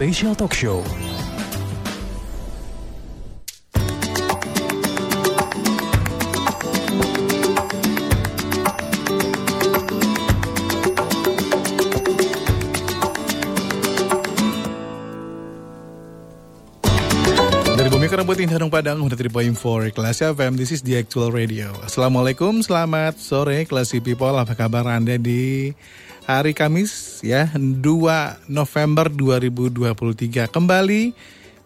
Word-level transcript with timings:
Special 0.00 0.32
Talk 0.32 0.56
Show. 0.56 0.80
Putih 18.30 18.46
Harung 18.46 18.70
Padang 18.70 19.02
103.4 19.04 19.90
Kelas 19.90 20.22
FM 20.22 20.54
This 20.54 20.70
is 20.70 20.86
the 20.86 20.94
actual 20.96 21.34
radio 21.34 21.74
Assalamualaikum 21.82 22.62
Selamat 22.62 23.18
sore 23.18 23.66
Classy 23.66 23.98
People 23.98 24.38
Apa 24.38 24.54
kabar 24.54 24.86
Anda 24.86 25.18
di 25.18 25.74
hari 26.38 26.54
Kamis 26.54 27.18
ya 27.26 27.50
2 27.58 27.82
November 28.46 29.10
2023 29.10 30.46
Kembali 30.46 31.10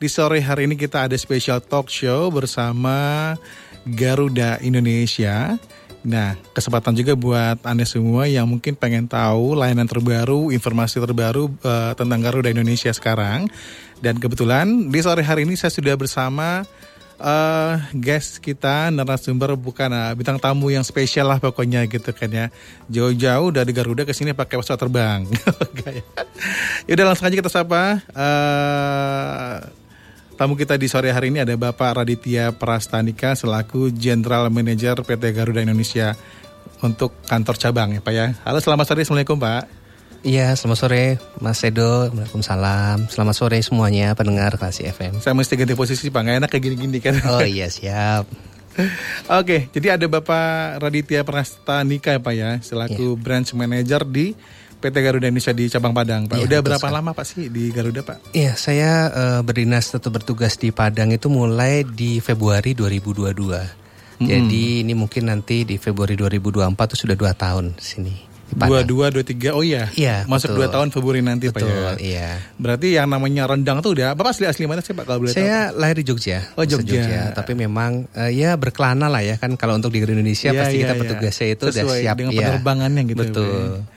di 0.01 0.09
sore 0.09 0.41
hari 0.41 0.65
ini 0.65 0.81
kita 0.81 1.05
ada 1.05 1.17
special 1.21 1.61
talk 1.61 1.93
show 1.93 2.33
bersama 2.33 3.37
Garuda 3.85 4.57
Indonesia 4.65 5.61
Nah, 6.05 6.37
kesempatan 6.53 6.93
juga 6.93 7.17
buat 7.17 7.65
Anda 7.65 7.89
semua 7.89 8.29
yang 8.29 8.45
mungkin 8.45 8.77
pengen 8.77 9.09
tahu 9.09 9.57
layanan 9.57 9.89
terbaru, 9.89 10.53
informasi 10.53 11.01
terbaru 11.01 11.49
eh, 11.65 11.93
tentang 11.97 12.21
Garuda 12.21 12.53
Indonesia 12.53 12.93
sekarang. 12.93 13.49
Dan 14.05 14.21
kebetulan 14.21 14.93
di 14.93 15.01
sore 15.01 15.25
hari 15.25 15.49
ini 15.49 15.57
saya 15.57 15.73
sudah 15.73 15.97
bersama 15.97 16.69
eh 17.19 17.75
guest 17.95 18.43
kita 18.43 18.91
narasumber 18.91 19.55
bukan 19.55 19.91
ah, 19.95 20.11
bintang 20.15 20.39
tamu 20.43 20.71
yang 20.71 20.83
spesial 20.83 21.31
lah 21.31 21.39
pokoknya 21.39 21.87
gitu 21.87 22.11
kan 22.11 22.31
ya. 22.31 22.47
Jauh-jauh 22.91 23.55
dari 23.55 23.71
Garuda 23.71 24.03
ke 24.03 24.15
sini 24.17 24.35
pakai 24.35 24.59
pesawat 24.59 24.81
terbang. 24.81 25.27
Yaudah 26.91 27.05
langsung 27.07 27.31
aja 27.31 27.37
kita 27.39 27.51
sapa. 27.51 28.03
eh 28.15 29.85
Tamu 30.35 30.59
kita 30.59 30.75
di 30.75 30.91
sore 30.91 31.15
hari 31.15 31.31
ini 31.31 31.47
ada 31.47 31.55
Bapak 31.55 32.03
Raditya 32.03 32.51
Prastanika 32.51 33.39
selaku 33.39 33.95
General 33.95 34.51
Manager 34.51 35.07
PT 35.07 35.31
Garuda 35.31 35.63
Indonesia 35.63 36.19
untuk 36.83 37.15
kantor 37.31 37.55
cabang 37.55 37.95
ya 37.95 38.01
Pak 38.03 38.11
ya. 38.11 38.35
Halo 38.43 38.59
selamat 38.59 38.85
sore, 38.91 39.07
Assalamualaikum 39.07 39.39
Pak. 39.39 39.84
Iya, 40.25 40.57
selamat 40.57 40.79
sore 40.81 41.05
Mas 41.37 41.61
Edo. 41.61 42.09
Waalaikumsalam. 42.09 43.13
Selamat 43.13 43.37
sore 43.37 43.61
semuanya 43.61 44.17
pendengar 44.17 44.57
Klasi 44.57 44.89
FM. 44.89 45.21
Saya 45.21 45.37
mesti 45.37 45.53
ganti 45.53 45.77
posisi 45.77 46.09
Pak, 46.09 46.21
nggak 46.25 46.37
enak 46.41 46.49
kayak 46.49 46.65
gini-gini 46.65 46.99
kan. 47.05 47.21
Oh 47.29 47.45
iya, 47.45 47.69
siap. 47.69 48.25
Oke, 49.39 49.69
jadi 49.69 50.01
ada 50.01 50.09
Bapak 50.09 50.81
Raditya 50.81 51.29
Prastanika 51.29 52.17
ya 52.17 52.21
Pak 52.25 52.35
ya, 52.35 52.51
selaku 52.65 53.21
Branch 53.21 53.47
Manager 53.53 54.09
di 54.09 54.33
PT 54.81 54.97
Garuda 54.97 55.29
Indonesia 55.29 55.53
di 55.53 55.69
cabang 55.69 55.93
Padang 55.93 56.25
Pak. 56.25 56.41
Iya, 56.41 56.49
Udah 56.49 56.61
berapa 56.73 56.89
sekali. 56.89 56.97
lama 56.97 57.11
Pak 57.13 57.27
sih 57.29 57.45
di 57.53 57.69
Garuda 57.69 58.01
Pak? 58.01 58.33
Iya, 58.33 58.57
saya 58.57 58.91
eh, 59.13 59.41
berdinas 59.45 59.93
atau 59.93 60.09
bertugas 60.09 60.57
di 60.57 60.73
Padang 60.73 61.13
itu 61.13 61.29
mulai 61.29 61.85
di 61.85 62.25
Februari 62.25 62.73
2022. 62.73 64.25
Jadi 64.25 64.81
ini 64.81 64.97
mungkin 64.97 65.29
nanti 65.29 65.69
di 65.69 65.77
Februari 65.77 66.17
2024 66.17 66.73
itu 66.73 66.97
sudah 66.97 67.13
dua 67.13 67.37
tahun 67.37 67.77
di 67.77 67.85
sini. 67.85 68.34
Dua 68.55 68.81
dua 68.87 69.07
dua 69.11 69.25
tiga. 69.27 69.51
Oh 69.53 69.67
iya. 69.67 69.91
Iya, 69.99 70.23
Masuk 70.31 70.55
betul. 70.55 70.59
dua 70.63 70.67
tahun 70.71 70.89
Februari 70.95 71.21
nanti 71.21 71.51
Pak 71.51 71.59
ya. 71.59 71.67
Betul, 71.67 71.95
iya. 72.01 72.31
Berarti 72.55 72.89
yang 72.95 73.11
namanya 73.11 73.51
rendang 73.51 73.83
tuh 73.83 73.99
udah. 73.99 74.15
Bapak 74.15 74.39
asli 74.39 74.47
asli 74.47 74.65
mana 74.71 74.81
sih 74.81 74.95
Pak 74.95 75.05
kalau 75.05 75.27
boleh 75.27 75.35
tahu? 75.35 75.43
Saya 75.43 75.75
lahir 75.75 75.99
di 75.99 76.05
Jogja. 76.07 76.39
Oh, 76.55 76.63
asal 76.63 76.87
Jogja. 76.87 77.35
Tapi 77.35 77.53
memang 77.59 78.07
eh, 78.15 78.31
ya 78.31 78.55
berkelana 78.55 79.11
lah 79.11 79.27
ya 79.27 79.37
kan 79.43 79.59
kalau 79.59 79.75
untuk 79.75 79.91
di 79.91 80.01
Indonesia 80.01 80.55
Iya, 80.55 80.61
pasti 80.63 80.77
iya, 80.79 80.83
kita 80.87 80.95
iya. 80.95 81.01
petugasnya 81.03 81.47
itu 81.51 81.65
udah 81.67 81.83
Sesuai 81.83 82.01
siap 82.07 82.17
dengan 82.17 82.33
ya. 82.33 82.39
penerbangannya 82.47 83.03
gitu. 83.11 83.23
Betul. 83.27 83.45
Pak. 83.83 83.93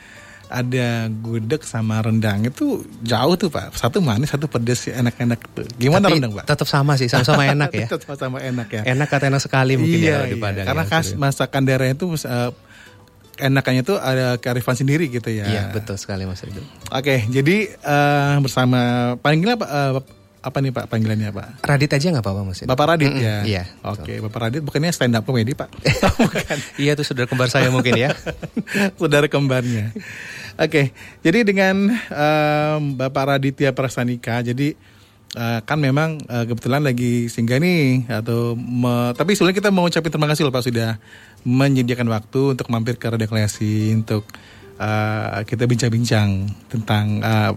Ada 0.48 1.12
gudeg 1.12 1.60
sama 1.68 2.00
rendang 2.00 2.48
itu 2.48 2.80
jauh 3.04 3.36
tuh 3.36 3.52
Pak. 3.52 3.76
Satu 3.76 4.00
manis, 4.00 4.32
satu 4.32 4.48
pedes 4.48 4.88
enak-enak 4.88 5.40
tuh. 5.52 5.68
Gimana 5.76 6.08
Tapi 6.08 6.18
rendang 6.18 6.34
Pak? 6.40 6.48
Tetap 6.48 6.68
sama 6.72 6.96
sih, 6.96 7.12
sama-sama 7.12 7.44
enak 7.44 7.68
ya. 7.76 7.88
Tetap 7.94 8.16
sama 8.16 8.40
enak 8.40 8.68
ya. 8.72 8.82
Enak 8.88 9.08
kata 9.12 9.28
enak 9.28 9.44
sekali 9.44 9.76
mungkin 9.76 10.00
iya, 10.00 10.24
ya 10.24 10.32
di 10.32 10.40
iya. 10.40 10.44
Padang. 10.48 10.66
Karena 10.72 10.84
ya, 10.88 10.90
khas 10.90 11.08
Edo. 11.12 11.20
masakan 11.20 11.62
daerah 11.68 11.88
itu 11.92 12.06
eh, 12.16 12.52
enakannya 13.38 13.82
tuh 13.82 13.98
ada 13.98 14.36
kearifan 14.36 14.74
sendiri 14.74 15.08
gitu 15.08 15.30
ya. 15.30 15.46
Iya 15.46 15.64
betul 15.72 15.96
sekali 15.96 16.24
Mas 16.24 16.42
Edo. 16.42 16.62
Oke, 16.88 17.26
jadi 17.26 17.58
eh, 17.72 18.36
bersama 18.38 18.80
panggilnya 19.16 19.56
apa, 19.56 19.68
eh, 19.68 19.92
apa 20.38 20.58
nih 20.58 20.72
Pak 20.72 20.86
panggilannya 20.88 21.30
Pak? 21.30 21.48
Radit 21.62 21.92
aja 21.92 22.08
nggak 22.10 22.24
apa-apa 22.24 22.42
Mas. 22.44 22.64
Bapak 22.64 22.86
Radit 22.90 23.10
Mm-mm, 23.10 23.20
ya. 23.20 23.38
iya, 23.44 23.64
Oke, 23.82 24.18
Bapak 24.20 24.40
Radit 24.42 24.62
bukannya 24.62 24.90
stand 24.90 25.14
up 25.14 25.24
comedy 25.24 25.52
Pak? 25.52 25.70
Bukan. 26.18 26.58
Iya 26.78 26.94
itu 26.94 27.04
saudara 27.04 27.26
kembar 27.26 27.48
saya 27.48 27.68
mungkin 27.68 27.94
ya. 27.94 28.16
saudara 29.00 29.28
kembarnya. 29.28 29.92
Oke, 30.56 30.90
jadi 31.20 31.44
dengan 31.44 31.92
em, 31.94 32.82
Bapak 32.96 33.36
Raditya 33.36 33.70
Prastanika, 33.72 34.42
jadi 34.42 34.74
eh, 35.30 35.60
kan 35.62 35.78
memang 35.78 36.18
eh, 36.24 36.46
kebetulan 36.46 36.82
lagi 36.82 37.28
singgah 37.28 37.60
nih 37.60 38.08
atau 38.08 38.56
me- 38.56 39.14
tapi 39.14 39.36
sebelumnya 39.36 39.60
kita 39.60 39.70
mau 39.70 39.86
ucapin 39.86 40.10
terima 40.10 40.26
kasih 40.26 40.42
loh 40.42 40.54
Pak 40.54 40.64
sudah 40.64 40.96
menyediakan 41.44 42.08
waktu 42.08 42.56
untuk 42.56 42.68
mampir 42.70 42.96
ke 42.96 43.08
Radio 43.08 43.26
Klasi 43.26 43.92
untuk 43.92 44.26
eh, 44.76 45.40
kita 45.44 45.66
bincang-bincang 45.66 46.30
tentang 46.68 47.20
eh, 47.20 47.54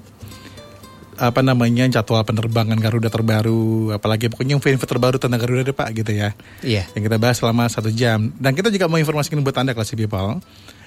apa 1.21 1.45
namanya 1.45 1.85
jadwal 1.87 2.25
penerbangan 2.25 2.81
Garuda 2.81 3.13
terbaru, 3.13 3.93
apalagi 3.93 4.33
pokoknya 4.33 4.57
info-info 4.57 4.89
terbaru 4.89 5.21
tentang 5.21 5.37
Garuda 5.37 5.69
deh 5.69 5.77
Pak 5.77 5.89
gitu 5.95 6.17
ya 6.17 6.33
Iya. 6.65 6.89
yang 6.97 7.03
kita 7.05 7.21
bahas 7.21 7.37
selama 7.37 7.69
satu 7.69 7.93
jam. 7.93 8.33
Dan 8.41 8.57
kita 8.57 8.73
juga 8.73 8.89
mau 8.89 8.97
informasikan 8.97 9.45
buat 9.45 9.53
Anda 9.55 9.77
Classy 9.77 10.01
People 10.01 10.41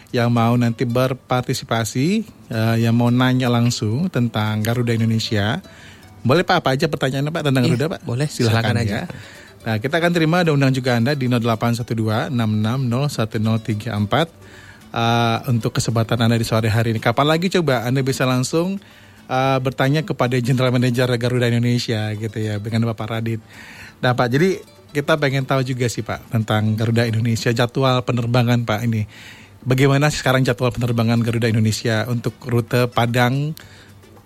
yang 0.09 0.29
mau 0.29 0.53
nanti 0.53 0.85
berpartisipasi, 0.85 2.07
eh, 2.49 2.75
yang 2.81 2.93
mau 2.93 3.09
nanya 3.09 3.45
langsung 3.45 4.09
tentang 4.09 4.61
Garuda 4.61 4.93
Indonesia. 4.93 5.61
Boleh 6.23 6.41
Pak, 6.41 6.65
apa 6.65 6.69
aja 6.73 6.87
pertanyaannya 6.87 7.29
Pak 7.29 7.43
tentang 7.43 7.63
Iya, 7.65 7.69
Garuda 7.75 7.87
Pak? 7.93 7.99
boleh, 8.01 8.25
silakan, 8.25 8.73
silakan 8.73 8.89
ya. 8.89 9.01
Nah, 9.63 9.79
kita 9.79 9.95
akan 10.03 10.11
terima 10.11 10.43
ada 10.43 10.51
undang 10.51 10.75
juga 10.75 10.99
Anda 10.99 11.15
di 11.15 11.31
0812 11.31 12.35
660134 12.35 13.87
eh, 14.91 15.37
untuk 15.47 15.71
kesempatan 15.71 16.19
Anda 16.19 16.35
di 16.35 16.43
sore 16.43 16.67
hari 16.67 16.91
ini. 16.91 16.99
Kapan 16.99 17.27
lagi 17.31 17.47
coba 17.47 17.87
Anda 17.87 18.03
bisa 18.03 18.27
langsung 18.27 18.75
eh, 19.31 19.57
bertanya 19.63 20.03
kepada 20.03 20.35
General 20.43 20.75
Manager 20.75 21.07
Garuda 21.15 21.47
Indonesia 21.47 22.11
gitu 22.11 22.37
ya 22.37 22.59
dengan 22.59 22.91
Bapak 22.91 23.07
Radit. 23.07 23.39
Nah 24.03 24.11
Pak, 24.11 24.27
jadi 24.27 24.59
kita 24.93 25.15
pengen 25.17 25.47
tahu 25.47 25.63
juga 25.63 25.87
sih 25.87 26.03
Pak 26.03 26.29
tentang 26.29 26.75
Garuda 26.75 27.07
Indonesia 27.07 27.49
jadwal 27.55 28.03
penerbangan 28.03 28.67
Pak 28.67 28.79
ini. 28.83 29.07
Bagaimana 29.63 30.11
sekarang 30.11 30.43
jadwal 30.43 30.75
penerbangan 30.75 31.23
Garuda 31.23 31.47
Indonesia 31.47 32.03
untuk 32.11 32.35
rute 32.43 32.91
Padang 32.91 33.55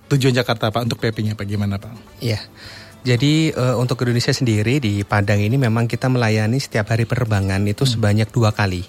tujuan 0.09 0.33
Jakarta 0.33 0.73
Pak 0.73 0.89
untuk 0.89 0.97
PP-nya 0.97 1.37
Pak 1.37 1.45
gimana 1.45 1.77
Pak? 1.77 1.93
Iya. 2.25 2.41
Jadi 3.07 3.55
eh, 3.55 3.75
untuk 3.79 4.03
Indonesia 4.03 4.35
sendiri 4.35 4.83
di 4.83 5.07
Padang 5.07 5.39
ini 5.39 5.55
memang 5.55 5.87
kita 5.87 6.11
melayani 6.11 6.59
setiap 6.59 6.91
hari 6.91 7.07
penerbangan 7.07 7.63
itu 7.63 7.87
sebanyak 7.87 8.27
dua 8.35 8.51
kali. 8.51 8.83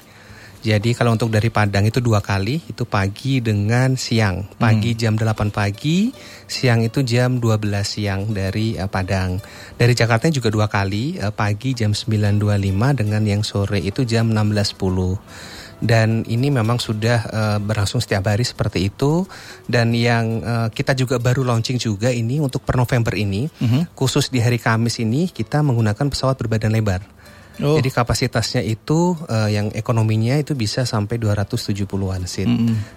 Jadi 0.58 0.90
kalau 0.90 1.14
untuk 1.14 1.30
dari 1.30 1.54
Padang 1.54 1.86
itu 1.86 2.02
dua 2.02 2.18
kali, 2.18 2.58
itu 2.66 2.82
pagi 2.82 3.38
dengan 3.38 3.94
siang. 3.94 4.42
Pagi 4.58 4.98
jam 4.98 5.14
8 5.14 5.54
pagi, 5.54 6.10
siang 6.50 6.82
itu 6.82 7.06
jam 7.06 7.38
12 7.38 7.62
siang 7.86 8.34
dari 8.34 8.74
eh, 8.74 8.90
Padang. 8.90 9.38
Dari 9.78 9.94
Jakarta 9.94 10.26
juga 10.34 10.50
dua 10.50 10.66
kali, 10.66 11.14
eh, 11.14 11.30
pagi 11.30 11.78
jam 11.78 11.94
9.25 11.94 12.98
dengan 12.98 13.22
yang 13.22 13.46
sore 13.46 13.78
itu 13.78 14.02
jam 14.02 14.34
16.10 14.34 15.57
dan 15.78 16.26
ini 16.26 16.50
memang 16.50 16.82
sudah 16.82 17.18
eh, 17.26 17.58
berlangsung 17.62 18.02
setiap 18.02 18.26
hari 18.26 18.42
seperti 18.42 18.90
itu. 18.90 19.26
Dan 19.66 19.94
yang 19.94 20.42
eh, 20.42 20.68
kita 20.74 20.94
juga 20.98 21.22
baru 21.22 21.46
launching 21.46 21.78
juga 21.78 22.10
ini 22.10 22.42
untuk 22.42 22.66
per 22.66 22.74
November 22.74 23.14
ini. 23.14 23.46
Khusus 23.94 24.30
di 24.30 24.42
hari 24.42 24.58
Kamis 24.58 24.98
ini 24.98 25.30
kita 25.30 25.62
menggunakan 25.62 26.10
pesawat 26.10 26.38
berbadan 26.38 26.74
lebar. 26.74 27.17
Oh. 27.58 27.74
Jadi 27.78 27.90
kapasitasnya 27.90 28.62
itu 28.62 29.18
eh, 29.26 29.58
yang 29.58 29.74
ekonominya 29.74 30.38
itu 30.38 30.54
bisa 30.54 30.86
sampai 30.86 31.18
270-an 31.18 32.22
seat. 32.24 32.48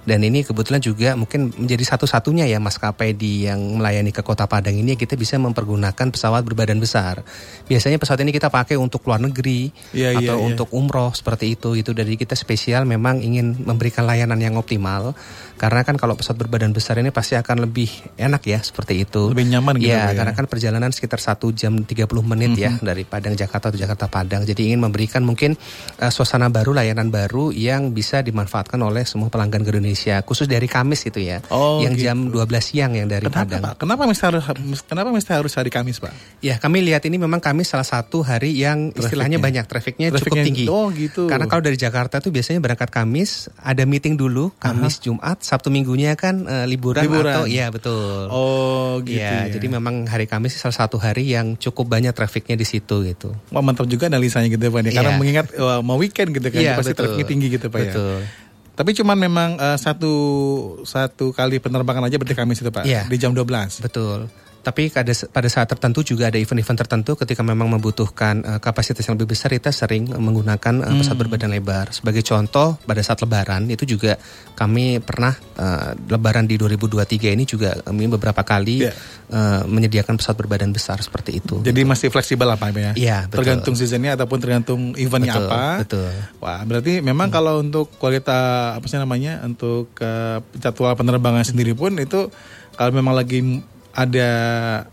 Dan 0.06 0.20
ini 0.22 0.46
kebetulan 0.46 0.78
juga 0.78 1.18
mungkin 1.18 1.50
menjadi 1.54 1.96
satu-satunya 1.96 2.46
ya 2.46 2.62
maskapai 2.62 3.18
di 3.18 3.50
yang 3.50 3.82
melayani 3.82 4.14
ke 4.14 4.22
Kota 4.22 4.46
Padang 4.46 4.78
ini 4.78 4.94
kita 4.94 5.18
bisa 5.18 5.42
mempergunakan 5.42 6.14
pesawat 6.14 6.46
berbadan 6.46 6.78
besar. 6.78 7.26
Biasanya 7.66 7.98
pesawat 7.98 8.22
ini 8.22 8.32
kita 8.32 8.54
pakai 8.54 8.78
untuk 8.78 9.02
luar 9.10 9.22
negeri 9.22 9.74
Iya, 9.92 10.16
iya, 10.16 10.20
atau 10.32 10.38
iya. 10.40 10.46
untuk 10.48 10.70
umroh 10.72 11.12
seperti 11.12 11.58
itu 11.58 11.76
itu 11.76 11.92
dari 11.92 12.16
kita 12.16 12.38
spesial 12.38 12.88
memang 12.88 13.20
ingin 13.20 13.66
memberikan 13.66 14.08
layanan 14.08 14.40
yang 14.40 14.56
optimal 14.56 15.14
karena 15.60 15.86
kan 15.86 15.94
kalau 16.00 16.18
pesawat 16.18 16.42
berbadan 16.42 16.74
besar 16.74 16.98
ini 16.98 17.14
pasti 17.14 17.38
akan 17.38 17.70
lebih 17.70 17.90
enak 18.18 18.42
ya 18.48 18.60
seperti 18.64 19.06
itu 19.06 19.30
Lebih 19.30 19.46
nyaman 19.52 19.78
gitu, 19.78 19.94
ya 19.94 20.10
Pak, 20.10 20.12
ya. 20.12 20.18
karena 20.18 20.34
kan 20.34 20.46
perjalanan 20.50 20.90
sekitar 20.90 21.20
satu 21.22 21.54
jam 21.54 21.78
30 21.86 22.08
menit 22.26 22.52
ya 22.58 22.72
dari 22.82 23.06
Padang 23.06 23.38
Jakarta 23.38 23.70
atau 23.70 23.80
Jakarta 23.80 24.10
Padang 24.10 24.42
Jadi 24.52 24.68
ingin 24.68 24.84
memberikan 24.84 25.24
mungkin 25.24 25.56
uh, 25.98 26.12
suasana 26.12 26.52
baru, 26.52 26.76
layanan 26.76 27.08
baru 27.08 27.50
yang 27.50 27.92
bisa 27.92 28.20
dimanfaatkan 28.20 28.76
oleh 28.78 29.08
semua 29.08 29.32
pelanggan 29.32 29.64
Garuda 29.64 29.80
Indonesia, 29.80 30.20
khusus 30.22 30.46
dari 30.46 30.68
Kamis 30.68 31.08
itu 31.08 31.20
ya. 31.20 31.40
Oh, 31.48 31.80
yang 31.80 31.96
gitu. 31.96 32.06
jam 32.06 32.18
12 32.28 32.36
siang 32.60 32.92
yang 32.94 33.08
dari 33.08 33.24
Kenapa 33.26 33.48
Padang. 33.48 33.62
Pak? 33.64 33.74
Kenapa 33.80 34.04
mesti 34.06 34.24
harus 34.28 34.44
kenapa 34.84 35.10
mesti 35.10 35.32
harus 35.32 35.54
hari 35.56 35.72
Kamis 35.72 35.98
Pak? 35.98 36.14
Ya, 36.40 36.58
kami 36.58 36.84
lihat 36.84 37.04
ini 37.06 37.16
memang 37.16 37.40
Kamis 37.40 37.72
salah 37.72 37.86
satu 37.86 38.22
hari 38.22 38.52
yang 38.54 38.92
istilahnya 38.92 39.38
banyak, 39.38 39.64
trafiknya 39.66 40.12
cukup 40.12 40.42
tinggi. 40.42 40.66
oh, 40.68 40.90
gitu. 40.92 41.28
Karena 41.28 41.46
kalau 41.46 41.62
dari 41.62 41.78
Jakarta 41.78 42.18
tuh 42.18 42.30
biasanya 42.30 42.60
berangkat 42.60 42.90
Kamis, 42.90 43.48
ada 43.58 43.86
meeting 43.86 44.18
dulu, 44.18 44.50
Kamis, 44.58 44.98
Jumat, 45.00 45.42
Sabtu 45.42 45.70
Minggunya 45.70 46.18
kan 46.18 46.44
eh, 46.44 46.66
liburan, 46.66 47.06
Liburan. 47.06 47.34
atau 47.34 47.44
iya 47.46 47.70
betul. 47.70 48.28
Oh 48.30 48.98
gitu 49.04 49.22
Iya, 49.22 49.46
ya. 49.46 49.54
jadi 49.54 49.68
memang 49.70 50.08
hari 50.08 50.26
Kamis 50.26 50.58
salah 50.58 50.74
satu 50.74 50.98
hari 50.98 51.30
yang 51.30 51.54
cukup 51.58 51.86
banyak 51.92 52.16
trafiknya 52.16 52.56
di 52.56 52.66
situ 52.66 53.04
gitu. 53.04 53.36
Wah 53.52 53.62
mantap 53.62 53.86
juga 53.86 54.08
analisanya 54.08 54.41
gitu 54.48 54.58
ya 54.60 54.72
Pak. 54.72 54.82
ya. 54.82 54.92
Karena 54.96 55.12
Iya. 55.12 55.20
mengingat 55.20 55.48
wah, 55.54 55.80
mau 55.80 55.96
weekend 55.96 56.32
gitu 56.32 56.48
kan, 56.48 56.58
Iya, 56.58 56.74
pasti 56.74 56.92
betul. 56.92 57.02
trafiknya 57.06 57.28
tinggi 57.28 57.48
gitu 57.50 57.68
Pak 57.68 57.80
ya. 57.80 57.86
Betul. 57.90 58.18
Tapi 58.72 58.90
cuman 58.96 59.18
memang 59.20 59.50
eh, 59.56 59.78
satu 59.78 60.14
satu 60.82 61.30
kali 61.30 61.60
penerbangan 61.60 62.08
aja 62.08 62.16
berarti 62.16 62.34
Kamis 62.34 62.60
itu 62.60 62.70
Pak, 62.70 62.84
Iya. 62.84 63.06
di 63.06 63.18
jam 63.18 63.32
12. 63.32 63.78
Betul. 63.80 64.32
Tapi 64.62 64.94
pada, 64.94 65.10
pada 65.10 65.50
saat 65.50 65.66
tertentu 65.66 66.06
juga 66.06 66.30
ada 66.30 66.38
event-event 66.38 66.78
tertentu 66.86 67.18
ketika 67.18 67.42
memang 67.42 67.66
membutuhkan 67.66 68.46
eh, 68.46 68.60
kapasitas 68.62 69.02
yang 69.04 69.18
lebih 69.18 69.34
besar 69.34 69.50
kita 69.50 69.74
sering 69.74 70.06
menggunakan 70.06 70.86
eh, 70.86 70.94
pesawat 71.02 71.18
berbadan 71.18 71.50
lebar. 71.50 71.90
Sebagai 71.90 72.22
contoh 72.22 72.78
pada 72.86 73.02
saat 73.02 73.18
lebaran 73.20 73.66
itu 73.68 73.90
juga 73.90 74.22
kami 74.54 75.02
pernah 75.02 75.34
eh, 75.58 75.98
lebaran 75.98 76.46
di 76.46 76.62
2023 76.62 77.34
ini 77.34 77.44
juga 77.50 77.74
kami 77.82 78.06
beberapa 78.06 78.46
kali 78.46 78.86
Iya. 78.86 78.94
eh, 79.34 79.62
menyediakan 79.66 80.22
pesawat 80.22 80.38
berbadan 80.38 80.70
besar 80.70 81.02
seperti 81.02 81.42
itu. 81.42 81.60
Jadi 81.66 81.82
masih 81.82 82.14
fleksibel 82.14 82.46
apa 82.46 82.70
ya? 82.70 82.94
Iya, 82.94 83.18
betul. 83.26 83.38
Tergantung 83.42 83.74
seasonnya 83.74 84.14
ataupun 84.14 84.38
tergantung 84.38 84.82
eventnya 84.94 85.34
Betul, 85.36 85.50
apa. 85.50 85.64
betul. 85.82 86.10
Wah, 86.38 86.62
berarti 86.62 87.02
memang 87.02 87.34
kalau 87.34 87.60
untuk 87.60 87.90
kualitas 87.98 88.78
apa 88.78 88.86
sih 88.86 89.02
namanya 89.02 89.42
untuk 89.42 89.90
eh, 89.98 90.38
jadwal 90.62 90.94
penerbangan 90.94 91.42
sendiri 91.42 91.74
pun 91.74 91.98
itu 91.98 92.30
kalau 92.78 92.92
memang 92.94 93.18
lagi 93.18 93.42
ada 93.94 94.28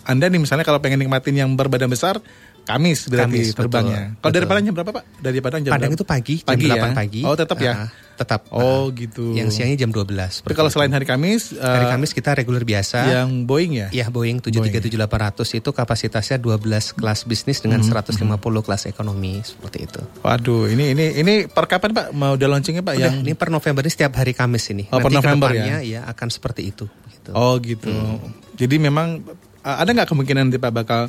Anda 0.02 0.26
nih 0.26 0.38
misalnya 0.38 0.62
kalau 0.62 0.78
pengen 0.78 0.98
nikmatin 0.98 1.34
yang 1.34 1.50
berbadan 1.52 1.86
besar 1.86 2.18
Kamis 2.60 3.08
berarti 3.08 3.48
Kamis, 3.48 3.56
terbangnya. 3.56 4.12
betul, 4.12 4.20
Kalau 4.20 4.32
dari. 4.34 4.44
Padang 4.44 4.62
jam 4.62 4.74
berapa 4.76 4.90
Pak? 4.92 5.04
Dari 5.18 5.38
Padang 5.40 5.60
jam 5.62 5.72
Padang 5.72 5.88
berapa? 5.88 5.96
itu 5.96 6.04
pagi, 6.04 6.34
jam 6.36 6.44
Pagi 6.44 6.66
8 6.66 6.76
ya? 6.76 6.92
pagi. 6.92 7.20
Oh, 7.24 7.32
tetap 7.32 7.56
ya? 7.58 7.72
Ah, 7.72 7.88
tetap. 8.14 8.40
Oh, 8.50 8.60
Ah. 8.60 8.84
gitu. 8.92 9.24
Yang 9.32 9.48
siangnya 9.50 9.76
jam 9.78 9.88
12. 9.88 10.44
Tapi 10.44 10.52
kalau 10.52 10.68
itu. 10.68 10.76
selain 10.76 10.92
hari 10.92 11.08
Kamis 11.08 11.48
eh, 11.48 11.64
hari 11.64 11.88
Kamis 11.88 12.12
kita 12.12 12.36
reguler 12.36 12.60
biasa. 12.62 13.08
yang 13.08 13.48
Boeing 13.48 13.72
ya? 13.72 13.88
Ya 13.88 14.06
Boeing 14.06 14.44
737-800 14.44 15.00
itu 15.54 15.64
kapasitasnya 15.66 16.36
12 16.36 16.60
kelas 16.92 17.24
bisnis 17.24 17.58
dengan 17.58 17.80
Hmm, 17.80 17.88
150 17.88 18.36
kelas 18.60 18.84
ekonomi 18.84 19.40
seperti 19.40 19.88
itu. 19.88 20.04
Waduh, 20.20 20.68
ini 20.68 20.92
ini 20.92 21.04
ini 21.16 21.34
per 21.46 21.64
kapan 21.66 21.96
Pak? 21.96 22.06
Mau 22.12 22.36
udah 22.36 22.48
launchingnya 22.50 22.82
Pak? 22.82 22.94
Udah, 22.94 23.00
yang 23.00 23.14
ini 23.22 23.32
per 23.32 23.48
November 23.48 23.80
ini 23.80 23.88
setiap 23.90 24.12
hari 24.12 24.36
Kamis 24.36 24.68
ini. 24.68 24.92
Oh, 24.92 25.00
per 25.00 25.08
Nanti 25.08 25.16
November 25.16 25.48
ke 25.48 25.56
depannya 25.56 25.76
ya 25.80 26.04
akan 26.04 26.28
seperti 26.28 26.68
itu. 26.68 26.84
Gitu. 27.08 27.32
Oh 27.32 27.56
gitu. 27.56 27.88
Jadi 28.58 28.76
memang 28.76 29.22
ada 29.62 29.86
nggak 29.86 30.08
kemungkinan 30.08 30.50
nanti 30.50 30.58
Pak 30.58 30.72
bakal 30.74 31.00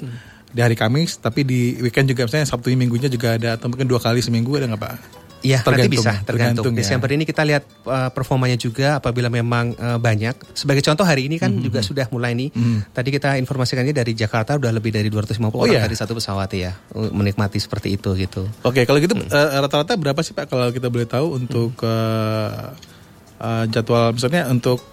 di 0.48 0.60
hari 0.62 0.74
Kamis, 0.74 1.18
tapi 1.18 1.42
di 1.42 1.78
weekend 1.78 2.08
juga 2.08 2.26
misalnya 2.26 2.46
Sabtu 2.46 2.70
minggunya 2.72 3.06
juga 3.06 3.36
ada 3.36 3.54
atau 3.54 3.68
mungkin 3.68 3.86
dua 3.86 3.98
kali 3.98 4.22
seminggu 4.22 4.54
ada 4.56 4.66
nggak 4.66 4.82
Pak? 4.82 4.96
Iya, 5.40 5.64
nanti 5.64 5.88
bisa 5.88 6.20
tergantung 6.20 6.28
tergantung. 6.28 6.74
ya. 6.76 6.84
Desember 6.84 7.08
ini 7.10 7.24
kita 7.24 7.48
lihat 7.48 7.64
uh, 7.88 8.12
performanya 8.12 8.60
juga 8.60 9.00
apabila 9.00 9.32
memang 9.32 9.72
uh, 9.72 9.96
banyak. 9.96 10.36
Sebagai 10.52 10.84
contoh 10.84 11.08
hari 11.08 11.32
ini 11.32 11.40
kan 11.40 11.48
Hmm, 11.48 11.64
juga 11.64 11.80
sudah 11.80 12.12
mulai 12.12 12.36
nih. 12.36 12.52
Tadi 12.92 13.08
kita 13.08 13.40
informasikannya 13.40 13.96
dari 13.96 14.12
Jakarta 14.12 14.60
udah 14.60 14.68
lebih 14.68 14.92
dari 14.92 15.08
250 15.08 15.40
Oh, 15.48 15.64
orang 15.64 15.72
iya? 15.72 15.82
dari 15.82 15.96
satu 15.96 16.12
pesawat 16.12 16.52
ya 16.52 16.76
menikmati 16.92 17.56
seperti 17.56 17.96
itu 17.96 18.20
gitu. 18.20 18.52
Oke, 18.62 18.84
kalau 18.84 19.00
gitu 19.00 19.16
uh, 19.16 19.64
rata-rata 19.64 19.96
berapa 19.96 20.20
sih 20.20 20.36
Pak 20.36 20.52
kalau 20.52 20.76
kita 20.76 20.92
boleh 20.92 21.08
tahu 21.08 21.40
untuk 21.40 21.72
uh, 21.88 22.76
uh, 23.40 23.64
jadwal 23.72 24.12
misalnya 24.12 24.44
untuk 24.46 24.84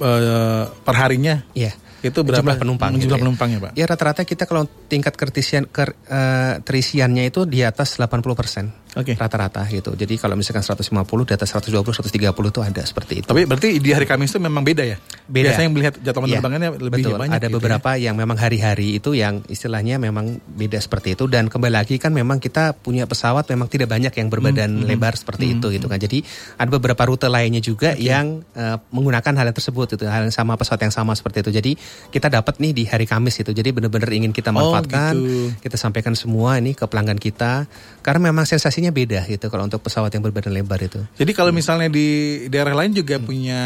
uh, 0.00 0.72
perharinya 0.82 1.44
Iya. 1.52 1.76
Itu 2.02 2.20
berapa 2.26 2.42
Jumlah 2.42 2.58
penumpang 2.58 2.90
gitu 2.98 3.06
Jumlah 3.06 3.18
ya. 3.18 3.22
penumpangnya 3.22 3.58
Pak? 3.62 3.70
Ya 3.78 3.84
rata-rata 3.86 4.22
kita 4.26 4.44
kalau 4.50 4.66
tingkat 4.90 5.14
kertisian 5.14 5.70
ker, 5.70 5.94
eh, 6.10 6.58
terisiannya 6.58 7.30
itu 7.30 7.46
di 7.46 7.62
atas 7.62 7.96
80 7.96 8.81
Oke. 8.92 9.16
rata-rata 9.16 9.64
gitu. 9.66 9.92
Jadi 9.92 10.14
kalau 10.16 10.34
misalkan 10.34 10.60
150 10.60 10.84
di 11.24 11.32
atas 11.32 11.48
120 11.50 11.80
130 11.80 12.12
itu 12.52 12.60
ada 12.60 12.82
seperti 12.82 13.12
itu. 13.20 13.26
Tapi 13.26 13.44
berarti 13.44 13.80
di 13.80 13.90
hari 13.90 14.04
Kamis 14.04 14.28
itu 14.28 14.38
memang 14.38 14.60
beda 14.60 14.84
ya? 14.84 15.00
Beda. 15.24 15.48
Biasanya 15.48 15.64
yang 15.64 15.74
melihat 15.74 15.94
jadwal 15.98 16.22
Iya, 16.22 16.38
penerbangannya 16.38 16.68
lebih 16.76 17.02
betul. 17.02 17.16
banyak. 17.16 17.32
Ada 17.32 17.40
gitu 17.42 17.48
ya. 17.48 17.56
beberapa 17.56 17.90
yang 17.96 18.14
memang 18.14 18.36
hari-hari 18.36 18.88
itu 18.94 19.10
yang 19.12 19.40
istilahnya 19.46 19.96
memang 19.96 20.26
beda 20.44 20.76
seperti 20.76 21.14
itu 21.14 21.24
dan 21.24 21.48
kembali 21.48 21.72
lagi 21.72 21.96
kan 21.96 22.12
memang 22.12 22.36
kita 22.36 22.74
punya 22.74 23.04
pesawat 23.04 23.48
memang 23.48 23.66
tidak 23.66 23.88
banyak 23.88 24.12
yang 24.12 24.28
berbadan 24.28 24.70
Hmm, 24.72 24.84
lebar 24.84 25.16
seperti 25.16 25.56
itu 25.56 25.66
gitu 25.70 25.86
kan. 25.86 25.96
Jadi 25.96 26.20
ada 26.54 26.68
beberapa 26.68 27.02
rute 27.02 27.26
lainnya 27.26 27.58
juga 27.58 27.96
yang 27.96 28.44
eh, 28.52 28.76
menggunakan 28.88 29.32
hal 29.32 29.46
yang 29.46 29.56
tersebut 29.56 29.96
itu 29.96 30.04
hal 30.04 30.28
yang 30.28 30.34
sama 30.34 30.54
pesawat 30.54 30.80
yang 30.80 30.92
sama 30.92 31.12
seperti 31.12 31.40
itu. 31.40 31.50
Jadi 31.50 31.72
kita 32.08 32.28
dapat 32.28 32.60
nih 32.60 32.72
di 32.72 32.84
hari 32.84 33.04
Kamis 33.04 33.40
itu. 33.40 33.50
Jadi 33.50 33.72
benar-benar 33.72 34.08
ingin 34.08 34.30
kita 34.30 34.52
Oh, 34.52 34.60
manfaatkan, 34.68 35.16
gitu. 35.16 35.64
kita 35.64 35.76
sampaikan 35.76 36.12
semua 36.12 36.56
ini 36.56 36.72
ke 36.72 36.84
pelanggan 36.84 37.16
kita 37.16 37.64
karena 38.00 38.28
memang 38.28 38.44
sensasinya 38.82 38.90
beda 38.90 39.20
gitu 39.30 39.46
kalau 39.46 39.64
untuk 39.70 39.80
pesawat 39.86 40.10
yang 40.10 40.22
berbadan 40.26 40.50
lebar 40.50 40.80
itu. 40.82 40.98
Jadi 41.14 41.32
kalau 41.32 41.54
misalnya 41.54 41.86
di 41.86 42.06
daerah 42.50 42.74
lain 42.74 42.90
juga 42.90 43.22
punya 43.22 43.62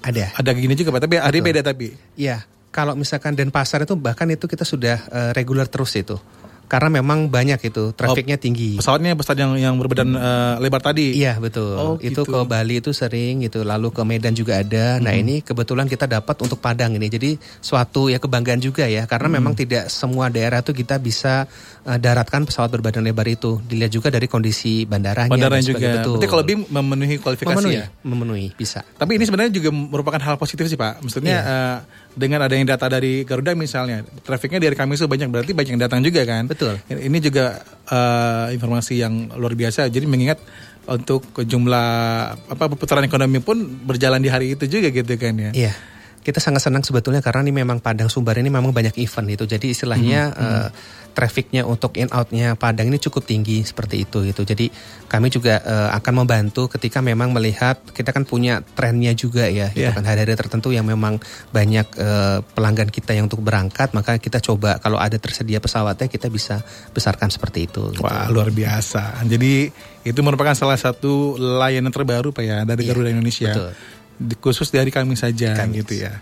Ada. 0.00 0.38
ada 0.38 0.50
gini 0.54 0.78
juga 0.78 0.94
Pak, 0.94 1.02
tapi 1.10 1.16
ada 1.18 1.34
beda 1.34 1.60
tapi. 1.66 1.92
Iya, 2.14 2.46
kalau 2.70 2.94
misalkan 2.94 3.34
Denpasar 3.34 3.82
itu 3.82 3.98
bahkan 3.98 4.30
itu 4.30 4.46
kita 4.46 4.62
sudah 4.62 4.96
eh, 5.10 5.30
reguler 5.34 5.66
terus 5.66 5.92
itu. 5.98 6.16
Karena 6.70 6.86
memang 7.02 7.26
banyak 7.26 7.58
itu, 7.66 7.90
trafiknya 7.98 8.38
tinggi. 8.38 8.78
Pesawatnya 8.78 9.18
pesawat 9.18 9.42
yang 9.42 9.52
yang 9.58 9.74
berbadan 9.74 10.14
eh, 10.14 10.54
lebar 10.62 10.78
tadi. 10.78 11.18
Iya 11.18 11.34
betul. 11.42 11.74
Oh, 11.74 11.94
itu 11.98 12.22
gitu. 12.22 12.30
ke 12.30 12.38
Bali 12.46 12.78
itu 12.78 12.94
sering 12.94 13.42
gitu, 13.42 13.66
lalu 13.66 13.90
ke 13.90 14.06
Medan 14.06 14.38
juga 14.38 14.62
ada. 14.62 15.02
Nah 15.02 15.10
ini 15.10 15.42
kebetulan 15.42 15.90
kita 15.90 16.06
dapat 16.06 16.38
untuk 16.46 16.62
Padang 16.62 16.94
ini, 16.94 17.10
jadi 17.10 17.34
suatu 17.58 18.06
ya 18.06 18.22
kebanggaan 18.22 18.62
juga 18.62 18.86
ya, 18.86 19.02
karena 19.10 19.26
memang 19.26 19.58
tidak 19.58 19.90
semua 19.90 20.30
daerah 20.30 20.62
tuh 20.62 20.70
kita 20.70 21.02
bisa 21.02 21.50
eh, 21.82 21.98
daratkan 21.98 22.46
pesawat 22.46 22.70
berbadan 22.70 23.02
lebar 23.02 23.26
itu. 23.26 23.58
Dilihat 23.66 23.90
juga 23.90 24.14
dari 24.14 24.30
kondisi 24.30 24.86
bandaranya. 24.86 25.26
Bandara 25.26 25.58
dan 25.58 25.66
juga. 25.66 25.88
Betul. 25.98 26.22
Berarti 26.22 26.28
kalau 26.30 26.44
BIM 26.46 26.60
memenuhi 26.70 27.18
kualifikasi 27.18 27.58
memenuhi, 27.58 27.82
ya. 27.82 27.86
memenuhi 28.06 28.46
bisa. 28.54 28.86
Tapi 28.94 29.18
ini 29.18 29.26
sebenarnya 29.26 29.50
juga 29.50 29.74
merupakan 29.74 30.22
hal 30.22 30.38
positif 30.38 30.70
sih 30.70 30.78
Pak. 30.78 31.02
Maksudnya 31.02 31.34
Iya. 31.34 31.50
eh, 31.50 31.78
dengan 32.14 32.42
adanya 32.42 32.74
data 32.74 32.90
dari 32.90 33.22
Garuda 33.22 33.54
misalnya, 33.54 34.02
trafiknya 34.26 34.58
dari 34.58 34.74
Kamis 34.74 34.98
itu 35.02 35.08
banyak 35.08 35.28
berarti 35.30 35.52
banyak 35.54 35.72
yang 35.78 35.82
datang 35.82 36.00
juga 36.02 36.26
kan. 36.26 36.50
Betul. 36.50 36.78
Ini 36.90 37.18
juga 37.22 37.62
eh, 37.86 38.46
informasi 38.54 38.94
yang 38.98 39.34
luar 39.38 39.54
biasa. 39.54 39.86
Jadi 39.86 40.06
mengingat 40.10 40.42
untuk 40.90 41.22
jumlah 41.38 41.90
apa 42.50 42.64
putaran 42.74 43.06
ekonomi 43.06 43.38
pun 43.38 43.62
berjalan 43.62 44.18
di 44.18 44.26
hari 44.32 44.58
itu 44.58 44.66
juga 44.66 44.90
gitu 44.90 45.14
kan 45.14 45.34
ya. 45.38 45.50
Iya. 45.54 45.72
Kita 46.20 46.36
sangat 46.36 46.60
senang 46.60 46.84
sebetulnya 46.84 47.18
karena 47.18 47.40
ini 47.42 47.52
memang 47.56 47.80
Padang 47.80 48.06
Sumbar 48.06 48.36
ini 48.36 48.46
memang 48.46 48.70
banyak 48.70 48.92
event 48.96 49.28
itu. 49.30 49.44
Jadi 49.44 49.72
istilahnya 49.72 50.20
eh, 50.30 50.68
trafficnya 51.10 51.64
untuk 51.64 51.96
in 51.96 52.06
outnya 52.08 52.54
Padang 52.54 52.86
ini 52.86 52.96
cukup 52.96 53.24
tinggi 53.24 53.64
seperti 53.64 54.04
itu 54.04 54.22
gitu. 54.22 54.44
Jadi 54.44 54.68
kami 55.06 55.26
juga 55.26 55.58
eh, 55.58 55.88
akan 55.90 56.22
membantu 56.22 56.68
ketika 56.68 57.00
memang 57.00 57.32
melihat 57.32 57.80
kita 57.90 58.12
kan 58.12 58.22
punya 58.22 58.60
trennya 58.76 59.10
juga 59.12 59.48
ya. 59.48 59.68
Gitu 59.68 59.80
Iya. 59.80 59.96
kan 59.96 60.04
hari-hari 60.04 60.36
tertentu 60.36 60.70
yang 60.70 60.84
memang 60.84 61.16
banyak 61.50 61.88
eh, 61.96 62.38
pelanggan 62.46 62.88
kita 62.88 63.16
yang 63.16 63.24
untuk 63.24 63.40
berangkat 63.40 63.90
maka 63.90 64.20
kita 64.20 64.38
coba 64.38 64.76
kalau 64.76 65.00
ada 65.00 65.16
tersedia 65.16 65.56
pesawatnya 65.56 66.06
kita 66.06 66.28
bisa 66.28 66.60
besarkan 66.92 67.32
seperti 67.32 67.64
itu. 67.64 67.90
gitu. 67.90 68.04
Wah 68.04 68.28
luar 68.28 68.52
biasa. 68.52 69.24
Jadi 69.24 69.72
itu 70.00 70.20
merupakan 70.20 70.52
salah 70.52 70.76
satu 70.76 71.36
layanan 71.36 71.92
terbaru 71.92 72.28
Pak 72.30 72.44
ya 72.44 72.58
dari 72.62 72.84
Iya, 72.84 72.92
Garuda 72.92 73.08
Indonesia. 73.08 73.52
betul. 73.52 73.72
Khusus 74.40 74.68
di 74.68 74.76
hari 74.76 74.92
Kamis 74.92 75.24
saja 75.24 75.56
Kamis. 75.56 75.82
gitu 75.84 76.04
ya. 76.04 76.20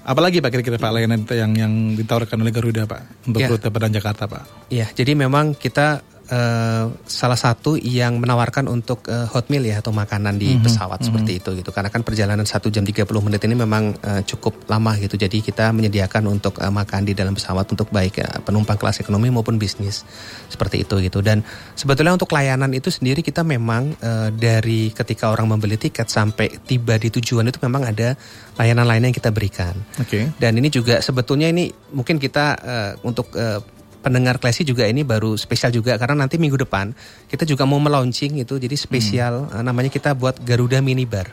Apalagi 0.00 0.40
Pak 0.40 0.50
kira-kira 0.50 0.80
Pak 0.80 0.92
layanan 0.96 1.28
yang 1.28 1.52
yang 1.52 1.72
ditawarkan 1.92 2.40
oleh 2.40 2.50
Garuda 2.50 2.88
Pak 2.88 3.26
untuk 3.28 3.40
Ya. 3.42 3.48
rute 3.52 3.68
Padang 3.68 3.92
Jakarta 3.92 4.24
Pak. 4.24 4.72
Iya, 4.72 4.88
jadi 4.96 5.12
memang 5.12 5.52
kita 5.52 6.00
eh, 6.30 6.84
salah 7.04 7.38
satu 7.38 7.74
yang 7.76 8.22
menawarkan 8.22 8.70
untuk 8.70 9.04
eh, 9.10 9.26
hot 9.26 9.50
meal 9.50 9.66
ya 9.66 9.82
atau 9.82 9.90
makanan 9.90 10.38
di 10.38 10.56
pesawat 10.62 11.02
seperti 11.02 11.42
itu 11.42 11.50
gitu. 11.58 11.70
Karena 11.74 11.90
kan 11.90 12.06
perjalanan 12.06 12.46
1 12.46 12.56
jam 12.70 12.86
30 12.86 13.04
menit 13.26 13.42
ini 13.44 13.54
memang 13.58 13.92
eh, 13.98 14.22
cukup 14.24 14.70
lama 14.70 14.94
gitu. 14.96 15.18
Jadi 15.18 15.42
kita 15.42 15.74
menyediakan 15.74 16.30
untuk 16.30 16.62
eh, 16.62 16.70
makan 16.70 17.10
di 17.10 17.12
dalam 17.12 17.34
pesawat 17.34 17.66
untuk 17.74 17.90
baik 17.90 18.22
eh, 18.22 18.40
penumpang 18.46 18.78
kelas 18.78 19.02
ekonomi 19.02 19.28
maupun 19.28 19.58
bisnis 19.58 20.06
seperti 20.46 20.86
itu 20.86 21.02
gitu. 21.02 21.18
Dan 21.20 21.42
sebetulnya 21.74 22.14
untuk 22.14 22.30
layanan 22.30 22.70
itu 22.72 22.88
sendiri 22.88 23.20
kita 23.20 23.42
memang 23.42 23.98
eh, 23.98 24.30
dari 24.30 24.94
ketika 24.94 25.34
orang 25.34 25.50
membeli 25.50 25.76
tiket 25.76 26.06
sampai 26.06 26.62
tiba 26.62 26.94
di 26.96 27.10
tujuan 27.10 27.50
itu 27.50 27.58
memang 27.66 27.90
ada 27.90 28.14
layanan 28.54 28.86
lain 28.86 29.10
yang 29.10 29.14
kita 29.14 29.34
berikan. 29.34 29.74
Oke. 29.98 30.30
Dan 30.38 30.54
ini 30.62 30.70
juga 30.70 31.02
sebetulnya 31.02 31.50
ini 31.50 31.72
mungkin 31.90 32.22
kita 32.22 32.46
eh, 32.62 32.92
untuk 33.02 33.34
eh, 33.34 33.79
pendengar 34.00 34.40
klasi 34.40 34.64
juga 34.64 34.88
ini 34.88 35.04
baru 35.04 35.36
spesial 35.36 35.70
juga 35.70 35.94
karena 35.96 36.24
nanti 36.24 36.40
minggu 36.40 36.56
depan 36.56 36.92
kita 37.28 37.44
juga 37.44 37.68
mau 37.68 37.78
melaunching 37.78 38.40
itu 38.40 38.56
jadi 38.56 38.76
spesial 38.76 39.48
eh, 39.52 39.62
namanya 39.62 39.92
kita 39.92 40.16
buat 40.16 40.40
Garuda 40.40 40.80
Mini 40.80 41.04
Bar. 41.04 41.28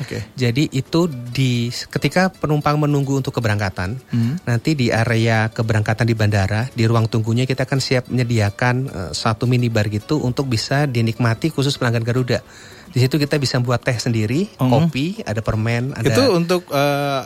Oke. 0.00 0.24
Jadi 0.32 0.72
itu 0.72 1.04
di 1.04 1.68
ketika 1.68 2.32
penumpang 2.32 2.80
menunggu 2.80 3.20
untuk 3.20 3.36
keberangkatan, 3.36 4.00
Hmm. 4.08 4.40
nanti 4.48 4.72
di 4.72 4.88
area 4.88 5.52
keberangkatan 5.52 6.08
di 6.08 6.16
bandara, 6.16 6.64
di 6.72 6.88
ruang 6.88 7.12
tunggunya 7.12 7.44
kita 7.44 7.68
akan 7.68 7.76
siap 7.76 8.08
menyediakan 8.08 8.74
eh, 8.88 9.10
satu 9.12 9.44
minibar 9.44 9.92
gitu 9.92 10.16
untuk 10.24 10.48
bisa 10.48 10.88
dinikmati 10.88 11.52
khusus 11.52 11.76
pelanggan 11.76 12.08
Garuda. 12.08 12.40
Di 12.88 13.04
situ 13.04 13.20
kita 13.20 13.36
bisa 13.36 13.60
buat 13.60 13.84
teh 13.84 13.96
sendiri, 14.00 14.48
Mhm. 14.56 14.70
kopi, 14.72 15.20
ada 15.28 15.44
permen, 15.44 15.92
ada 15.92 16.08
Itu 16.08 16.40
untuk 16.40 16.72
eh, 16.72 17.22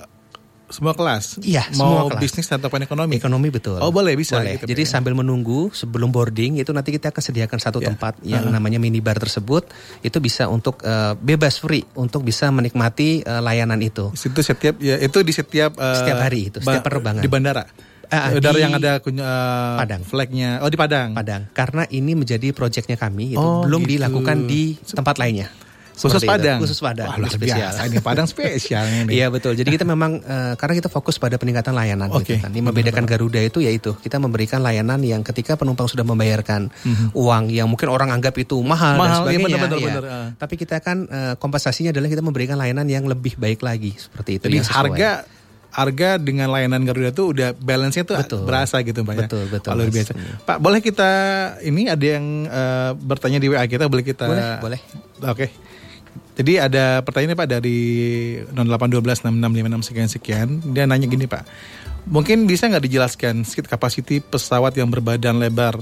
semua 0.69 0.93
kelas. 0.93 1.39
Iya, 1.41 1.63
Mau 1.73 1.79
semua 1.79 2.03
kelas. 2.11 2.21
bisnis 2.21 2.47
ataupun 2.49 2.81
ekonomi. 2.81 3.15
ekonomi 3.15 3.49
betul. 3.49 3.79
Oh, 3.79 3.89
boleh, 3.89 4.13
bisa 4.13 4.37
Boleh. 4.37 4.57
gitu, 4.57 4.67
Jadi 4.67 4.83
ya. 4.83 4.89
sambil 4.89 5.13
menunggu 5.13 5.71
sebelum 5.71 6.09
boarding 6.09 6.57
itu 6.57 6.71
nanti 6.71 6.91
kita 6.91 7.09
akan 7.09 7.23
sediakan 7.23 7.59
satu 7.59 7.79
Ya. 7.79 7.89
tempat 7.89 8.19
yang 8.23 8.47
namanya 8.47 8.77
minibar 8.77 9.15
tersebut 9.15 9.71
itu 10.01 10.19
bisa 10.19 10.47
untuk 10.47 10.83
eh, 10.83 11.15
bebas 11.15 11.57
free 11.57 11.87
untuk 11.95 12.21
bisa 12.21 12.51
menikmati 12.51 13.21
eh, 13.21 13.41
layanan 13.41 13.79
itu. 13.79 14.11
Itu 14.13 14.41
setiap 14.41 14.77
ya 14.79 14.99
itu 14.99 15.19
di 15.21 15.31
setiap 15.31 15.75
eh, 15.75 15.97
Setiap 15.97 16.19
hari 16.19 16.41
itu, 16.49 16.59
setiap 16.59 16.81
ba- 16.81 16.85
penerbangan. 16.85 17.23
di 17.23 17.29
bandara. 17.29 17.65
Ah, 18.07 18.31
bandara 18.31 18.55
di 18.55 18.63
yang 18.63 18.71
ada 18.73 18.93
eh, 18.99 19.77
Padang. 19.77 20.03
flagnya. 20.03 20.51
Oh 20.61 20.69
di 20.69 20.75
Padang. 20.75 21.11
Padang 21.11 21.47
karena 21.51 21.87
ini 21.89 22.15
menjadi 22.15 22.51
proyeknya 22.51 22.95
kami 22.95 23.35
itu 23.35 23.39
Oh, 23.39 23.63
belum 23.63 23.83
gitu. 23.83 23.99
dilakukan 23.99 24.47
di 24.47 24.75
tempat 24.85 25.15
lainnya. 25.17 25.47
Khusus 25.97 26.21
Seperti 26.21 26.29
itu. 26.29 26.33
Padang. 26.37 26.59
Khusus 26.61 26.81
Padang. 26.85 27.09
Wah, 27.09 27.17
luar 27.17 27.33
spesial. 27.33 27.57
biasa 27.57 27.81
ini 27.89 27.97
Padang 28.05 28.27
spesial 28.29 28.85
ini. 28.85 29.11
Iya 29.17 29.33
betul. 29.33 29.57
Jadi 29.57 29.69
kita 29.73 29.89
memang 29.89 30.21
eh, 30.21 30.53
karena 30.61 30.75
kita 30.77 30.93
fokus 30.93 31.17
pada 31.17 31.41
peningkatan 31.41 31.73
layanan 31.73 32.13
Oke. 32.13 32.37
gitu 32.37 32.45
kan. 32.45 32.53
Yang 32.53 32.69
membedakan 32.69 33.05
Garuda 33.09 33.41
itu 33.41 33.65
yaitu 33.65 33.97
kita 33.97 34.21
memberikan 34.21 34.61
layanan 34.61 35.01
yang 35.01 35.25
ketika 35.25 35.57
penumpang 35.57 35.89
sudah 35.89 36.05
membayarkan 36.05 36.69
uang 37.17 37.49
yang 37.49 37.65
mungkin 37.73 37.89
orang 37.89 38.13
anggap 38.13 38.37
itu 38.37 38.61
mahal. 38.61 39.01
Mahal, 39.01 39.25
iya, 39.33 39.41
dan 39.41 39.41
sebagainya. 39.41 39.57
benar, 39.57 39.69
benar, 39.73 39.81
ya. 39.81 39.89
benar, 39.89 40.05
ah. 40.05 40.29
Tapi 40.37 40.55
kita 40.61 40.77
kan 40.85 41.09
eh, 41.09 41.35
kompensasinya 41.41 41.97
adalah 41.97 42.13
kita 42.13 42.21
memberikan 42.21 42.61
layanan 42.61 42.85
yang 42.85 43.09
lebih 43.09 43.41
baik 43.41 43.65
lagi 43.65 43.97
seperti 43.97 44.37
itu. 44.37 44.53
Jadi 44.53 44.69
harga 44.69 45.25
harga 45.77 46.17
dengan 46.17 46.49
layanan 46.49 46.89
Garuda 46.89 47.13
tuh 47.13 47.37
udah 47.37 47.53
balance-nya 47.53 48.09
tuh 48.09 48.17
Betul. 48.17 48.49
berasa 48.49 48.81
gitu 48.81 49.05
Pak 49.05 49.13
ya. 49.13 49.21
Betul, 49.29 49.45
betul, 49.53 49.71
Kalau 49.73 49.85
Mas. 49.85 49.93
biasa. 49.93 50.13
Pak, 50.45 50.59
boleh 50.61 50.81
kita 50.81 51.11
ini 51.65 51.89
ada 51.89 52.05
yang 52.05 52.25
eh, 52.49 52.91
bertanya 52.97 53.37
di 53.41 53.49
WA 53.53 53.65
kita 53.65 53.85
boleh 53.89 54.05
kita 54.05 54.25
Boleh, 54.25 54.45
boleh. 54.61 54.81
Oke. 55.29 55.47
Jadi 56.37 56.61
ada 56.61 57.01
pertanyaan 57.01 57.33
Pak 57.33 57.49
dari 57.49 57.81
08126656 58.53 59.89
sekian 59.89 60.09
sekian. 60.09 60.49
Dia 60.77 60.85
nanya 60.85 61.09
gini 61.09 61.25
Pak. 61.25 61.49
Mungkin 62.07 62.45
bisa 62.45 62.69
nggak 62.69 62.85
dijelaskan 62.85 63.43
sedikit 63.43 63.73
kapasiti 63.73 64.21
pesawat 64.21 64.77
yang 64.77 64.93
berbadan 64.93 65.41
lebar 65.41 65.81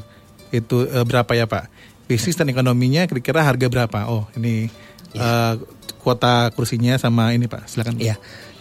itu 0.54 0.86
eh, 0.86 1.02
berapa 1.02 1.28
ya 1.34 1.50
Pak? 1.50 1.68
Bisnis 2.06 2.38
dan 2.38 2.48
ekonominya 2.54 3.04
kira-kira 3.10 3.42
harga 3.42 3.66
berapa? 3.66 4.06
Oh 4.06 4.30
ini 4.38 4.70
eh, 5.18 5.54
kuota 5.98 6.54
kursinya 6.54 6.94
sama 7.02 7.34
ini 7.34 7.50
Pak. 7.50 7.66
Silakan. 7.66 7.98
Iya. 7.98 8.14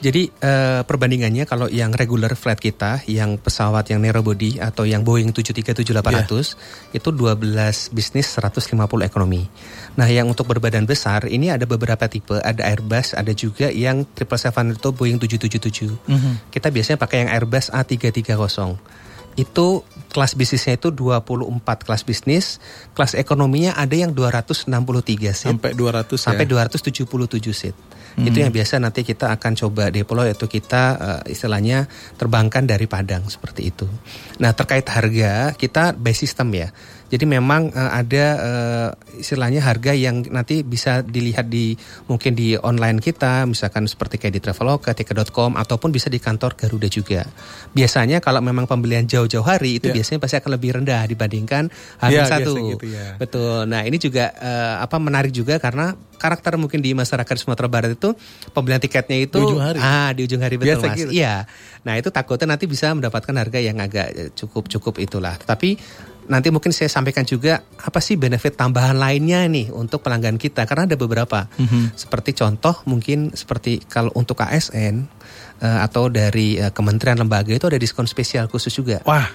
Jadi 0.03 0.27
eh, 0.27 0.83
perbandingannya 0.83 1.47
kalau 1.47 1.71
yang 1.71 1.95
regular 1.95 2.35
flight 2.35 2.59
kita, 2.59 2.99
yang 3.07 3.39
pesawat 3.39 3.87
yang 3.87 4.03
narrow 4.03 4.19
body 4.19 4.59
atau 4.59 4.83
yang 4.83 4.99
Boeing 4.99 5.31
737-800 5.31 6.91
itu 6.91 7.09
12 7.15 7.95
bisnis 7.95 8.27
150 8.35 8.75
ekonomi. 9.07 9.47
Nah, 9.95 10.11
yang 10.11 10.27
untuk 10.27 10.51
berbadan 10.51 10.83
besar 10.83 11.23
ini 11.31 11.55
ada 11.55 11.63
beberapa 11.63 12.03
tipe, 12.11 12.35
ada 12.35 12.67
Airbus, 12.67 13.15
ada 13.15 13.31
juga 13.31 13.71
yang 13.71 14.03
777 14.03 14.75
atau 14.75 14.91
Boeing 14.91 15.23
777. 15.23 15.95
Mhm. 15.95 16.51
Kita 16.51 16.67
biasanya 16.67 16.99
pakai 16.99 17.23
yang 17.23 17.31
Airbus 17.31 17.71
A330. 17.71 18.75
Itu 19.33 19.87
kelas 20.13 20.37
bisnisnya 20.37 20.77
itu 20.77 20.93
24 20.93 21.65
kelas 21.65 22.05
bisnis, 22.05 22.61
kelas 22.93 23.17
ekonominya 23.17 23.73
ada 23.73 23.97
yang 23.97 24.13
263 24.13 24.69
seat 25.33 25.57
Sampai 25.57 25.73
200 25.73 26.05
sampai 26.13 26.45
ya. 26.45 26.69
277 26.69 27.49
seat. 27.49 27.75
Itu 28.13 28.37
yang 28.45 28.53
biasa 28.53 28.77
nanti 28.77 29.01
kita 29.01 29.33
akan 29.33 29.57
coba 29.57 29.89
deploy 29.89 30.29
yaitu 30.29 30.45
kita 30.45 30.83
eh, 31.25 31.33
istilahnya 31.33 31.89
terbangkan 32.13 32.69
dari 32.69 32.85
Padang 32.85 33.25
seperti 33.25 33.73
itu. 33.73 33.89
Nah, 34.37 34.53
terkait 34.53 34.85
harga 34.85 35.57
kita 35.57 35.97
by 35.97 36.13
system 36.13 36.53
ya. 36.53 36.69
Jadi 37.13 37.29
memang 37.29 37.69
eh, 37.69 37.91
ada 37.93 38.25
eh, 38.41 38.89
istilahnya 39.21 39.61
harga 39.61 39.93
yang 39.93 40.25
nanti 40.27 40.65
bisa 40.65 41.05
dilihat 41.05 41.45
di 41.45 41.77
mungkin 42.09 42.33
di 42.33 42.57
online 42.57 42.97
kita, 42.97 43.45
misalkan 43.45 43.85
seperti 43.85 44.17
kayak 44.17 44.33
di 44.33 44.41
Traveloka, 44.41 44.89
tiket.com 44.91 45.53
ataupun 45.53 45.93
bisa 45.93 46.09
di 46.09 46.17
kantor 46.17 46.57
Garuda 46.57 46.89
juga. 46.89 47.21
Biasanya 47.69 48.17
kalau 48.17 48.41
memang 48.41 48.65
pembelian 48.65 49.05
jauh-jauh 49.05 49.45
hari 49.45 49.77
itu 49.77 49.85
Ya. 49.85 49.93
biasanya 49.93 50.17
pasti 50.17 50.41
akan 50.41 50.51
lebih 50.51 50.69
rendah 50.73 51.05
dibandingkan 51.05 51.69
hari 51.99 52.17
satu. 52.17 52.57
biasa 52.57 52.69
gitu 52.73 52.85
ya. 52.89 53.07
Betul. 53.15 53.69
Nah 53.69 53.85
ini 53.85 53.97
juga 53.97 54.33
eh, 54.33 54.75
apa 54.81 54.97
menarik 54.97 55.29
juga 55.29 55.61
karena 55.61 55.93
karakter 56.17 56.55
mungkin 56.55 56.79
di 56.79 56.95
masyarakat 56.95 57.35
Sumatera 57.35 57.67
Barat 57.67 57.93
itu 57.93 58.15
pembelian 58.49 58.79
tiketnya 58.79 59.21
itu 59.21 59.37
Di 59.37 59.45
ujung 59.45 59.61
hari. 59.61 59.77
ah 59.77 60.09
di 60.15 60.21
ujung 60.23 60.39
hari 60.39 60.55
betul 60.55 60.81
Biasa 60.81 60.85
mas. 60.89 60.97
gitu. 60.97 61.11
Iya. 61.13 61.35
Nah 61.83 61.93
itu 61.93 62.09
takutnya 62.09 62.47
nanti 62.49 62.65
bisa 62.65 62.89
mendapatkan 62.89 63.35
harga 63.35 63.59
yang 63.59 63.77
agak 63.77 64.07
eh, 64.09 64.29
cukup 64.33 64.65
cukup 64.65 64.97
itulah. 64.97 65.37
Tapi 65.37 65.77
nanti 66.25 66.47
mungkin 66.49 66.71
saya 66.71 66.87
sampaikan 66.87 67.23
juga 67.23 67.59
apa 67.77 67.99
sih 67.99 68.15
benefit 68.15 68.53
tambahan 68.53 68.95
lainnya 68.95 69.43
nih 69.45 69.69
untuk 69.69 69.99
pelanggan 69.99 70.35
kita 70.35 70.63
karena 70.63 70.85
ada 70.85 70.95
beberapa. 70.95 71.47
Mhm. 71.55 71.93
Seperti 71.93 72.31
contoh 72.33 72.79
mungkin 72.83 73.31
seperti 73.31 73.83
kalau 73.83 74.11
untuk 74.13 74.39
ASN 74.39 75.07
eh, 75.59 75.79
atau 75.81 76.07
dari 76.07 76.55
eh, 76.55 76.69
kementerian 76.69 77.17
lembaga 77.17 77.51
itu 77.51 77.65
ada 77.65 77.75
diskon 77.75 78.05
spesial 78.05 78.45
khusus 78.45 78.71
juga. 78.71 78.99
Wah, 79.03 79.27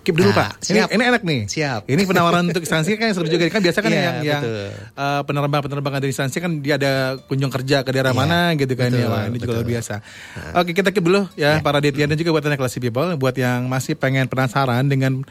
keep 0.00 0.14
dulu 0.14 0.30
Nah, 0.30 0.38
Pak. 0.38 0.50
Ini, 0.62 0.78
siap. 0.78 0.88
ini 0.88 1.02
enak 1.02 1.22
nih. 1.22 1.40
Siap. 1.50 1.80
Ini 1.84 2.02
penawaran 2.04 2.46
untuk 2.46 2.62
instansi 2.62 2.94
kan 2.94 3.10
seru 3.10 3.26
juga. 3.26 3.50
Kan 3.50 3.58
biasa 3.58 3.78
kan 3.82 3.90
Iya, 3.90 3.98
yang 3.98 4.16
yang 4.22 4.42
betul. 4.46 4.70
eh, 4.94 5.20
penerbangan-penerbangan 5.26 5.98
dari 5.98 6.10
instansi 6.14 6.36
kan 6.38 6.52
dia 6.60 6.74
ada 6.76 6.92
kunjung 7.20 7.50
kerja 7.50 7.82
ke 7.82 7.90
daerah 7.90 8.14
Iya, 8.14 8.18
mana 8.18 8.38
gitu 8.54 8.72
kan 8.72 8.88
ya. 8.88 9.02
betul, 9.02 9.10
Wah, 9.10 9.22
ini 9.24 9.36
juga 9.36 9.42
betul. 9.42 9.54
luar 9.58 9.68
biasa. 9.68 9.94
Oke, 10.54 10.70
kita 10.72 10.88
keep 10.90 11.02
dulu 11.02 11.26
ya 11.34 11.58
para 11.58 11.78
Ditya 11.80 12.06
dan 12.06 12.14
juga 12.14 12.30
buat 12.30 12.44
anak 12.44 12.58
kelas 12.58 12.74
people 12.76 13.08
buat 13.16 13.34
yang 13.34 13.66
masih 13.66 13.94
pengen 13.94 14.24
penasaran 14.26 14.86
dengan 14.86 15.26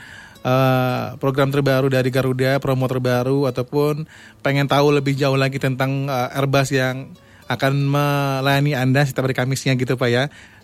eh, 0.46 1.06
program 1.18 1.50
terbaru 1.50 1.90
dari 1.90 2.14
Garuda, 2.14 2.62
promo 2.62 2.86
terbaru 2.86 3.50
ataupun 3.50 4.06
pengen 4.46 4.70
tahu 4.70 4.94
lebih 4.94 5.18
jauh 5.18 5.36
lagi 5.36 5.58
tentang 5.58 6.06
eh, 6.06 6.38
Airbus 6.38 6.70
yang 6.70 7.10
akan 7.46 7.74
melayani 7.90 8.74
Anda 8.78 9.06
setiap 9.06 9.30
hari 9.30 9.38
Kamisnya 9.38 9.74
gitu 9.78 9.98
Pak 9.98 10.10
ya. 10.10 10.24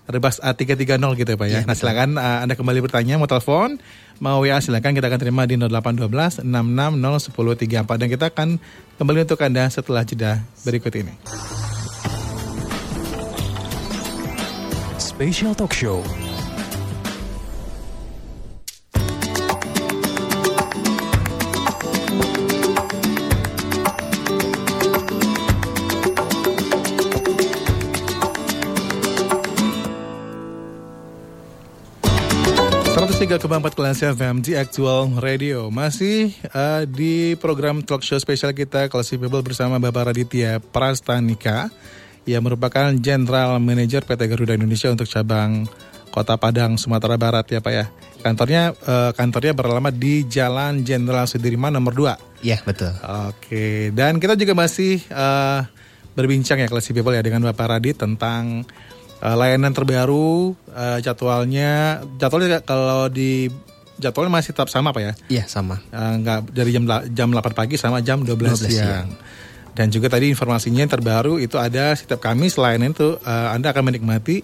Airbus 0.10 0.42
A330 0.42 0.98
gitu 1.24 1.34
Pak 1.38 1.48
ya. 1.48 1.62
nah 1.66 1.78
silakan 1.78 2.18
eh, 2.18 2.40
Anda 2.46 2.54
kembali 2.54 2.80
bertanya 2.86 3.18
mau 3.18 3.30
telepon, 3.30 3.82
mau 4.22 4.46
WA 4.46 4.62
silakan 4.62 4.94
kita 4.94 5.10
akan 5.10 5.20
terima 5.22 5.44
di 5.50 5.58
0812 5.58 6.46
66 6.46 7.34
10 7.34 7.82
34 7.82 8.02
dan 8.02 8.08
kita 8.10 8.26
akan 8.30 8.50
kembali 9.02 9.20
untuk 9.26 9.40
Anda 9.42 9.66
setelah 9.74 10.06
jeda 10.06 10.46
berikut 10.62 10.94
ini. 10.94 11.14
Special 15.22 15.54
Talk 15.54 15.70
Show. 15.70 16.02
Empat 33.22 33.78
kelas 33.78 34.01
FM 34.18 34.42
di 34.42 34.58
Actual 34.58 35.13
Radio. 35.22 35.70
Masih 35.70 36.34
eh, 36.42 36.84
di 36.90 37.38
program 37.38 37.86
talk 37.86 38.01
show 38.01 38.18
spesial 38.18 38.50
kita 38.50 38.90
Kelas 38.90 39.13
People 39.13 39.46
bersama 39.46 39.78
Bapak 39.78 40.10
Raditya 40.10 40.58
Prastanika 40.58 41.70
Yang 42.25 42.42
merupakan 42.50 42.90
General 42.98 43.62
Manager 43.62 44.01
PT 44.01 44.25
Garuda 44.25 44.58
Indonesia 44.58 44.90
untuk 44.90 45.06
cabang 45.06 45.70
Kota 46.10 46.34
Padang, 46.42 46.82
Sumatera 46.82 47.13
Barat 47.22 47.46
ya 47.46 47.62
Pak 47.62 47.74
ya. 47.78 47.86
Kantornya 48.25 48.74
eh, 48.74 49.12
kantornya 49.13 49.54
beralamat 49.54 49.94
di 49.94 50.25
Jalan 50.25 50.82
Jenderal 50.82 51.30
Sudirman 51.30 51.78
nomor 51.78 51.94
2 51.94 52.42
Iya 52.42 52.66
betul. 52.66 52.90
Oke, 53.06 53.94
dan 53.94 54.18
kita 54.18 54.34
juga 54.34 54.58
masih 54.58 54.98
eh, 54.98 55.62
berbincang 56.18 56.58
ya 56.58 56.66
Classy 56.66 56.90
People 56.90 57.13
ya 57.13 57.22
dengan 57.22 57.46
Bapak 57.46 57.70
Radit 57.70 58.01
tentang 58.01 58.66
eh, 59.22 59.36
layanan 59.38 59.72
terbaru, 59.72 60.58
eh, 60.74 61.00
jadwalnya, 61.00 62.01
jadwalnya 62.18 62.60
kalau 62.62 63.08
di 63.08 63.48
jadwalnya 63.96 64.42
masih 64.42 64.51
tetap 64.58 64.68
sama 64.68 64.90
Pak 64.90 65.01
ya? 65.01 65.13
Iya 65.30 65.44
sama. 65.46 65.78
Eh, 65.94 66.13
nggak 66.20 66.51
dari 66.51 66.70
jam 66.74 66.84
jam 67.13 67.30
8 67.30 67.54
pagi 67.54 67.78
sama 67.78 68.01
jam 68.01 68.25
12, 68.25 68.58
12 68.58 68.66
siang. 68.66 68.72
siang. 68.74 69.08
Dan 69.72 69.88
juga 69.88 70.12
tadi 70.12 70.28
informasinya 70.28 70.84
yang 70.84 70.92
terbaru 70.92 71.40
itu 71.40 71.56
ada 71.56 71.96
setiap 71.96 72.20
Kamis 72.20 72.60
layanan 72.60 72.92
itu 72.92 73.16
eh, 73.22 73.48
Anda 73.56 73.72
akan 73.72 73.88
menikmati 73.88 74.44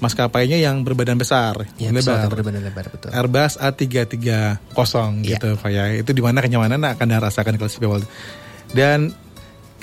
maskapainya 0.00 0.56
yang 0.56 0.80
berbadan 0.80 1.20
besar, 1.20 1.68
Iya 1.76 1.92
pesawat 1.92 2.24
yang 2.24 2.32
berbadan 2.32 2.62
lebar 2.64 2.88
betul. 2.88 3.12
Airbus 3.12 3.60
A330 3.60 4.16
Iya. 4.16 5.36
gitu 5.36 5.48
Pak 5.60 5.70
ya. 5.70 5.92
Itu 5.92 6.16
di 6.16 6.22
mana 6.24 6.40
kenyamanan 6.40 6.80
akan 6.80 7.06
dirasakan 7.06 7.56
di 7.56 7.58
kelas 7.60 7.76
people. 7.76 8.00
Dan 8.72 9.12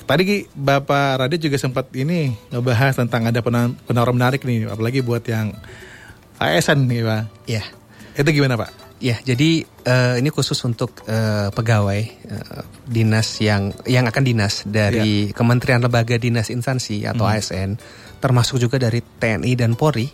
tadi 0.08 0.24
Ki, 0.24 0.38
Bapak 0.56 1.22
Radit 1.22 1.44
juga 1.44 1.60
sempat 1.60 1.92
ini 1.94 2.32
ngebahas 2.50 2.96
tentang 2.96 3.28
ada 3.28 3.44
pena- 3.44 3.76
penawaran 3.86 4.16
menarik 4.16 4.42
nih 4.48 4.72
apalagi 4.72 5.04
buat 5.04 5.22
yang 5.28 5.52
ASN 6.40 6.88
nih 6.88 7.04
Pak. 7.04 7.22
Iya. 7.46 7.64
Itu 8.18 8.30
gimana 8.34 8.58
Pak? 8.58 8.88
Ya, 8.98 9.22
jadi 9.22 9.62
uh, 9.86 10.18
ini 10.18 10.34
khusus 10.34 10.58
untuk 10.66 11.06
uh, 11.06 11.54
pegawai 11.54 12.02
uh, 12.34 12.66
dinas 12.90 13.38
yang 13.38 13.70
yang 13.86 14.10
akan 14.10 14.24
dinas 14.26 14.66
dari 14.66 15.30
ya. 15.30 15.38
Kementerian 15.38 15.86
Lembaga 15.86 16.18
Dinas 16.18 16.50
Instansi 16.50 17.06
atau 17.06 17.30
hmm. 17.30 17.34
ASN, 17.38 17.70
termasuk 18.18 18.58
juga 18.58 18.82
dari 18.82 19.06
TNI 19.06 19.54
dan 19.54 19.78
Polri. 19.78 20.10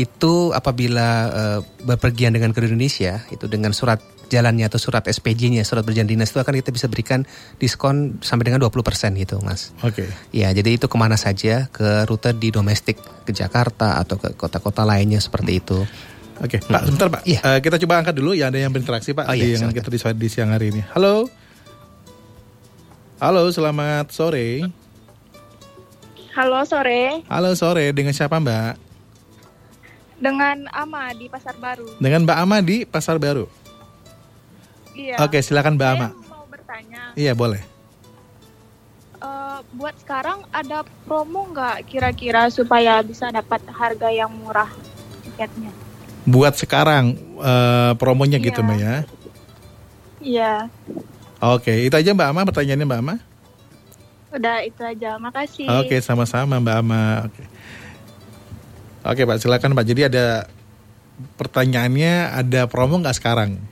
Itu 0.00 0.56
apabila 0.56 1.08
uh, 1.28 1.60
berpergian 1.84 2.32
dengan 2.32 2.56
ke 2.56 2.64
Indonesia, 2.64 3.20
itu 3.28 3.44
dengan 3.52 3.76
surat 3.76 4.00
jalannya 4.26 4.66
atau 4.66 4.78
surat 4.78 5.06
SPJ-nya, 5.06 5.62
surat 5.62 5.86
berjalan 5.86 6.10
dinas 6.10 6.34
itu 6.34 6.42
akan 6.42 6.54
kita 6.58 6.70
bisa 6.74 6.86
berikan 6.90 7.22
diskon 7.58 8.18
sampai 8.20 8.50
dengan 8.50 8.62
20% 8.62 8.82
gitu, 9.22 9.38
Mas. 9.42 9.72
Oke. 9.82 10.06
Okay. 10.06 10.08
Ya, 10.34 10.50
jadi 10.50 10.76
itu 10.78 10.86
ke 10.90 10.96
mana 10.98 11.14
saja 11.14 11.70
ke 11.70 12.04
rute 12.06 12.34
di 12.34 12.50
domestik 12.50 12.98
ke 12.98 13.32
Jakarta 13.32 14.02
atau 14.02 14.18
ke 14.18 14.34
kota-kota 14.34 14.82
lainnya 14.82 15.22
seperti 15.22 15.62
itu. 15.62 15.78
Oke, 16.36 16.60
okay. 16.60 16.68
Pak, 16.68 16.80
hmm. 16.82 16.86
sebentar 16.90 17.08
Pak. 17.08 17.22
Iya. 17.24 17.40
Uh, 17.40 17.58
kita 17.64 17.76
coba 17.80 17.94
angkat 18.04 18.14
dulu 18.20 18.36
ya 18.36 18.52
ada 18.52 18.58
yang 18.60 18.68
berinteraksi 18.68 19.16
Pak 19.16 19.24
oh, 19.24 19.34
iya, 19.34 19.56
yang 19.56 19.72
kita 19.72 19.88
di, 19.88 19.98
di 19.98 20.28
siang 20.28 20.52
hari 20.52 20.68
ini. 20.68 20.84
Halo. 20.92 21.32
Halo, 23.16 23.48
selamat 23.48 24.12
sore. 24.12 24.68
Halo, 26.36 26.60
sore. 26.68 27.24
Halo, 27.32 27.56
sore. 27.56 27.88
Dengan 27.96 28.12
siapa 28.12 28.36
Mbak? 28.36 28.72
Dengan 30.20 30.68
Ama 30.68 31.16
di 31.16 31.32
Pasar 31.32 31.56
Baru. 31.56 31.88
Dengan 31.96 32.28
Mbak 32.28 32.38
Ama 32.44 32.58
di 32.60 32.84
Pasar 32.84 33.16
Baru. 33.16 33.48
Iya. 34.96 35.20
Oke, 35.20 35.44
silakan 35.44 35.76
Mbak 35.76 35.90
Ama. 35.92 36.08
mau 36.32 36.48
bertanya. 36.48 37.12
Iya, 37.12 37.36
boleh. 37.36 37.60
Uh, 39.20 39.60
buat 39.76 39.92
sekarang 40.00 40.48
ada 40.48 40.88
promo 41.04 41.52
nggak 41.52 41.84
kira-kira 41.84 42.48
supaya 42.48 43.04
bisa 43.04 43.28
dapat 43.28 43.60
harga 43.68 44.08
yang 44.08 44.32
murah 44.32 44.68
tiketnya? 45.24 45.72
buat 46.26 46.58
sekarang 46.58 47.14
uh, 47.38 47.94
promonya 47.94 48.42
gitu 48.42 48.60
iya. 48.60 48.66
Mbak 48.66 48.78
ya? 48.82 48.96
Iya. 50.18 50.54
Oke, 51.38 51.86
itu 51.86 51.94
aja 51.94 52.10
Mbak 52.10 52.28
Ama 52.34 52.42
pertanyaannya 52.50 52.86
Mbak 52.90 53.00
Ama? 53.06 53.14
Udah 54.34 54.56
itu 54.66 54.82
aja, 54.82 55.16
makasih. 55.22 55.70
Oke, 55.70 56.02
sama-sama 56.02 56.58
Mbak 56.58 56.76
Ama. 56.82 57.02
Oke. 57.30 57.42
Oke 59.06 59.22
Pak, 59.22 59.38
silakan 59.38 59.78
Pak. 59.78 59.86
Jadi 59.86 60.10
ada 60.10 60.50
pertanyaannya 61.38 62.34
ada 62.34 62.66
promo 62.66 62.98
nggak 62.98 63.22
sekarang? 63.22 63.62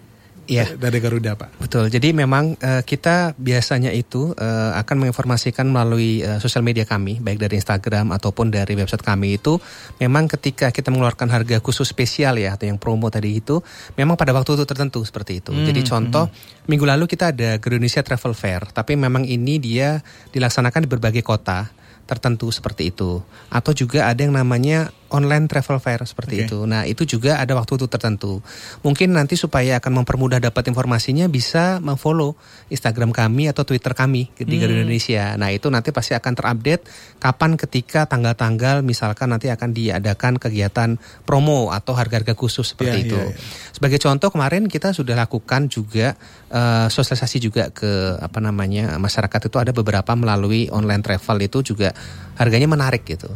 Iya. 0.45 0.77
Dari 0.77 0.99
Garuda, 1.01 1.37
Pak. 1.37 1.61
Betul. 1.61 1.89
Jadi 1.89 2.13
memang 2.13 2.57
uh, 2.61 2.83
kita 2.85 3.33
biasanya 3.37 3.91
itu 3.91 4.37
uh, 4.37 4.73
akan 4.77 5.05
menginformasikan 5.07 5.65
melalui 5.65 6.21
uh, 6.21 6.37
sosial 6.41 6.61
media 6.61 6.85
kami, 6.85 7.21
baik 7.21 7.41
dari 7.41 7.57
Instagram 7.57 8.13
ataupun 8.13 8.53
dari 8.53 8.77
website 8.77 9.01
kami 9.01 9.41
itu 9.41 9.57
memang 9.99 10.29
ketika 10.29 10.69
kita 10.69 10.93
mengeluarkan 10.93 11.33
harga 11.33 11.59
khusus 11.65 11.89
spesial 11.89 12.37
ya 12.37 12.57
atau 12.57 12.69
yang 12.69 12.77
promo 12.77 13.09
tadi 13.09 13.41
itu 13.41 13.61
memang 13.97 14.21
pada 14.21 14.37
waktu 14.37 14.57
itu 14.57 14.65
tertentu 14.69 15.01
seperti 15.03 15.41
itu. 15.41 15.53
Hmm, 15.53 15.65
Jadi 15.65 15.81
contoh 15.85 16.29
hmm. 16.29 16.69
minggu 16.69 16.85
lalu 16.85 17.05
kita 17.09 17.33
ada 17.33 17.57
Indonesia 17.57 18.05
Travel 18.05 18.37
Fair, 18.37 18.69
tapi 18.69 18.95
memang 19.01 19.25
ini 19.25 19.57
dia 19.57 20.05
dilaksanakan 20.33 20.85
di 20.85 20.89
berbagai 20.89 21.25
kota 21.25 21.73
tertentu 22.05 22.53
seperti 22.53 22.93
itu. 22.93 23.25
Atau 23.49 23.73
juga 23.73 24.13
ada 24.13 24.21
yang 24.21 24.37
namanya 24.37 24.93
online 25.15 25.47
travel 25.47 25.79
fair 25.79 26.03
seperti 26.03 26.43
okay. 26.43 26.47
itu. 26.51 26.59
Nah, 26.67 26.83
itu 26.83 27.07
juga 27.07 27.39
ada 27.39 27.55
waktu 27.55 27.79
itu 27.79 27.87
tertentu. 27.87 28.43
Mungkin 28.83 29.15
nanti 29.15 29.39
supaya 29.39 29.79
akan 29.79 30.03
mempermudah 30.03 30.43
dapat 30.43 30.67
informasinya 30.67 31.31
bisa 31.31 31.79
memfollow 31.79 32.35
Instagram 32.75 33.15
kami 33.15 33.47
atau 33.47 33.63
Twitter 33.63 33.95
kami 33.95 34.35
di 34.35 34.59
Garuda 34.59 34.83
hmm. 34.83 34.85
Indonesia. 34.91 35.25
Nah, 35.39 35.55
itu 35.55 35.71
nanti 35.71 35.95
pasti 35.95 36.19
akan 36.19 36.33
terupdate 36.35 36.83
kapan 37.23 37.55
ketika 37.55 38.11
tanggal-tanggal 38.11 38.83
misalkan 38.83 39.31
nanti 39.31 39.55
akan 39.55 39.71
diadakan 39.71 40.43
kegiatan 40.43 40.99
promo 41.23 41.71
atau 41.71 41.95
harga-harga 41.95 42.35
khusus 42.35 42.75
seperti 42.75 42.99
yeah, 42.99 43.07
itu. 43.07 43.21
Yeah, 43.21 43.31
yeah. 43.31 43.71
Sebagai 43.71 43.99
contoh 44.03 44.29
kemarin 44.35 44.67
kita 44.67 44.91
sudah 44.91 45.15
lakukan 45.15 45.71
juga 45.71 46.19
uh, 46.51 46.91
sosialisasi 46.91 47.39
juga 47.39 47.71
ke 47.71 48.19
apa 48.19 48.43
namanya 48.43 48.99
masyarakat 48.99 49.47
itu 49.47 49.57
ada 49.61 49.71
beberapa 49.71 50.13
melalui 50.19 50.67
online 50.75 51.03
travel 51.05 51.39
itu 51.47 51.63
juga 51.63 51.95
harganya 52.35 52.67
menarik 52.67 53.07
gitu. 53.07 53.31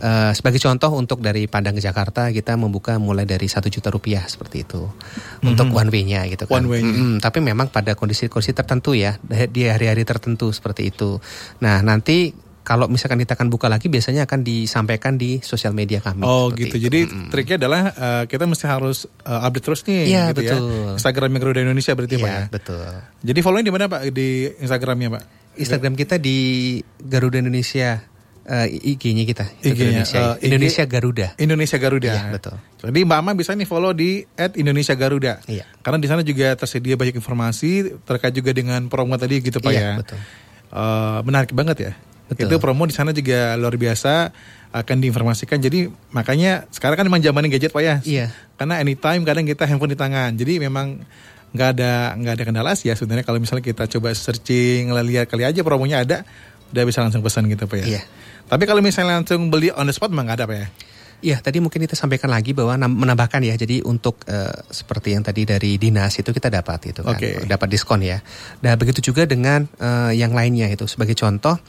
Uh, 0.00 0.32
sebagai 0.32 0.56
contoh 0.56 0.96
untuk 0.96 1.20
dari 1.20 1.44
Padang 1.44 1.76
ke 1.76 1.84
Jakarta 1.84 2.32
kita 2.32 2.56
membuka 2.56 2.96
mulai 2.96 3.28
dari 3.28 3.44
satu 3.52 3.68
juta 3.68 3.92
rupiah 3.92 4.24
seperti 4.24 4.64
itu 4.64 4.88
mm-hmm. 4.88 5.44
untuk 5.44 5.68
one 5.76 5.92
way-nya 5.92 6.24
gitu 6.24 6.48
kan. 6.48 6.64
One 6.64 6.72
way 6.72 6.80
mm-hmm. 6.80 7.20
Tapi 7.20 7.44
memang 7.44 7.68
pada 7.68 7.92
kondisi-kondisi 7.92 8.56
tertentu 8.56 8.96
ya 8.96 9.20
di 9.28 9.68
hari-hari 9.68 10.00
tertentu 10.08 10.48
seperti 10.56 10.88
itu. 10.88 11.20
Nah 11.60 11.84
nanti 11.84 12.32
kalau 12.64 12.88
misalkan 12.88 13.20
kita 13.20 13.36
akan 13.36 13.52
buka 13.52 13.68
lagi 13.68 13.92
biasanya 13.92 14.24
akan 14.24 14.40
disampaikan 14.40 15.20
di 15.20 15.44
sosial 15.44 15.76
media 15.76 16.00
kami. 16.00 16.24
Oh 16.24 16.48
gitu. 16.48 16.80
Itu. 16.80 16.88
Jadi 16.88 17.00
mm-hmm. 17.04 17.28
triknya 17.28 17.56
adalah 17.60 17.82
uh, 17.92 18.24
kita 18.24 18.48
mesti 18.48 18.64
harus 18.72 19.04
uh, 19.28 19.44
update 19.44 19.64
terus 19.68 19.80
nih 19.84 20.00
ya, 20.08 20.24
gitu 20.32 20.48
betul. 20.48 20.64
ya. 20.64 20.96
Instagram 20.96 21.30
Garuda 21.36 21.60
Indonesia 21.60 21.92
berarti 21.92 22.16
ya, 22.16 22.24
Pak 22.24 22.30
ya. 22.32 22.42
betul. 22.48 22.84
Jadi 23.20 23.38
following 23.44 23.66
di 23.68 23.72
mana 23.74 23.84
Pak 23.84 24.00
di 24.16 24.48
Instagramnya 24.64 25.08
Pak? 25.12 25.22
Instagram 25.60 25.92
kita 25.92 26.16
di 26.16 26.80
Garuda 27.04 27.36
Indonesia 27.42 28.00
uh, 28.46 28.66
IG-nya 28.68 29.24
kita. 29.28 29.44
IG-nya, 29.60 30.04
Indonesia, 30.04 30.20
uh, 30.20 30.34
Indonesia 30.40 30.84
Garuda. 30.86 31.26
Indonesia 31.36 31.76
Garuda. 31.76 32.12
Iya, 32.12 32.22
betul. 32.32 32.56
Jadi 32.80 33.00
Mbak 33.04 33.18
Ama 33.20 33.32
bisa 33.36 33.52
nih 33.52 33.68
follow 33.68 33.92
di 33.92 34.24
@indonesia 34.56 34.94
Garuda. 34.96 35.44
Iya. 35.44 35.64
Karena 35.84 35.98
di 36.00 36.08
sana 36.08 36.22
juga 36.24 36.56
tersedia 36.56 36.96
banyak 36.96 37.16
informasi 37.18 38.00
terkait 38.08 38.32
juga 38.32 38.56
dengan 38.56 38.88
promo 38.88 39.18
tadi 39.20 39.44
gitu 39.44 39.60
Pak 39.60 39.72
iya, 39.72 39.80
ya. 39.80 39.92
betul. 40.00 40.18
Uh, 40.70 41.20
menarik 41.26 41.52
banget 41.52 41.76
ya. 41.90 41.92
Betul. 42.30 42.46
Itu 42.46 42.56
promo 42.62 42.86
di 42.86 42.94
sana 42.94 43.10
juga 43.10 43.58
luar 43.58 43.74
biasa 43.74 44.30
akan 44.70 44.96
diinformasikan. 45.02 45.58
Jadi 45.58 45.90
makanya 46.14 46.70
sekarang 46.70 47.02
kan 47.02 47.04
memang 47.10 47.20
zamannya 47.20 47.50
gadget 47.50 47.74
Pak 47.74 47.82
ya. 47.82 47.96
Iya. 48.06 48.26
Karena 48.54 48.78
anytime 48.78 49.26
kadang 49.26 49.44
kita 49.44 49.66
handphone 49.66 49.92
di 49.92 49.98
tangan. 49.98 50.38
Jadi 50.38 50.62
memang 50.62 51.02
nggak 51.50 51.68
ada 51.74 52.14
nggak 52.14 52.34
ada 52.38 52.44
kendala 52.46 52.70
sih 52.78 52.86
ya 52.86 52.94
sebenarnya 52.94 53.26
kalau 53.26 53.42
misalnya 53.42 53.66
kita 53.66 53.90
coba 53.90 54.14
searching 54.14 54.94
lihat 54.94 55.26
kali 55.26 55.42
aja 55.42 55.66
promonya 55.66 56.06
ada 56.06 56.22
udah 56.70 56.84
bisa 56.86 57.02
langsung 57.02 57.26
pesan 57.26 57.50
gitu 57.50 57.66
Pak 57.66 57.76
ya. 57.82 57.86
Iya. 57.98 58.02
Tapi 58.50 58.66
kalau 58.66 58.82
misalnya 58.82 59.22
langsung 59.22 59.46
beli 59.46 59.70
on 59.70 59.86
the 59.86 59.94
spot 59.94 60.10
memang 60.10 60.26
nggak 60.26 60.38
ada 60.42 60.46
ya? 60.50 60.66
Iya, 61.20 61.36
tadi 61.44 61.60
mungkin 61.60 61.84
kita 61.84 61.92
sampaikan 61.92 62.32
lagi 62.32 62.56
bahwa 62.56 62.80
menambahkan 62.80 63.44
ya. 63.44 63.52
Jadi 63.52 63.84
untuk 63.84 64.24
uh, 64.24 64.56
seperti 64.72 65.12
yang 65.12 65.20
tadi 65.20 65.44
dari 65.44 65.76
dinas 65.76 66.16
itu 66.16 66.32
kita 66.32 66.48
dapat 66.48 66.96
itu 66.96 67.04
kan, 67.04 67.12
okay. 67.12 67.44
dapat 67.44 67.68
diskon 67.68 68.00
ya. 68.00 68.24
Dan 68.58 68.80
begitu 68.80 69.12
juga 69.12 69.28
dengan 69.28 69.68
uh, 69.78 70.10
yang 70.16 70.32
lainnya 70.32 70.72
itu. 70.72 70.88
Sebagai 70.88 71.12
contoh, 71.12 71.60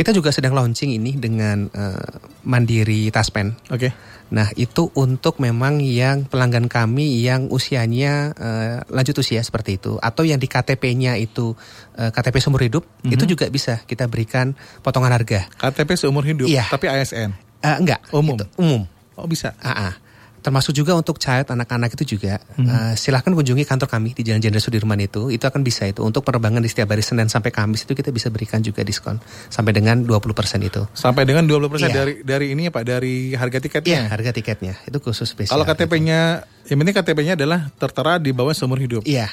kita 0.00 0.16
juga 0.16 0.32
sedang 0.32 0.56
launching 0.56 0.96
ini 0.96 1.20
dengan 1.20 1.68
uh, 1.76 2.24
Mandiri 2.48 3.12
Taspen. 3.12 3.52
Oke. 3.68 3.76
Okay. 3.76 3.92
Nah, 4.32 4.48
itu 4.56 4.88
untuk 4.96 5.36
memang 5.44 5.76
yang 5.84 6.24
pelanggan 6.24 6.72
kami 6.72 7.20
yang 7.20 7.52
usianya 7.52 8.32
uh, 8.32 8.80
lanjut 8.88 9.20
usia 9.20 9.44
seperti 9.44 9.76
itu 9.76 10.00
atau 10.00 10.24
yang 10.24 10.40
di 10.40 10.48
KTP-nya 10.48 11.20
itu 11.20 11.52
uh, 12.00 12.08
KTP 12.08 12.40
seumur 12.40 12.64
hidup, 12.64 12.88
mm 12.88 12.96
-hmm. 13.04 13.12
itu 13.12 13.24
juga 13.28 13.52
bisa 13.52 13.84
kita 13.84 14.08
berikan 14.08 14.56
potongan 14.80 15.12
harga. 15.12 15.52
KTP 15.60 16.00
seumur 16.00 16.24
hidup, 16.24 16.48
iya. 16.48 16.64
tapi 16.64 16.88
ASN. 16.88 17.36
Uh, 17.60 17.76
enggak, 17.76 18.00
umum. 18.08 18.40
Itu, 18.40 18.46
umum. 18.56 18.82
Oh, 19.20 19.28
bisa. 19.28 19.52
Uh 19.60 19.68
-uh 19.68 20.09
termasuk 20.40 20.72
juga 20.74 20.96
untuk 20.96 21.16
child 21.16 21.52
anak-anak 21.52 21.94
itu 21.94 22.16
juga. 22.16 22.40
Hmm. 22.58 22.66
uh, 22.66 22.92
silahkan 22.98 23.30
kunjungi 23.30 23.64
kantor 23.64 23.88
kami 23.88 24.16
di 24.16 24.26
Jalan 24.26 24.42
Jenderal 24.42 24.64
Sudirman 24.64 24.98
itu. 24.98 25.30
Itu 25.30 25.46
akan 25.46 25.62
bisa 25.62 25.86
itu. 25.86 26.02
Untuk 26.02 26.26
penerbangan 26.26 26.60
di 26.64 26.68
setiap 26.68 26.90
hari 26.92 27.04
Senin 27.04 27.28
sampai 27.30 27.54
Kamis 27.54 27.86
itu 27.86 27.94
kita 27.94 28.10
bisa 28.10 28.28
berikan 28.28 28.58
juga 28.64 28.82
diskon. 28.82 29.20
Sampai 29.52 29.76
dengan 29.76 30.02
20% 30.02 30.34
itu. 30.64 30.82
Sampai 30.96 31.28
dengan 31.28 31.46
20% 31.46 31.78
iya. 31.78 31.88
dari 31.92 32.14
dari 32.26 32.46
ini 32.52 32.68
ya 32.68 32.72
Pak? 32.72 32.84
Dari 32.84 33.36
harga 33.36 33.58
tiketnya? 33.62 33.88
Iya 33.88 34.02
harga 34.10 34.30
tiketnya. 34.34 34.74
Itu 34.88 34.98
khusus 34.98 35.30
spesial 35.30 35.60
kalau 35.60 35.66
KTP-nya 35.68 36.48
yang 36.72 36.78
penting 36.80 36.96
KTP-nya 36.96 37.34
adalah 37.36 37.68
tertera 37.76 38.16
di 38.16 38.32
bawah 38.32 38.56
seumur 38.56 38.80
hidup. 38.80 39.04
Iya 39.04 39.28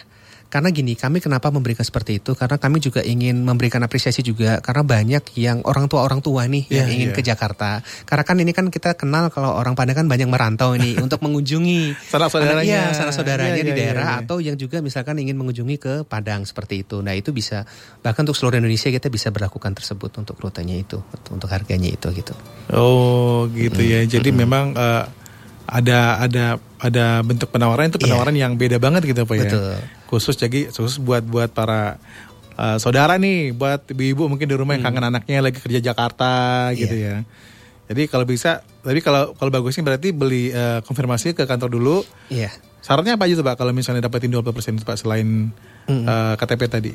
karena 0.47 0.71
gini, 0.71 0.95
kami 0.95 1.19
kenapa 1.19 1.51
memberikan 1.51 1.83
seperti 1.83 2.23
itu? 2.23 2.31
Karena 2.31 2.55
kami 2.55 2.79
juga 2.79 3.03
ingin 3.03 3.43
memberikan 3.43 3.83
apresiasi 3.83 4.23
juga 4.23 4.63
karena 4.63 4.79
banyak 4.87 5.35
yang 5.35 5.59
orang 5.67 5.91
tua 5.91 6.07
orang 6.07 6.23
tua 6.23 6.47
nih 6.47 6.71
yeah, 6.71 6.83
yang 6.83 6.87
ingin 6.87 7.09
yeah. 7.11 7.17
ke 7.19 7.21
Jakarta. 7.21 7.83
Karena 8.07 8.23
kan 8.23 8.39
ini 8.39 8.51
kan 8.55 8.71
kita 8.71 8.95
kenal 8.95 9.27
kalau 9.27 9.51
orang 9.51 9.75
Padang 9.75 9.99
kan 9.99 10.07
banyak 10.07 10.31
merantau 10.31 10.71
ini 10.71 10.95
untuk 11.05 11.19
mengunjungi 11.19 11.99
sanak 11.99 12.31
saudaranya, 12.31 12.63
ya, 12.63 12.95
sanak 12.95 13.11
saudaranya 13.11 13.59
yeah, 13.59 13.67
di 13.67 13.73
yeah, 13.75 13.79
daerah 13.83 14.07
yeah, 14.07 14.15
yeah. 14.23 14.23
atau 14.23 14.37
yang 14.39 14.55
juga 14.55 14.79
misalkan 14.79 15.19
ingin 15.19 15.35
mengunjungi 15.35 15.75
ke 15.75 15.93
Padang 16.07 16.47
seperti 16.47 16.87
itu. 16.87 17.03
Nah 17.03 17.11
itu 17.11 17.35
bisa 17.35 17.67
bahkan 17.99 18.23
untuk 18.23 18.39
seluruh 18.39 18.63
Indonesia 18.63 18.87
kita 18.87 19.11
bisa 19.11 19.27
berlakukan 19.35 19.75
tersebut 19.75 20.15
untuk 20.15 20.39
rutenya 20.39 20.79
itu, 20.79 21.03
untuk 21.27 21.51
harganya 21.51 21.91
itu 21.91 22.07
gitu. 22.15 22.31
Oh 22.71 23.51
gitu 23.51 23.83
hmm. 23.83 23.91
ya. 23.91 23.99
Jadi 24.07 24.31
hmm. 24.31 24.37
memang 24.39 24.65
uh, 24.79 25.03
ada 25.67 26.23
ada 26.23 26.45
ada 26.79 27.19
bentuk 27.19 27.51
penawaran 27.51 27.91
itu 27.91 27.99
penawaran 27.99 28.31
yeah. 28.31 28.47
yang 28.47 28.55
beda 28.55 28.79
banget 28.79 29.11
gitu 29.11 29.27
pak 29.27 29.35
ya. 29.35 29.75
Khusus 30.07 30.39
jadi 30.39 30.71
khusus 30.71 30.97
buat 31.03 31.21
buat 31.27 31.51
para 31.51 31.99
uh, 32.57 32.77
saudara 32.79 33.19
nih, 33.21 33.53
buat 33.53 33.85
ibu-ibu 33.91 34.31
mungkin 34.31 34.47
di 34.49 34.55
rumah 34.55 34.75
yang 34.75 34.87
hmm. 34.87 34.95
kangen 34.97 35.05
anaknya 35.11 35.37
lagi 35.43 35.59
kerja 35.61 35.79
Jakarta 35.79 36.71
yeah. 36.71 36.79
gitu 36.79 36.95
ya. 36.95 37.15
Jadi 37.87 38.03
kalau 38.11 38.27
bisa, 38.27 38.67
tapi 38.83 38.99
kalau 38.99 39.31
kalau 39.39 39.47
bagusnya 39.47 39.83
berarti 39.83 40.11
beli 40.11 40.51
uh, 40.51 40.83
konfirmasi 40.83 41.31
ke 41.31 41.47
kantor 41.47 41.71
dulu. 41.71 41.97
Iya. 42.27 42.51
Yeah. 42.51 42.53
Syaratnya 42.83 43.19
apa 43.19 43.27
aja 43.27 43.35
tuh 43.35 43.43
Pak 43.43 43.55
kalau 43.59 43.75
misalnya 43.75 44.07
dapetin 44.07 44.31
20% 44.31 44.47
Pak 44.87 44.95
selain 44.95 45.51
mm 45.51 45.91
-hmm. 45.91 46.03
uh, 46.07 46.33
KTP 46.39 46.61
tadi? 46.71 46.93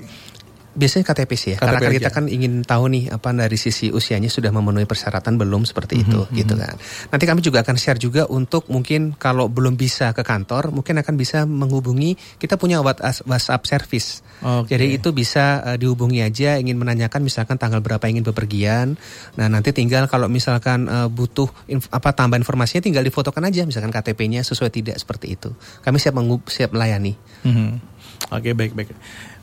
Biasanya 0.72 1.04
KTP 1.04 1.30
sih 1.36 1.50
ya, 1.52 1.56
KTP 1.60 1.68
karena 1.68 1.78
kan 1.78 1.90
aja. 1.92 1.98
kita 2.00 2.10
kan 2.16 2.24
ingin 2.32 2.64
tahu 2.64 2.88
nih 2.88 3.12
apa 3.12 3.28
dari 3.36 3.60
sisi 3.60 3.92
usianya 3.92 4.32
sudah 4.32 4.48
memenuhi 4.48 4.88
persyaratan 4.88 5.36
belum 5.36 5.68
seperti 5.68 6.00
Mhm, 6.00 6.02
itu 6.08 6.20
gitu 6.32 6.54
kan. 6.56 6.80
Nanti 7.12 7.24
kami 7.28 7.44
juga 7.44 7.60
akan 7.60 7.76
share 7.76 8.00
juga 8.00 8.24
untuk 8.24 8.72
mungkin 8.72 9.12
kalau 9.20 9.52
belum 9.52 9.76
bisa 9.76 10.16
ke 10.16 10.24
kantor, 10.24 10.72
mungkin 10.72 10.96
akan 10.96 11.14
bisa 11.20 11.44
menghubungi 11.44 12.16
kita 12.40 12.56
punya 12.56 12.80
WhatsApp 12.80 13.64
service. 13.68 14.24
Oke. 14.40 14.72
Jadi 14.72 14.96
itu 14.96 15.12
bisa 15.12 15.60
eh, 15.60 15.76
dihubungi 15.76 16.24
aja 16.24 16.56
ingin 16.56 16.80
menanyakan 16.80 17.20
misalkan 17.20 17.60
tanggal 17.60 17.84
berapa 17.84 18.08
ingin 18.08 18.24
bepergian. 18.24 18.96
Nah, 19.36 19.46
nanti 19.52 19.76
tinggal 19.76 20.08
kalau 20.08 20.32
misalkan 20.32 20.88
eh, 20.88 21.08
butuh 21.12 21.52
inf- 21.68 21.92
apa 21.92 22.16
tambah 22.16 22.40
informasinya 22.40 22.80
tinggal 22.80 23.04
difotokan 23.04 23.44
aja 23.44 23.68
misalkan 23.68 23.92
KTP-nya 23.92 24.40
sesuai 24.40 24.72
tidak 24.72 24.96
seperti 24.96 25.36
itu. 25.36 25.52
Kami 25.84 26.00
siap 26.00 26.16
siap 26.48 26.72
melayani. 26.72 27.12
Mhm. 27.44 27.92
Oke 28.32 28.56
baik 28.56 28.72
baik. 28.72 28.88
Baik, 28.88 28.98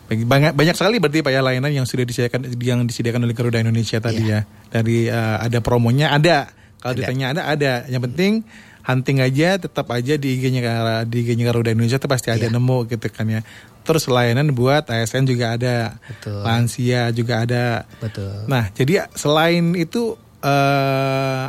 Banyak 0.09 0.57
banyak 0.57 0.73
sekali 0.73 0.97
berarti 0.97 1.21
pak 1.21 1.29
ya 1.29 1.41
layanan 1.45 1.69
yang 1.69 1.85
sudah 1.85 2.01
disediakan 2.01 2.49
yang 2.57 2.81
disediakan 2.83 3.29
oleh 3.29 3.37
Garuda 3.37 3.61
Indonesia 3.61 4.01
tadi 4.01 4.25
ya. 4.25 4.41
Dari 4.69 5.05
eh, 5.05 5.37
ada 5.37 5.61
promonya 5.61 6.09
ada. 6.11 6.49
Kalau 6.79 6.95
Ada. 6.95 6.99
ditanya 7.05 7.25
ada 7.35 7.41
ada. 7.45 7.73
Yang 7.85 8.01
penting 8.09 8.33
hunting 8.79 9.21
aja 9.21 9.59
tetap 9.61 9.85
aja 9.93 10.17
di 10.17 10.39
IG-nya 10.39 10.61
di 11.05 11.17
IG-nya 11.21 11.45
Garuda 11.45 11.69
Indonesia 11.69 12.01
itu 12.01 12.09
pasti 12.09 12.33
ada 12.33 12.47
Iya. 12.49 12.55
nemu 12.57 12.77
gitu 12.89 13.05
kan 13.13 13.27
ya. 13.29 13.41
Terus 13.85 14.09
layanan 14.09 14.49
buat 14.53 14.89
ASN 14.89 15.29
juga 15.29 15.53
ada. 15.53 15.97
Betul. 16.09 16.41
Lansia 16.41 17.09
juga 17.13 17.45
ada. 17.45 17.85
Betul. 18.01 18.49
Nah, 18.49 18.71
jadi 18.73 19.05
selain 19.13 19.77
itu 19.77 20.17
eh 20.39 21.45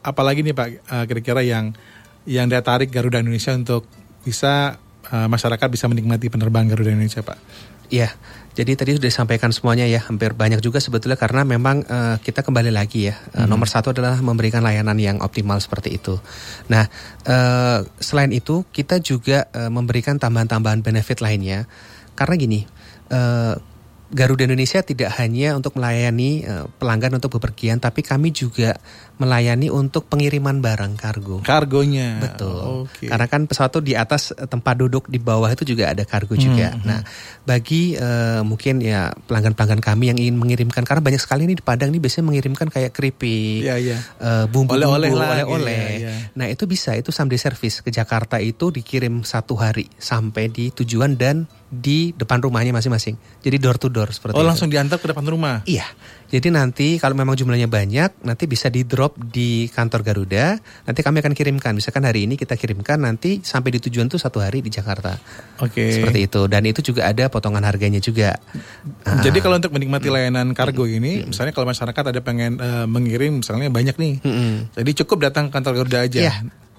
apalagi 0.00 0.40
nih 0.46 0.54
Pak 0.56 0.68
eh, 0.70 1.04
kira-kira 1.04 1.42
yang 1.44 1.74
yang 2.24 2.46
daya 2.46 2.64
tarik 2.64 2.88
Garuda 2.88 3.20
Indonesia 3.20 3.52
untuk 3.52 3.84
bisa 4.22 4.78
eh, 5.08 5.28
masyarakat 5.28 5.68
bisa 5.68 5.90
menikmati 5.90 6.30
penerbangan 6.30 6.72
Garuda 6.72 6.94
Indonesia, 6.94 7.20
Pak. 7.20 7.38
Iya, 7.88 8.12
jadi 8.52 8.76
tadi 8.76 9.00
sudah 9.00 9.08
disampaikan 9.08 9.48
semuanya 9.48 9.88
ya, 9.88 10.04
hampir 10.04 10.36
banyak 10.36 10.60
juga 10.60 10.76
sebetulnya 10.76 11.16
karena 11.16 11.40
memang 11.40 11.88
eh, 11.88 12.16
kita 12.20 12.44
kembali 12.44 12.68
lagi 12.68 13.08
ya, 13.08 13.16
eh, 13.32 13.46
nomor 13.48 13.64
satu 13.64 13.96
adalah 13.96 14.20
memberikan 14.20 14.60
layanan 14.60 15.00
yang 15.00 15.16
optimal 15.24 15.56
seperti 15.56 15.96
itu. 15.96 16.20
Nah, 16.68 16.84
eh, 17.24 17.78
selain 17.96 18.28
itu 18.36 18.68
kita 18.68 19.00
juga 19.00 19.48
eh, 19.56 19.72
memberikan 19.72 20.20
tambahan-tambahan 20.20 20.84
benefit 20.84 21.24
lainnya, 21.24 21.64
karena 22.12 22.34
gini. 22.36 22.60
eh, 23.08 23.56
Garuda 24.08 24.48
Indonesia 24.48 24.80
tidak 24.80 25.12
hanya 25.20 25.52
untuk 25.52 25.76
melayani 25.76 26.40
eh, 26.40 26.64
pelanggan 26.80 27.20
untuk 27.20 27.36
bepergian, 27.36 27.76
tapi 27.76 28.00
kami 28.00 28.32
juga 28.32 28.80
melayani 29.18 29.68
untuk 29.68 30.06
pengiriman 30.06 30.58
barang 30.58 30.94
kargo. 30.94 31.42
Kargonya. 31.42 32.18
Betul. 32.18 32.86
Oke. 32.86 33.06
Karena 33.06 33.26
kan 33.26 33.44
pesawat 33.44 33.70
tuh 33.70 33.82
di 33.82 33.92
atas 33.92 34.30
eh, 34.30 34.46
tempat 34.46 34.74
duduk 34.74 35.06
di 35.06 35.18
bawah 35.18 35.46
itu 35.46 35.62
juga 35.64 35.90
ada 35.90 36.02
kargo 36.02 36.34
juga. 36.34 36.72
Hmm, 36.72 36.82
Nah, 36.82 37.00
bagi 37.42 37.92
eh, 37.92 38.40
mungkin 38.40 38.78
ya 38.78 39.10
pelanggan-pelanggan 39.12 39.78
kami 39.78 40.08
yang 40.08 40.18
ingin 40.18 40.34
mengirimkan 40.34 40.82
karena 40.82 41.00
banyak 41.00 41.18
sekali 41.18 41.44
nih 41.44 41.58
di 41.58 41.64
Padang 41.64 41.90
nih 41.90 41.98
biasanya 41.98 42.26
mengirimkan 42.26 42.68
kayak 42.68 42.90
keripik, 42.90 43.62
Iya, 43.62 43.76
iya. 43.76 43.96
eh, 44.16 44.44
bumbu-bumbu, 44.46 44.78
Oleh-oleh 44.78 45.10
lah, 45.12 45.28
oleh-oleh. 45.42 45.84
iya, 45.98 45.98
iya. 45.98 46.12
Nah, 46.32 46.46
itu 46.46 46.64
bisa 46.64 46.94
itu 46.94 47.10
someday 47.10 47.36
service 47.36 47.80
ke 47.80 47.90
Jakarta 47.90 48.38
itu 48.38 48.70
dikirim 48.70 49.20
satu 49.22 49.54
hari 49.54 49.90
sampai 49.94 50.46
di 50.46 50.70
tujuan 50.70 51.14
dan 51.14 51.44
di 51.66 52.14
depan 52.14 52.40
rumahnya 52.40 52.72
masing-masing. 52.72 53.18
Jadi 53.38 53.56
door 53.58 53.76
to 53.76 53.88
door 53.88 54.08
seperti 54.08 54.32
Oh, 54.32 54.40
itu. 54.40 54.48
langsung 54.48 54.68
diantar 54.68 54.96
ke 54.96 55.06
depan 55.06 55.20
rumah. 55.22 55.60
Iya. 55.64 55.84
Jadi 56.28 56.52
nanti 56.52 57.00
kalau 57.00 57.16
memang 57.16 57.32
jumlahnya 57.32 57.72
banyak, 57.72 58.20
nanti 58.20 58.44
bisa 58.44 58.68
di 58.68 58.84
drop 58.84 59.16
di 59.16 59.64
kantor 59.72 60.04
Garuda. 60.04 60.60
Nanti 60.84 61.00
kami 61.00 61.24
akan 61.24 61.32
kirimkan. 61.32 61.72
Misalkan 61.72 62.04
hari 62.04 62.28
ini 62.28 62.36
kita 62.36 62.52
kirimkan, 62.52 63.00
nanti 63.00 63.40
sampai 63.40 63.72
di 63.72 63.80
tujuan 63.80 64.12
tuh 64.12 64.20
satu 64.20 64.44
hari 64.44 64.60
di 64.60 64.68
Jakarta. 64.68 65.16
Oke. 65.64 65.88
Seperti 65.88 66.28
itu. 66.28 66.44
Dan 66.44 66.68
itu 66.68 66.84
juga 66.84 67.08
ada 67.08 67.32
potongan 67.32 67.64
harganya 67.64 67.96
juga. 67.96 68.36
Ah, 69.08 69.24
Jadi 69.24 69.40
kalau 69.40 69.56
untuk 69.56 69.72
menikmati 69.72 70.12
layanan 70.12 70.52
kargo 70.52 70.84
ini, 70.84 71.24
misalnya 71.24 71.56
kalau 71.56 71.64
masyarakat 71.64 72.04
ada 72.12 72.20
pengen 72.20 72.60
eh, 72.60 72.84
mengirim 72.84 73.40
misalnya 73.40 73.72
banyak 73.72 73.96
nih. 73.96 74.14
mm-mm. 74.20 74.52
Jadi 74.76 74.90
cukup 75.04 75.32
datang 75.32 75.48
ke 75.48 75.56
kantor 75.56 75.80
Garuda 75.80 76.04
aja. 76.04 76.20
Iya. 76.28 76.34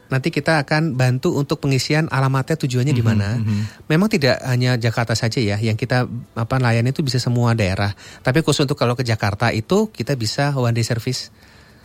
Nanti 0.09 0.33
kita 0.33 0.65
akan 0.65 0.97
bantu 0.97 1.37
untuk 1.37 1.61
pengisian 1.61 2.09
alamatnya 2.09 2.57
tujuannya 2.57 2.93
di 2.93 3.03
mana. 3.05 3.37
Memang 3.85 4.09
tidak 4.09 4.41
hanya 4.43 4.75
Jakarta 4.75 5.13
saja 5.13 5.37
ya, 5.37 5.57
yang 5.61 5.77
kita 5.77 6.09
apa 6.33 6.55
layani 6.57 6.89
itu 6.89 7.05
bisa 7.05 7.21
semua 7.21 7.53
daerah. 7.53 7.93
Tapi 8.25 8.41
khusus 8.41 8.65
untuk 8.65 8.77
kalau 8.77 8.97
ke 8.97 9.05
Jakarta 9.05 9.53
itu 9.53 9.93
kita 9.93 10.17
bisa 10.17 10.51
one 10.57 10.73
day 10.73 10.83
service 10.83 11.29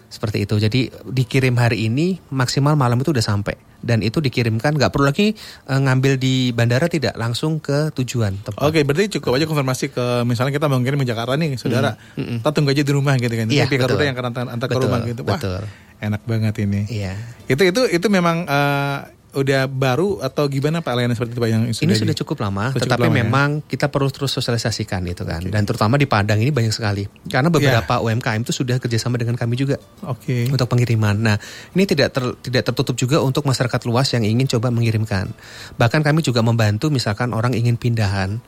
seperti 0.09 0.47
itu. 0.49 0.55
Jadi 0.57 0.81
dikirim 1.05 1.59
hari 1.59 1.91
ini 1.91 2.17
maksimal 2.31 2.79
malam 2.79 3.01
itu 3.03 3.11
udah 3.11 3.25
sampai 3.25 3.75
dan 3.85 4.01
itu 4.01 4.23
dikirimkan 4.25 4.81
nggak 4.81 4.89
perlu 4.89 5.13
lagi 5.13 5.37
eh, 5.69 5.81
ngambil 5.85 6.17
di 6.17 6.57
bandara 6.57 6.89
tidak 6.89 7.13
langsung 7.21 7.61
ke 7.61 7.93
tujuan 7.93 8.33
tempat. 8.41 8.65
Oke, 8.65 8.81
berarti 8.87 9.21
cukup 9.21 9.37
aja 9.37 9.45
konfirmasi 9.45 9.93
ke 9.93 10.25
misalnya 10.25 10.57
kita 10.57 10.73
mau 10.73 10.81
ngirim 10.81 11.05
ke 11.05 11.09
Jakarta 11.13 11.37
nih, 11.37 11.61
saudara. 11.61 11.99
Kita 12.17 12.51
tunggu 12.57 12.73
aja 12.73 12.81
di 12.81 12.93
rumah 12.97 13.15
gitu 13.21 13.35
kan. 13.37 13.47
Iya, 13.53 13.69
Tapi 13.69 13.77
betul. 13.77 14.01
yang 14.01 14.17
akan 14.17 14.27
antar, 14.33 14.45
antar 14.49 14.67
ke 14.73 14.79
rumah 14.81 15.01
gitu. 15.05 15.23
Wah, 15.29 15.37
betul. 15.37 15.63
Enak 16.05 16.23
banget 16.23 16.55
ini. 16.61 16.85
Iya. 16.87 17.15
Itu 17.45 17.63
itu 17.63 17.81
itu 17.89 18.07
memang 18.09 18.45
eh, 18.45 18.99
udah 19.35 19.67
baru 19.67 20.23
atau 20.23 20.47
gimana 20.47 20.79
Pak 20.79 20.95
layanan 20.95 21.19
seperti 21.19 21.35
itu 21.35 21.43
Pak 21.43 21.51
yang 21.51 21.63
Ini 21.67 21.91
di- 21.91 21.99
sudah 21.99 22.15
cukup 22.15 22.39
lama, 22.39 22.71
Sudah 22.71 22.87
cukup 22.87 22.87
tetapi 22.87 23.03
lama 23.03 23.11
ya? 23.11 23.23
memang 23.27 23.49
kita 23.67 23.91
perlu 23.91 24.07
terus 24.07 24.31
sosialisasikan 24.31 25.03
gitu 25.05 25.27
kan. 25.27 25.43
Dan 25.43 25.67
terutama 25.67 25.99
di 25.99 26.07
Padang 26.07 26.39
ini 26.39 26.55
banyak 26.55 26.71
sekali. 26.71 27.03
Karena 27.27 27.51
Iya. 27.51 27.83
beberapa 27.83 27.99
UMKM 27.99 28.47
itu 28.47 28.55
sudah 28.55 28.79
kerjasama 28.79 29.19
dengan 29.19 29.35
kami 29.35 29.59
juga 29.59 29.75
Oke. 30.07 30.47
untuk 30.47 30.71
pengiriman. 30.71 31.19
Nah, 31.19 31.37
ini 31.75 31.83
tidak 31.83 32.15
ter- 32.15 32.39
tidak 32.41 32.63
tertutup 32.63 32.95
juga 32.95 33.19
untuk 33.21 33.43
masyarakat 33.43 33.81
luas 33.83 34.07
yang 34.15 34.23
ingin 34.23 34.47
coba 34.47 34.71
mengirimkan. 34.71 35.27
Bahkan 35.75 36.07
kami 36.07 36.23
juga 36.23 36.39
membantu 36.39 36.95
misalkan 36.95 37.35
orang 37.35 37.59
ingin 37.59 37.75
pindahan 37.75 38.39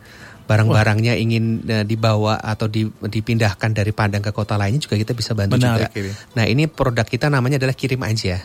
barang-barangnya 0.47 1.19
ingin 1.19 1.45
eh, 1.65 1.83
dibawa 1.83 2.39
atau 2.39 2.67
di- 2.67 2.87
dipindahkan 2.89 3.71
dari 3.71 3.91
Padang 3.91 4.23
ke 4.23 4.31
kota 4.31 4.55
lainnya 4.55 4.79
juga 4.79 4.95
kita 4.95 5.13
bisa 5.13 5.35
bantu 5.35 5.59
Menarik 5.59 5.91
juga. 5.91 6.01
ini. 6.01 6.11
Nah, 6.33 6.45
ini 6.47 6.63
produk 6.67 7.03
kita 7.03 7.27
namanya 7.27 7.59
adalah 7.59 7.75
kirim 7.75 7.99
aja. 8.01 8.39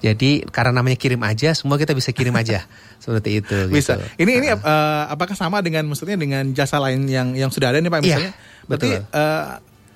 Jadi 0.00 0.48
karena 0.48 0.72
namanya 0.72 0.96
kirim 0.96 1.20
aja, 1.20 1.52
semua 1.52 1.76
kita 1.76 1.92
bisa 1.92 2.10
kirim 2.10 2.32
aja 2.32 2.64
seperti 3.04 3.38
itu. 3.38 3.56
Bisa. 3.68 3.94
gitu. 3.94 4.06
Ini 4.18 4.32
ini 4.38 4.46
eh, 4.50 4.58
apakah 5.06 5.36
sama 5.36 5.60
dengan 5.60 5.86
maksudnya 5.86 6.16
dengan 6.16 6.50
jasa 6.50 6.80
lain 6.80 7.06
yang 7.06 7.32
yang 7.32 7.48
sudah 7.48 7.70
ada 7.70 7.78
nih 7.78 7.88
Pak 7.88 8.00
Iya, 8.00 8.04
misalnya? 8.04 8.32
Berarti 8.66 8.88
betul. 8.90 9.04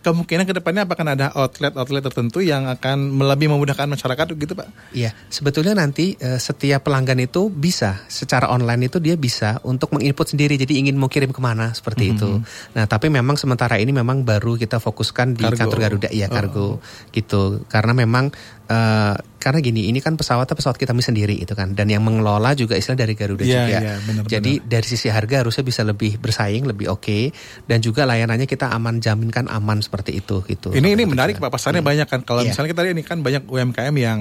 Kemungkinan 0.05 0.45
ke 0.45 0.53
depannya 0.53 0.85
apakah 0.85 1.09
ada 1.09 1.33
outlet-outlet 1.33 2.05
tertentu 2.05 2.45
yang 2.45 2.69
akan 2.69 3.17
lebih 3.17 3.49
memudahkan 3.49 3.89
masyarakat 3.89 4.37
gitu 4.37 4.53
Pak? 4.53 4.69
Iya, 4.93 5.17
sebetulnya 5.33 5.73
nanti 5.73 6.21
eh, 6.21 6.37
setiap 6.37 6.85
pelanggan 6.85 7.25
itu 7.25 7.49
bisa 7.49 8.05
secara 8.13 8.53
online 8.53 8.93
itu 8.93 9.01
dia 9.01 9.17
bisa 9.17 9.65
untuk 9.65 9.97
menginput 9.97 10.29
sendiri. 10.29 10.61
Jadi 10.61 10.85
ingin 10.85 11.01
mau 11.01 11.09
kirim 11.09 11.33
ke 11.33 11.41
mana 11.41 11.73
seperti 11.73 12.13
itu. 12.13 12.45
Nah, 12.77 12.85
tapi 12.85 13.09
memang 13.09 13.41
sementara 13.41 13.81
ini 13.81 13.91
memang 13.97 14.23
baru 14.29 14.61
kita 14.61 14.77
fokuskan 14.77 15.41
di 15.41 15.49
Kargo. 15.49 15.57
kantor 15.57 15.79
Garuda, 15.81 16.09
iya 16.13 16.29
kargo 16.29 16.85
gitu. 17.11 17.65
Karena 17.73 17.97
memang 17.97 18.29
eh, 18.65 19.15
karena 19.39 19.59
gini, 19.61 19.93
ini 19.93 20.01
kan 20.01 20.17
pesawatnya 20.17 20.57
pesawat 20.57 20.81
kita 20.81 20.97
sendiri 20.97 21.37
itu 21.37 21.53
kan, 21.53 21.77
dan 21.77 21.93
yang 21.93 22.01
mengelola 22.01 22.57
juga 22.57 22.81
istilah 22.81 22.97
dari 22.97 23.13
Garuda 23.13 23.45
Iya, 23.45 23.61
juga. 23.69 23.77
iya, 23.77 23.95
benar, 24.01 24.23
Jadi 24.25 24.53
dari 24.65 24.87
sisi 24.89 25.13
harga 25.13 25.45
harusnya 25.45 25.61
bisa 25.61 25.85
lebih 25.85 26.17
bersaing, 26.17 26.65
lebih 26.65 26.89
oke, 26.89 27.29
dan 27.69 27.85
juga 27.85 28.09
layanannya 28.09 28.49
kita 28.49 28.73
aman 28.73 29.05
jaminkan 29.05 29.53
aman 29.53 29.85
seperti 29.85 30.17
itu 30.17 30.41
gitu. 30.49 30.73
Ini 30.73 30.81
ini 30.81 31.05
Seperti 31.05 31.13
menarik. 31.13 31.35
Pak 31.37 31.53
pasarnya 31.53 31.85
banyak 31.85 32.09
kan. 32.09 32.25
Kalau 32.25 32.41
Iya. 32.41 32.57
misalnya 32.57 32.71
kita 32.73 32.81
lihat 32.89 32.95
ini 32.97 33.05
kan 33.05 33.19
banyak 33.21 33.43
UMKM 33.45 33.95
yang 34.01 34.19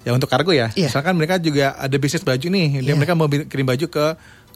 ya 0.00 0.10
untuk 0.16 0.32
kargo 0.32 0.56
ya. 0.56 0.72
Iya. 0.72 0.88
Misalkan 0.88 1.16
mereka 1.20 1.36
juga 1.36 1.76
ada 1.76 1.96
bisnis 2.00 2.24
baju 2.24 2.46
nih. 2.48 2.80
Dia 2.80 2.92
Iya. 2.92 2.96
mereka 2.96 3.12
mau 3.12 3.28
kirim 3.28 3.68
baju 3.68 3.86
ke 3.92 4.04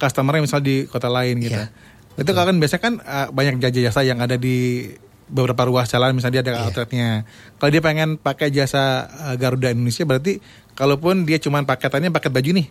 customer 0.00 0.40
misal 0.40 0.64
di 0.64 0.88
kota 0.88 1.12
lain 1.12 1.36
gitu. 1.40 1.52
Iya, 1.52 1.68
Itu 2.16 2.32
kan 2.32 2.56
biasanya 2.56 2.82
kan 2.82 2.94
uh, 2.98 3.28
banyak 3.28 3.60
jasa-jasa 3.60 4.02
yang 4.02 4.18
ada 4.24 4.34
di 4.34 4.88
beberapa 5.28 5.64
ruas 5.64 5.88
jalan 5.88 6.12
misalnya 6.12 6.40
dia 6.40 6.50
ada 6.50 6.52
Iya. 6.56 6.64
outletnya. 6.66 7.08
Kalau 7.56 7.70
dia 7.70 7.82
pengen 7.84 8.16
pakai 8.16 8.48
jasa 8.48 9.04
uh, 9.28 9.34
Garuda 9.36 9.70
Indonesia 9.70 10.04
berarti 10.04 10.40
kalaupun 10.72 11.24
dia 11.24 11.36
cuma 11.36 11.60
paketannya 11.62 12.08
paket 12.08 12.32
baju 12.32 12.50
nih 12.58 12.66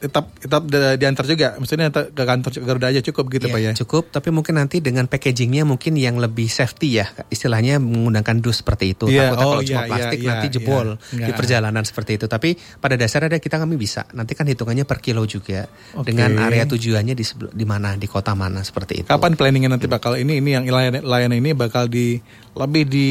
tetap 0.00 0.32
tetap 0.36 0.62
di- 0.66 0.96
diantar 1.00 1.24
juga. 1.24 1.48
Maksudnya 1.56 1.88
ke 1.92 2.22
kantor 2.26 2.50
Garuda 2.64 2.86
aja 2.90 3.00
cukup 3.04 3.24
gitu 3.30 3.46
Iya, 3.48 3.54
Pak 3.54 3.60
ya. 3.60 3.72
Cukup, 3.84 4.04
tapi 4.12 4.28
mungkin 4.34 4.58
nanti 4.58 4.82
dengan 4.82 5.06
packagingnya 5.06 5.62
mungkin 5.68 5.96
yang 5.96 6.16
lebih 6.18 6.48
safety 6.48 7.00
ya, 7.00 7.06
istilahnya 7.28 7.78
menggunakan 7.80 8.40
dus 8.40 8.60
seperti 8.60 8.96
itu. 8.98 9.08
Iya, 9.08 9.32
Takutnya 9.32 9.46
oh, 9.46 9.50
kalau 9.52 9.64
cuma 9.64 9.82
iya, 9.82 9.88
plastik 9.88 10.18
iya, 10.20 10.28
nanti 10.32 10.46
iya, 10.50 10.54
jebol 10.58 10.86
di 11.12 11.32
perjalanan 11.32 11.84
seperti 11.84 12.10
itu. 12.20 12.26
Tapi 12.26 12.50
pada 12.78 12.94
dasarnya 12.96 13.36
ada 13.36 13.40
kita 13.40 13.56
kami 13.56 13.74
bisa. 13.80 14.04
Nanti 14.12 14.32
kan 14.34 14.44
hitungannya 14.48 14.84
per 14.84 14.98
kilo 15.00 15.22
juga 15.24 15.68
Oke. 15.96 16.10
dengan 16.12 16.36
area 16.40 16.64
tujuannya 16.66 17.14
di 17.14 17.24
di 17.52 17.64
mana, 17.68 17.94
di 17.96 18.06
kota 18.10 18.32
mana 18.34 18.60
seperti 18.64 19.04
itu. 19.04 19.08
Kapan 19.08 19.36
planningnya 19.36 19.70
nanti 19.72 19.86
bakal 19.86 20.16
ini 20.16 20.40
ini 20.40 20.56
yang 20.56 20.64
layanan, 20.68 21.02
layanan 21.04 21.36
ini 21.38 21.52
bakal 21.56 21.86
di 21.86 22.20
lebih 22.50 22.82
di 22.88 23.08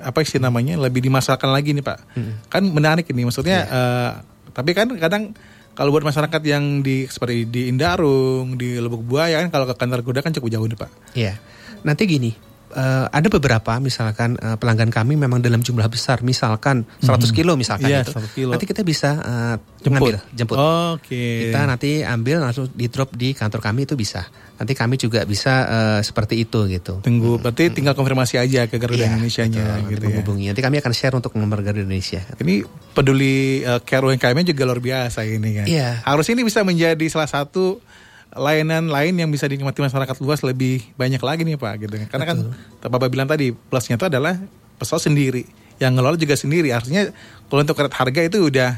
apa 0.00 0.24
sih 0.24 0.40
namanya 0.40 0.80
lebih 0.80 1.04
dimasalkan 1.04 1.52
lagi 1.52 1.76
nih 1.76 1.84
pak? 1.84 1.98
Kan 2.48 2.68
menarik 2.72 3.04
ini 3.10 3.28
maksudnya. 3.28 3.60
eh, 3.68 4.10
tapi 4.48 4.74
kan 4.74 4.90
kadang 4.98 5.38
kalau 5.78 5.94
buat 5.94 6.02
masyarakat 6.02 6.42
yang 6.42 6.82
di 6.82 7.06
seperti 7.06 7.46
di 7.46 7.70
Indarung, 7.70 8.58
di 8.58 8.82
Lubuk 8.82 9.06
Buaya 9.06 9.38
kan 9.46 9.54
kalau 9.54 9.70
ke 9.70 9.78
kantor 9.78 10.02
kuda 10.02 10.26
kan 10.26 10.34
cukup 10.34 10.50
jauh 10.50 10.66
nih 10.66 10.74
pak. 10.74 10.90
Iya. 11.14 11.38
Nanti 11.86 12.02
gini, 12.10 12.34
uh, 12.70 13.06
ada 13.08 13.28
beberapa 13.28 13.76
misalkan 13.78 14.34
uh, 14.36 14.54
pelanggan 14.54 14.88
kami 14.88 15.14
memang 15.14 15.38
dalam 15.38 15.58
jumlah 15.58 15.86
besar 15.86 16.20
misalkan 16.20 16.82
100 16.98 17.08
Mhm. 17.24 17.34
kilo 17.34 17.52
misalkan 17.54 17.88
Iya, 17.88 18.02
itu 18.02 18.12
100 18.12 18.32
kilo. 18.32 18.50
nanti 18.52 18.64
kita 18.64 18.82
bisa 18.82 19.10
uh, 19.14 19.54
Jemput. 19.78 19.90
mengambil 20.10 20.16
jemput 20.32 20.56
Oke. 20.58 21.46
kita 21.46 21.60
nanti 21.64 21.90
ambil 22.00 22.36
langsung 22.40 22.66
di 22.68 22.86
drop 22.86 23.12
di 23.12 23.30
kantor 23.30 23.60
kami 23.62 23.84
itu 23.84 23.94
bisa 23.94 24.26
nanti 24.54 24.74
kami 24.74 24.96
juga 24.96 25.22
bisa 25.22 25.52
uh, 25.64 26.00
seperti 26.00 26.40
itu 26.40 26.66
gitu 26.66 26.98
Tunggu, 26.98 27.38
berarti 27.38 27.70
tinggal 27.70 27.94
konfirmasi 27.94 28.36
aja 28.36 28.66
ke 28.66 28.74
Garuda 28.76 29.06
Indonesia-nya 29.06 29.54
betul, 29.54 29.70
nanti 29.72 29.86
gitu 29.88 30.00
ya. 30.00 30.08
menghubungi. 30.10 30.44
Nanti 30.48 30.60
kami 30.60 30.76
akan 30.76 30.92
share 30.92 31.14
untuk 31.14 31.30
nomor 31.32 31.60
Garuda 31.60 31.78
Indonesia. 31.80 32.26
Ini 32.34 32.66
peduli 32.90 33.36
uh, 33.62 33.78
care 33.80 34.02
UMKM-nya 34.02 34.46
juga 34.48 34.66
luar 34.66 34.80
biasa 34.80 35.22
ini 35.22 35.50
kan. 35.54 35.66
Iya. 35.66 36.02
Harusnya 36.02 36.34
ini 36.34 36.42
bisa 36.42 36.60
menjadi 36.62 37.06
salah 37.06 37.30
satu 37.30 37.78
layanan 38.36 38.92
lain 38.92 39.14
yang 39.16 39.30
bisa 39.32 39.48
dinikmati 39.48 39.80
masyarakat 39.80 40.16
luas 40.20 40.44
lebih 40.44 40.84
banyak 41.00 41.20
lagi 41.22 41.42
nih 41.48 41.56
Pak 41.56 41.74
gitu. 41.80 41.94
Karena 42.12 42.26
kan 42.28 42.38
Bapak 42.84 43.08
bilang 43.08 43.28
tadi 43.28 43.52
plusnya 43.52 43.96
itu 43.96 44.06
adalah 44.08 44.36
pesawat 44.76 45.08
sendiri, 45.08 45.48
yang 45.80 45.96
ngelola 45.96 46.20
juga 46.20 46.36
sendiri. 46.36 46.70
Artinya 46.70 47.08
kalau 47.48 47.64
untuk 47.64 47.78
rate 47.80 47.96
harga 47.96 48.20
itu 48.28 48.38
udah 48.52 48.70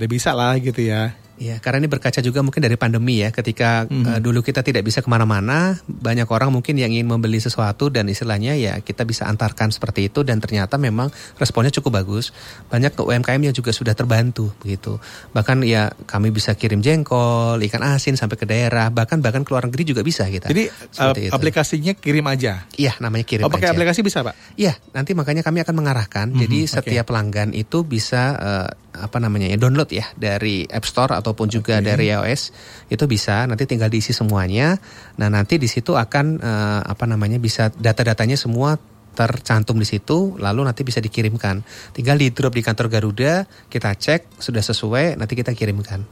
udah 0.00 0.08
bisa 0.08 0.34
lah 0.34 0.58
gitu 0.58 0.80
ya. 0.82 1.14
Ya, 1.40 1.56
karena 1.56 1.80
ini 1.80 1.88
berkaca 1.88 2.20
juga 2.20 2.44
mungkin 2.44 2.60
dari 2.60 2.76
pandemi 2.76 3.18
ya, 3.18 3.32
ketika 3.32 3.88
Mhm. 3.88 4.04
eh, 4.06 4.20
dulu 4.20 4.44
kita 4.44 4.60
tidak 4.60 4.84
bisa 4.84 5.00
ke 5.00 5.08
mana-mana, 5.08 5.80
banyak 5.82 6.28
orang 6.28 6.52
mungkin 6.52 6.76
yang 6.76 6.92
ingin 6.92 7.08
membeli 7.08 7.40
sesuatu 7.40 7.88
dan 7.88 8.06
istilahnya 8.06 8.52
ya 8.54 8.76
kita 8.78 9.02
bisa 9.02 9.24
antarkan 9.24 9.72
seperti 9.72 10.06
itu 10.06 10.20
dan 10.20 10.36
ternyata 10.36 10.76
memang 10.76 11.08
responnya 11.34 11.72
cukup 11.72 11.96
bagus. 11.96 12.36
Banyak 12.68 12.92
ke 12.92 13.00
UMKM 13.00 13.40
yang 13.40 13.56
juga 13.56 13.72
sudah 13.72 13.92
terbantu 13.92 14.52
begitu. 14.60 15.00
Bahkan 15.30 15.64
ya 15.64 15.88
kami 16.04 16.28
bisa 16.28 16.52
kirim 16.52 16.84
jengkol, 16.84 17.56
ikan 17.58 17.80
asin 17.88 18.14
sampai 18.14 18.36
ke 18.36 18.44
daerah, 18.44 18.92
bahkan 18.92 19.18
bahkan 19.18 19.40
ke 19.40 19.48
luar 19.48 19.64
negeri 19.64 19.88
juga 19.88 20.04
bisa 20.04 20.28
kita. 20.28 20.44
Jadi 20.46 20.68
Seperti 20.92 21.20
uh, 21.24 21.26
itu. 21.26 21.32
aplikasinya 21.32 21.92
kirim 21.94 22.26
aja. 22.26 22.68
Iya, 22.76 23.00
namanya 23.00 23.24
kirim 23.24 23.42
oh 23.42 23.50
pakai 23.50 23.66
aja. 23.66 23.74
aplikasi 23.74 24.04
bisa 24.04 24.20
Pak? 24.20 24.36
Iya, 24.54 24.76
nanti 24.92 25.16
makanya 25.16 25.40
kami 25.40 25.64
akan 25.64 25.72
mengarahkan. 25.72 26.26
Mhm, 26.28 26.38
Jadi 26.38 26.58
oke. 26.60 26.72
setiap 26.76 27.04
pelanggan 27.08 27.56
itu 27.56 27.80
bisa 27.82 28.36
eh, 28.36 28.68
apa 28.90 29.22
namanya 29.22 29.46
ya 29.46 29.58
download 29.58 29.90
ya 29.94 30.06
dari 30.18 30.66
App 30.66 30.82
Store 30.82 31.14
ataupun 31.14 31.46
juga 31.46 31.78
dari 31.78 32.10
iOS 32.10 32.50
itu 32.90 33.04
bisa. 33.06 33.46
Nanti 33.46 33.66
tinggal 33.66 33.90
diisi 33.90 34.10
semuanya. 34.10 34.74
Nah 35.18 35.28
nanti 35.30 35.56
di 35.56 35.70
situ 35.70 35.94
akan 35.94 36.26
eh, 36.42 36.80
apa 36.84 37.04
namanya 37.06 37.38
bisa 37.38 37.70
data-datanya 37.70 38.34
semua 38.34 38.78
tercantum 39.10 39.74
di 39.74 39.86
situ 39.86 40.38
lalu 40.38 40.62
nanti 40.64 40.86
bisa 40.86 41.02
dikirimkan 41.02 41.66
tinggal 41.90 42.14
di 42.14 42.30
drop 42.30 42.54
di 42.54 42.62
kantor 42.62 42.86
Garuda 42.86 43.44
kita 43.66 43.90
cek 43.98 44.38
sudah 44.38 44.62
sesuai 44.62 45.18
nanti 45.18 45.34
kita 45.34 45.50
kirimkan 45.50 46.06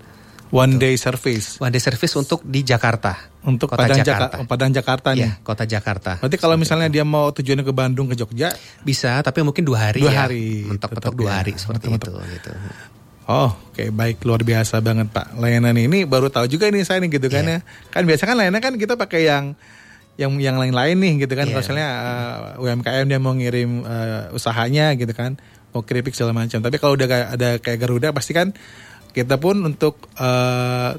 One 0.49 0.77
day 0.77 0.97
service 0.97 1.57
one 1.57 1.69
day 1.69 1.79
service 1.79 2.13
untuk 2.15 2.41
di 2.41 2.61
Jakarta 2.63 3.13
untuk 3.43 3.69
Kota 3.69 3.85
Padang 3.85 4.01
Jakarta. 4.01 4.25
Jakarta. 4.33 4.49
Padang 4.49 4.71
Jakarta 4.73 5.09
nih. 5.13 5.21
ya 5.21 5.31
kota 5.41 5.65
Jakarta 5.65 6.11
Berarti 6.19 6.37
kalau 6.37 6.57
misalnya 6.57 6.89
dia 6.89 7.05
mau 7.05 7.29
tujuannya 7.29 7.63
ke 7.63 7.73
Bandung 7.73 8.09
ke 8.09 8.17
Jogja, 8.17 8.53
bisa 8.81 9.21
tapi 9.21 9.41
mungkin 9.41 9.63
dua 9.63 9.89
hari 9.89 10.01
Dua 10.01 10.09
ya 10.09 10.25
hari, 10.25 10.65
mentok-mentok 10.67 11.15
dua 11.15 11.29
ya. 11.29 11.35
hari 11.39 11.53
seperti 11.53 11.85
Mentok-mentok. 11.87 12.25
itu 12.25 12.33
gitu 12.35 12.51
Oh, 13.29 13.53
oke 13.53 13.93
baik 13.93 14.25
luar 14.25 14.41
biasa 14.41 14.81
banget 14.81 15.13
Pak. 15.13 15.37
Layanan 15.37 15.77
ini 15.77 16.09
baru 16.09 16.33
tahu 16.33 16.49
juga 16.49 16.65
nih 16.67 16.81
saya 16.81 17.05
nih 17.05 17.13
gitu 17.13 17.29
kan 17.29 17.45
Iya. 17.45 17.61
ya. 17.61 17.93
Kan 17.93 18.09
biasa 18.09 18.25
kan 18.25 18.41
layanan 18.41 18.57
kan 18.59 18.73
kita 18.75 18.97
pakai 18.97 19.29
yang 19.29 19.53
yang 20.17 20.33
yang 20.41 20.57
lain-lain 20.57 20.97
nih 20.97 21.15
gitu 21.23 21.37
kan. 21.37 21.45
Iya. 21.45 21.53
Kalau 21.53 21.61
misalnya 21.61 21.89
uh, 22.57 22.65
UMKM 22.65 23.05
dia 23.05 23.21
mau 23.21 23.37
ngirim 23.37 23.85
uh, 23.85 24.33
usahanya 24.33 24.97
gitu 24.97 25.13
kan, 25.13 25.37
mau 25.71 25.85
keripik 25.85 26.17
segala 26.17 26.33
macam. 26.33 26.65
Tapi 26.65 26.81
kalau 26.81 26.97
udah 26.97 27.37
ada 27.37 27.61
kayak 27.61 27.79
Garuda 27.79 28.17
pasti 28.17 28.33
kan 28.33 28.57
kita 29.13 29.41
pun 29.41 29.61
untuk 29.65 30.09
uh, 30.21 30.97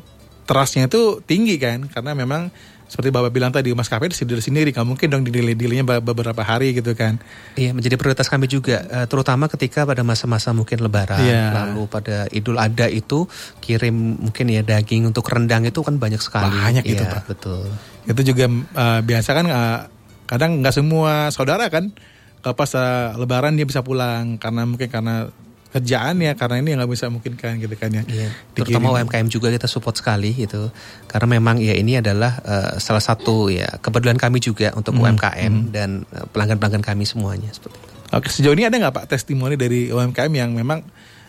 trustnya 0.49 0.89
itu 0.89 1.21
tinggi 1.23 1.61
kan, 1.61 1.85
karena 1.89 2.17
memang 2.17 2.49
seperti 2.89 3.13
bapak 3.13 3.29
bilang 3.29 3.53
tadi 3.53 3.69
maskapai 3.69 4.09
sendiri 4.09 4.41
sendiri, 4.41 4.69
nggak 4.73 4.81
mungkin 4.81 5.13
dong 5.13 5.21
di 5.21 5.29
delay 5.29 5.53
delaynya 5.53 5.85
beberapa 6.01 6.41
hari 6.41 6.73
gitu 6.73 6.97
kan. 6.97 7.21
Iya 7.53 7.69
menjadi 7.77 8.01
prioritas 8.01 8.25
kami 8.25 8.49
juga, 8.49 8.81
eh, 8.81 9.05
terutama 9.05 9.45
ketika 9.45 9.85
pada 9.85 10.01
masa-masa 10.01 10.49
mungkin 10.57 10.81
Lebaran, 10.81 11.21
Iya. 11.21 11.53
lalu 11.53 11.85
pada 11.85 12.25
Idul 12.33 12.57
Adha 12.57 12.89
itu 12.89 13.29
kirim 13.61 13.93
mungkin 14.25 14.49
ya 14.49 14.65
daging 14.65 15.05
untuk 15.05 15.29
rendang 15.29 15.69
itu 15.69 15.85
kan 15.85 16.01
banyak 16.01 16.17
sekali. 16.17 16.49
Banyak 16.49 16.81
itu, 16.89 17.05
Iya, 17.05 17.13
Pak. 17.13 17.23
Betul. 17.29 17.69
itu 18.09 18.33
juga 18.33 18.49
uh, 18.49 19.05
biasa 19.05 19.29
kan 19.37 19.45
uh, 19.45 19.79
kadang 20.25 20.65
nggak 20.65 20.73
semua 20.73 21.29
saudara 21.29 21.69
kan 21.69 21.93
kalau 22.41 22.57
pas 22.57 22.73
uh, 22.73 23.13
lebaran 23.21 23.53
dia 23.53 23.69
bisa 23.69 23.85
pulang 23.85 24.41
karena 24.41 24.65
mungkin 24.65 24.89
karena 24.89 25.29
kerjaan 25.69 26.17
ya 26.17 26.33
karena 26.33 26.57
ini 26.57 26.73
nggak 26.73 26.89
bisa 26.89 27.05
mungkin 27.07 27.33
kan 27.33 27.55
gitu 27.55 27.71
kan 27.73 27.89
ya 27.91 28.01
Iya. 28.03 28.29
Terutama 28.53 28.89
UMKM 28.91 29.27
juga 29.27 29.47
kita 29.47 29.65
support 29.65 29.93
sekali 29.93 30.33
gitu, 30.33 30.73
karena 31.05 31.27
memang 31.31 31.57
ya 31.57 31.73
ini 31.73 31.95
adalah 31.95 32.37
eh, 32.39 32.71
salah 32.77 32.99
satu 32.99 33.47
ya 33.47 33.77
kepedulian 33.77 34.17
kami 34.17 34.37
juga 34.39 34.73
untuk 34.73 34.93
Hmm, 34.93 35.05
UMKM 35.07 35.53
dan 35.69 36.03
eh, 36.07 36.25
pelanggan-pelanggan 36.27 36.81
kami 36.83 37.03
semuanya 37.03 37.49
seperti 37.49 37.77
itu. 37.77 37.89
oke 38.09 38.27
sejauh 38.27 38.53
ini 38.53 38.65
ada 38.65 38.75
nggak 38.75 38.93
pak 38.95 39.05
testimoni 39.07 39.53
dari 39.53 39.87
UMKM 39.87 40.31
yang 40.33 40.49
memang 40.51 40.81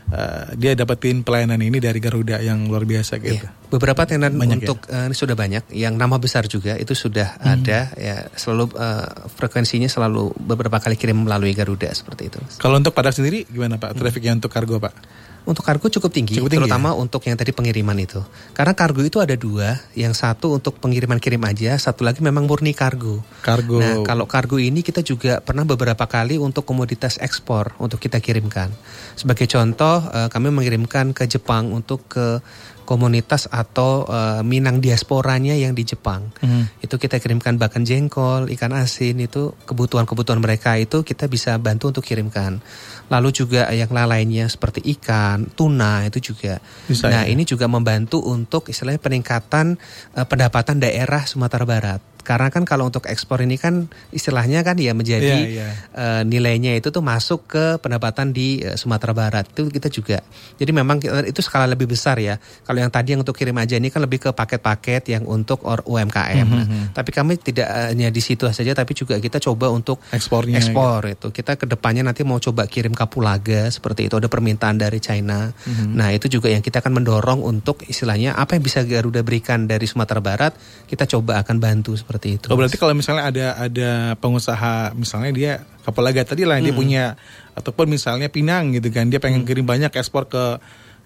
uh, 0.09 0.48
dia 0.55 0.72
dapetin 0.72 1.20
pelayanan 1.20 1.61
ini 1.61 1.76
dari 1.76 1.98
Garuda 1.98 2.40
yang 2.40 2.64
luar 2.64 2.83
biasa 2.83 3.18
gitu 3.18 3.44
Iya. 3.44 3.60
Beberapa 3.70 4.02
tenan 4.02 4.35
Banyak 4.35 4.59
ya? 4.59 4.66
untuk 4.66 4.78
eh, 4.87 5.06
ini 5.06 5.14
sudah 5.14 5.33
banyak, 5.33 5.70
yang 5.72 5.94
nama 5.94 6.18
besar 6.18 6.44
juga 6.44 6.74
itu 6.74 6.90
sudah 6.92 7.38
Hmm. 7.38 7.54
ada 7.56 7.94
ya 7.94 8.26
selalu 8.35 8.74
eh, 8.74 9.06
frekuensinya 9.30 9.87
selalu 9.87 10.35
beberapa 10.37 10.76
kali 10.76 10.98
kirim 10.98 11.24
melalui 11.24 11.54
Garuda 11.54 11.87
seperti 11.90 12.28
itu. 12.28 12.38
kalau 12.59 12.76
untuk 12.76 12.90
Padang 12.90 13.14
sendiri 13.14 13.46
gimana 13.46 13.78
pak 13.78 13.94
trafficnya 13.94 14.35
untuk 14.35 14.50
kargo 14.50 14.76
pak 14.76 14.92
Untuk 15.40 15.64
kargo 15.64 15.88
cukup 15.88 16.12
tinggi, 16.12 16.37
Cukup 16.37 16.52
tinggi, 16.52 16.68
ya? 16.68 16.68
terutama 16.68 16.92
untuk 16.92 17.24
yang 17.24 17.33
tadi 17.33 17.48
pengiriman 17.56 17.96
itu. 17.96 18.20
Karena 18.52 18.76
kargo 18.76 19.00
itu 19.00 19.24
ada 19.24 19.33
dua, 19.33 19.72
yang 19.96 20.12
satu 20.12 20.52
untuk 20.52 20.76
pengiriman 20.76 21.16
kirim 21.16 21.40
aja, 21.40 21.80
satu 21.80 22.04
lagi 22.04 22.20
memang 22.20 22.44
murni 22.44 22.76
kargo. 22.76 23.24
kargo 23.40 23.80
Nah, 23.80 24.04
kalau 24.04 24.28
kargo 24.28 24.61
ini 24.61 24.85
kita 24.85 25.00
juga 25.00 25.40
pernah 25.40 25.64
beberapa 25.64 26.04
kali 26.04 26.37
untuk 26.37 26.68
komoditas 26.68 27.16
ekspor 27.16 27.72
untuk 27.80 27.96
kita 27.96 28.20
kirimkan. 28.20 28.68
Sebagai 29.16 29.48
contoh, 29.48 30.04
eh, 30.12 30.28
kami 30.28 30.52
mengirimkan 30.52 31.16
ke 31.16 31.24
Jepang 31.24 31.72
untuk 31.72 32.04
ke 32.04 32.44
komunitas 32.90 33.46
atau 33.46 34.03
eh, 34.11 34.42
Minang 34.42 34.83
diasporanya 34.83 35.55
yang 35.55 35.79
di 35.79 35.87
Jepang. 35.87 36.35
Hmm. 36.42 36.66
Itu 36.83 36.98
kita 36.98 37.22
kirimkan 37.22 37.55
bahkan 37.55 37.87
jengkol, 37.87 38.50
ikan 38.50 38.74
asin 38.74 39.22
itu 39.22 39.55
kebutuhan-kebutuhan 39.70 40.42
mereka 40.42 40.74
itu 40.74 41.07
kita 41.07 41.31
bisa 41.31 41.55
bantu 41.62 41.94
untuk 41.94 42.03
kirimkan. 42.03 42.59
Lalu 43.07 43.31
juga 43.31 43.70
yang 43.70 43.94
lainnya 43.94 44.50
seperti 44.50 44.83
ikan, 44.98 45.46
tuna 45.55 46.03
itu 46.03 46.35
juga. 46.35 46.59
Bisa, 46.90 47.07
nah, 47.07 47.22
ya? 47.22 47.31
ini 47.31 47.46
juga 47.46 47.70
membantu 47.70 48.18
untuk 48.26 48.66
istilahnya 48.66 48.98
peningkatan 48.98 49.79
eh, 50.18 50.26
pendapatan 50.26 50.83
daerah 50.83 51.22
Sumatera 51.22 51.62
Barat. 51.62 52.10
Karena 52.20 52.48
kan 52.48 52.62
kalau 52.62 52.87
untuk 52.87 53.04
ekspor 53.04 53.40
ini 53.40 53.56
kan 53.56 53.88
istilahnya 54.11 54.61
kan 54.61 54.76
ya 54.76 54.92
menjadi 54.92 55.26
Iya, 55.30 55.48
iya. 55.48 55.68
eh, 55.92 56.22
nilainya 56.22 56.74
itu 56.74 56.88
tuh 56.88 57.00
masuk 57.00 57.46
ke 57.46 57.64
pendapatan 57.78 58.30
di 58.30 58.61
eh, 58.61 58.74
Sumatera 58.74 59.12
Barat 59.12 59.48
itu 59.48 59.66
kita 59.66 59.88
juga. 59.88 60.18
Jadi 60.56 60.70
memang 60.70 60.98
kita- 60.98 61.24
itu 61.24 61.40
skala 61.40 61.66
lebih 61.66 61.87
besar 61.87 62.16
ya. 62.16 62.37
Kalau 62.62 62.78
yang 62.78 62.88
tadi 62.88 63.12
yang 63.12 63.22
untuk 63.22 63.35
kirim 63.35 63.56
aja 63.56 63.74
ini 63.74 63.88
kan 63.88 64.00
lebih 64.00 64.20
ke 64.20 64.30
paket-paket 64.30 65.11
yang 65.11 65.24
untuk 65.24 65.62
or- 65.62 65.83
UMKM. 65.83 66.46
Nah, 66.46 66.66
Mhm. 66.66 66.83
tapi 66.92 67.11
kami 67.11 67.35
tidak 67.37 67.66
hanya 67.66 68.09
di 68.09 68.20
situ 68.20 68.44
saja, 68.46 68.72
tapi 68.72 68.92
juga 68.92 69.16
kita 69.16 69.40
coba 69.40 69.68
untuk 69.68 69.98
ekspornya 70.09 70.61
ekspor 70.61 71.09
itu. 71.09 71.28
Kita 71.30 71.56
ke 71.56 71.64
depannya 71.64 72.04
nanti 72.04 72.22
mau 72.22 72.37
coba 72.37 72.66
kirim 72.66 72.92
kapulaga 72.92 73.66
seperti 73.68 74.06
itu. 74.06 74.14
Ada 74.14 74.28
permintaan 74.28 74.76
dari 74.76 74.98
China. 74.98 75.50
Mhm. 75.50 75.96
Nah 75.96 76.12
itu 76.12 76.28
juga 76.28 76.46
yang 76.46 76.61
kita 76.61 76.78
akan 76.78 77.00
mendorong 77.00 77.40
untuk 77.40 77.83
istilahnya 77.85 78.35
apa 78.35 78.54
yang 78.54 78.62
bisa 78.62 78.83
Garuda 78.83 79.20
berikan 79.20 79.64
dari 79.64 79.87
Sumatera 79.87 80.20
Barat, 80.20 80.52
kita 80.87 81.06
coba 81.06 81.40
akan 81.40 81.56
bantu 81.59 81.96
seperti 82.11 82.42
itu. 82.42 82.51
Oh 82.51 82.59
berarti 82.59 82.75
kalau 82.75 82.90
misalnya 82.90 83.31
ada 83.31 83.46
ada 83.55 83.90
pengusaha 84.18 84.90
misalnya 84.99 85.31
dia 85.31 85.53
kapalaga 85.87 86.27
tadi 86.27 86.42
lah 86.42 86.59
dia 86.59 86.75
punya 86.75 87.14
ataupun 87.55 87.87
misalnya 87.87 88.27
Pinang 88.27 88.75
gitu 88.75 88.90
kan 88.90 89.07
dia 89.07 89.23
pengen 89.23 89.46
kirim 89.46 89.62
banyak 89.62 89.94
ekspor 89.94 90.27
ke 90.27 90.59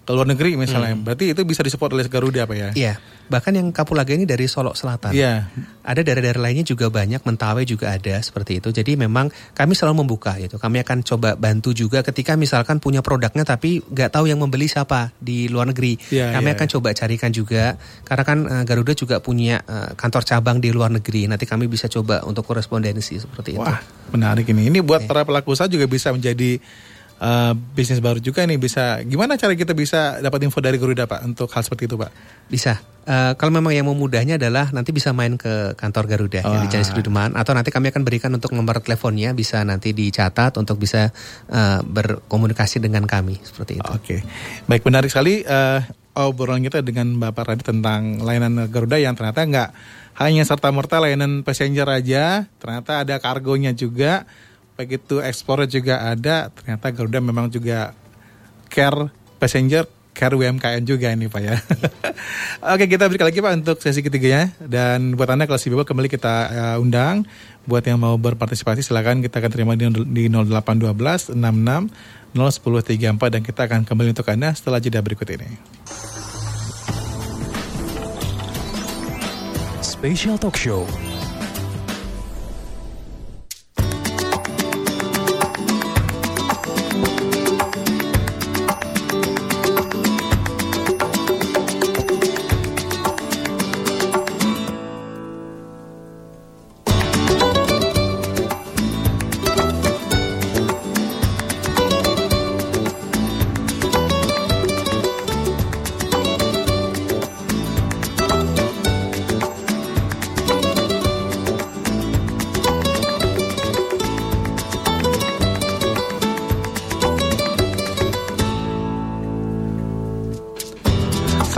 ke 0.05 0.11
luar 0.13 0.29
negeri 0.29 0.53
misalnya 0.53 0.93
berarti 0.93 1.33
itu 1.33 1.41
bisa 1.41 1.65
disupport 1.65 1.97
oleh 1.97 2.05
Garuda 2.05 2.45
apa 2.45 2.53
ya? 2.53 2.69
Iya, 2.77 2.93
bahkan 3.25 3.57
yang 3.57 3.73
Kapulaga 3.73 4.13
ini 4.13 4.29
dari 4.29 4.45
Solo 4.45 4.77
Selatan. 4.77 5.11
Iya. 5.11 5.49
Ada 5.81 6.05
daerah-daerah 6.05 6.45
lainnya 6.45 6.61
juga 6.61 6.93
banyak, 6.93 7.25
Mentawai 7.25 7.65
juga 7.65 7.97
ada 7.97 8.21
seperti 8.21 8.61
itu. 8.61 8.69
Jadi 8.69 8.93
memang 8.95 9.33
kami 9.57 9.73
selalu 9.73 10.05
membuka 10.05 10.37
gitu. 10.37 10.61
Kami 10.61 10.85
akan 10.85 11.01
coba 11.01 11.33
bantu 11.33 11.73
juga 11.73 12.05
ketika 12.05 12.37
misalkan 12.37 12.77
punya 12.77 13.01
produknya 13.01 13.41
tapi 13.41 13.81
nggak 13.81 14.13
tahu 14.13 14.29
yang 14.29 14.37
membeli 14.37 14.69
siapa 14.69 15.09
di 15.17 15.49
luar 15.49 15.73
negeri. 15.73 15.97
Iya, 16.13 16.37
kami 16.37 16.53
iya. 16.53 16.55
akan 16.55 16.67
coba 16.77 16.89
carikan 16.93 17.33
juga. 17.33 17.73
Karena 18.05 18.23
kan 18.23 18.37
eh, 18.45 18.63
Garuda 18.63 18.93
juga 18.93 19.17
punya 19.19 19.65
eh, 19.65 19.97
kantor 19.97 20.21
cabang 20.21 20.61
di 20.61 20.69
luar 20.69 20.93
negeri. 20.93 21.25
Nanti 21.25 21.49
kami 21.49 21.65
bisa 21.65 21.89
coba 21.89 22.21
untuk 22.29 22.45
korespondensi 22.45 23.17
seperti 23.17 23.57
itu. 23.57 23.65
Wah 23.65 23.81
menarik 24.13 24.45
ini. 24.53 24.69
Ini 24.69 24.85
buat 24.85 25.05
Iya. 25.05 25.09
para 25.09 25.21
pelaku 25.25 25.57
usaha 25.57 25.65
juga 25.67 25.89
bisa 25.89 26.13
menjadi 26.13 26.61
uh, 27.21 27.53
bisnis 27.75 27.99
baru 28.03 28.19
juga 28.19 28.43
nih 28.43 28.59
bisa. 28.59 29.03
Gimana 29.03 29.35
cara 29.35 29.53
kita 29.55 29.75
bisa 29.75 30.19
dapat 30.19 30.47
info 30.47 30.59
dari 30.59 30.79
Garuda 30.79 31.07
pak 31.07 31.23
untuk 31.23 31.51
hal 31.53 31.61
seperti 31.63 31.87
itu 31.87 31.95
pak? 31.95 32.11
Bisa. 32.47 32.95
Eh, 33.05 33.37
kalau 33.37 33.53
memang 33.53 33.69
yang 33.69 33.85
mau 33.85 33.93
mudahnya 33.93 34.41
adalah 34.41 34.73
nanti 34.73 34.89
bisa 34.89 35.13
main 35.13 35.37
ke 35.37 35.77
kantor 35.77 36.09
Garuda 36.09 36.41
yang 36.41 36.65
di. 36.65 36.73
Jalan 36.73 36.85
Sudirman 36.89 37.31
atau 37.37 37.53
nanti 37.53 37.69
kami 37.69 37.93
akan 37.93 38.01
berikan 38.01 38.33
untuk 38.33 38.49
nomor 38.57 38.81
teleponnya 38.81 39.29
bisa 39.37 39.61
nanti 39.61 39.93
dicatat 39.93 40.57
untuk 40.57 40.81
bisa 40.81 41.13
eh, 41.53 41.79
berkomunikasi 41.85 42.81
dengan 42.81 43.05
kami 43.05 43.37
seperti 43.45 43.77
itu. 43.77 43.91
Oke, 43.93 44.25
baik 44.65 44.81
menarik 44.89 45.13
sekali. 45.13 45.45
eh, 45.45 45.79
obrolan 46.17 46.65
kita 46.65 46.81
dengan 46.81 47.21
Bapak 47.21 47.45
Radit 47.45 47.67
tentang 47.69 48.25
layanan 48.25 48.65
Garuda 48.73 48.97
yang 48.97 49.13
ternyata 49.13 49.45
nggak 49.45 49.69
hanya 50.17 50.41
serta 50.47 50.73
merta 50.73 50.97
layanan 50.97 51.45
passenger 51.45 51.85
aja, 51.91 52.49
ternyata 52.57 53.05
ada 53.05 53.21
kargonya 53.21 53.75
juga, 53.77 54.25
begitu 54.75 55.23
ekspor 55.23 55.63
juga 55.71 56.03
ada, 56.03 56.51
ternyata 56.51 56.91
Garuda 56.91 57.19
memang 57.23 57.47
juga 57.47 57.95
care 58.67 59.07
passenger, 59.39 59.87
care 60.11 60.35
UMKM 60.35 60.83
juga 60.83 61.11
ini 61.11 61.31
Pak 61.31 61.41
ya. 61.43 61.55
Oke 62.75 62.87
kita 62.87 63.07
berikan 63.07 63.27
lagi 63.31 63.39
Pak 63.39 63.53
untuk 63.63 63.77
sesi 63.79 64.03
ketiganya 64.03 64.51
dan 64.59 65.15
buat 65.15 65.31
Anda 65.31 65.47
kalau 65.47 65.59
si 65.59 65.71
kembali 65.71 66.11
kita 66.11 66.35
uh, 66.51 66.83
undang 66.83 67.23
buat 67.67 67.83
yang 67.87 67.99
mau 67.99 68.15
berpartisipasi 68.19 68.83
silakan 68.83 69.23
kita 69.23 69.39
akan 69.39 69.51
terima 69.51 69.73
di, 69.79 69.87
di 70.11 70.23
0812 70.31 71.35
66 71.35 72.35
0134 72.35 73.33
dan 73.33 73.41
kita 73.43 73.61
akan 73.67 73.81
kembali 73.87 74.11
untuk 74.11 74.27
Anda 74.27 74.51
setelah 74.51 74.83
jeda 74.83 74.99
berikut 74.99 75.27
ini. 75.31 75.55
Special 79.79 80.35
Talk 80.35 80.59
Show 80.59 81.14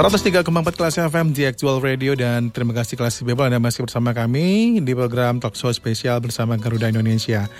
103,4 0.07 0.39
kelas 0.79 0.95
FM 1.11 1.35
di 1.35 1.43
Actual 1.43 1.83
Radio 1.83 2.15
dan 2.15 2.47
terima 2.47 2.71
kasih 2.71 2.95
kelas 2.95 3.19
Bebel 3.27 3.51
Anda 3.51 3.59
masih 3.59 3.83
bersama 3.83 4.15
kami 4.15 4.79
di 4.79 4.95
program 4.95 5.43
Talk 5.43 5.59
Show 5.59 5.67
spesial 5.75 6.23
bersama 6.23 6.55
Garuda 6.55 6.87
Indonesia. 6.87 7.51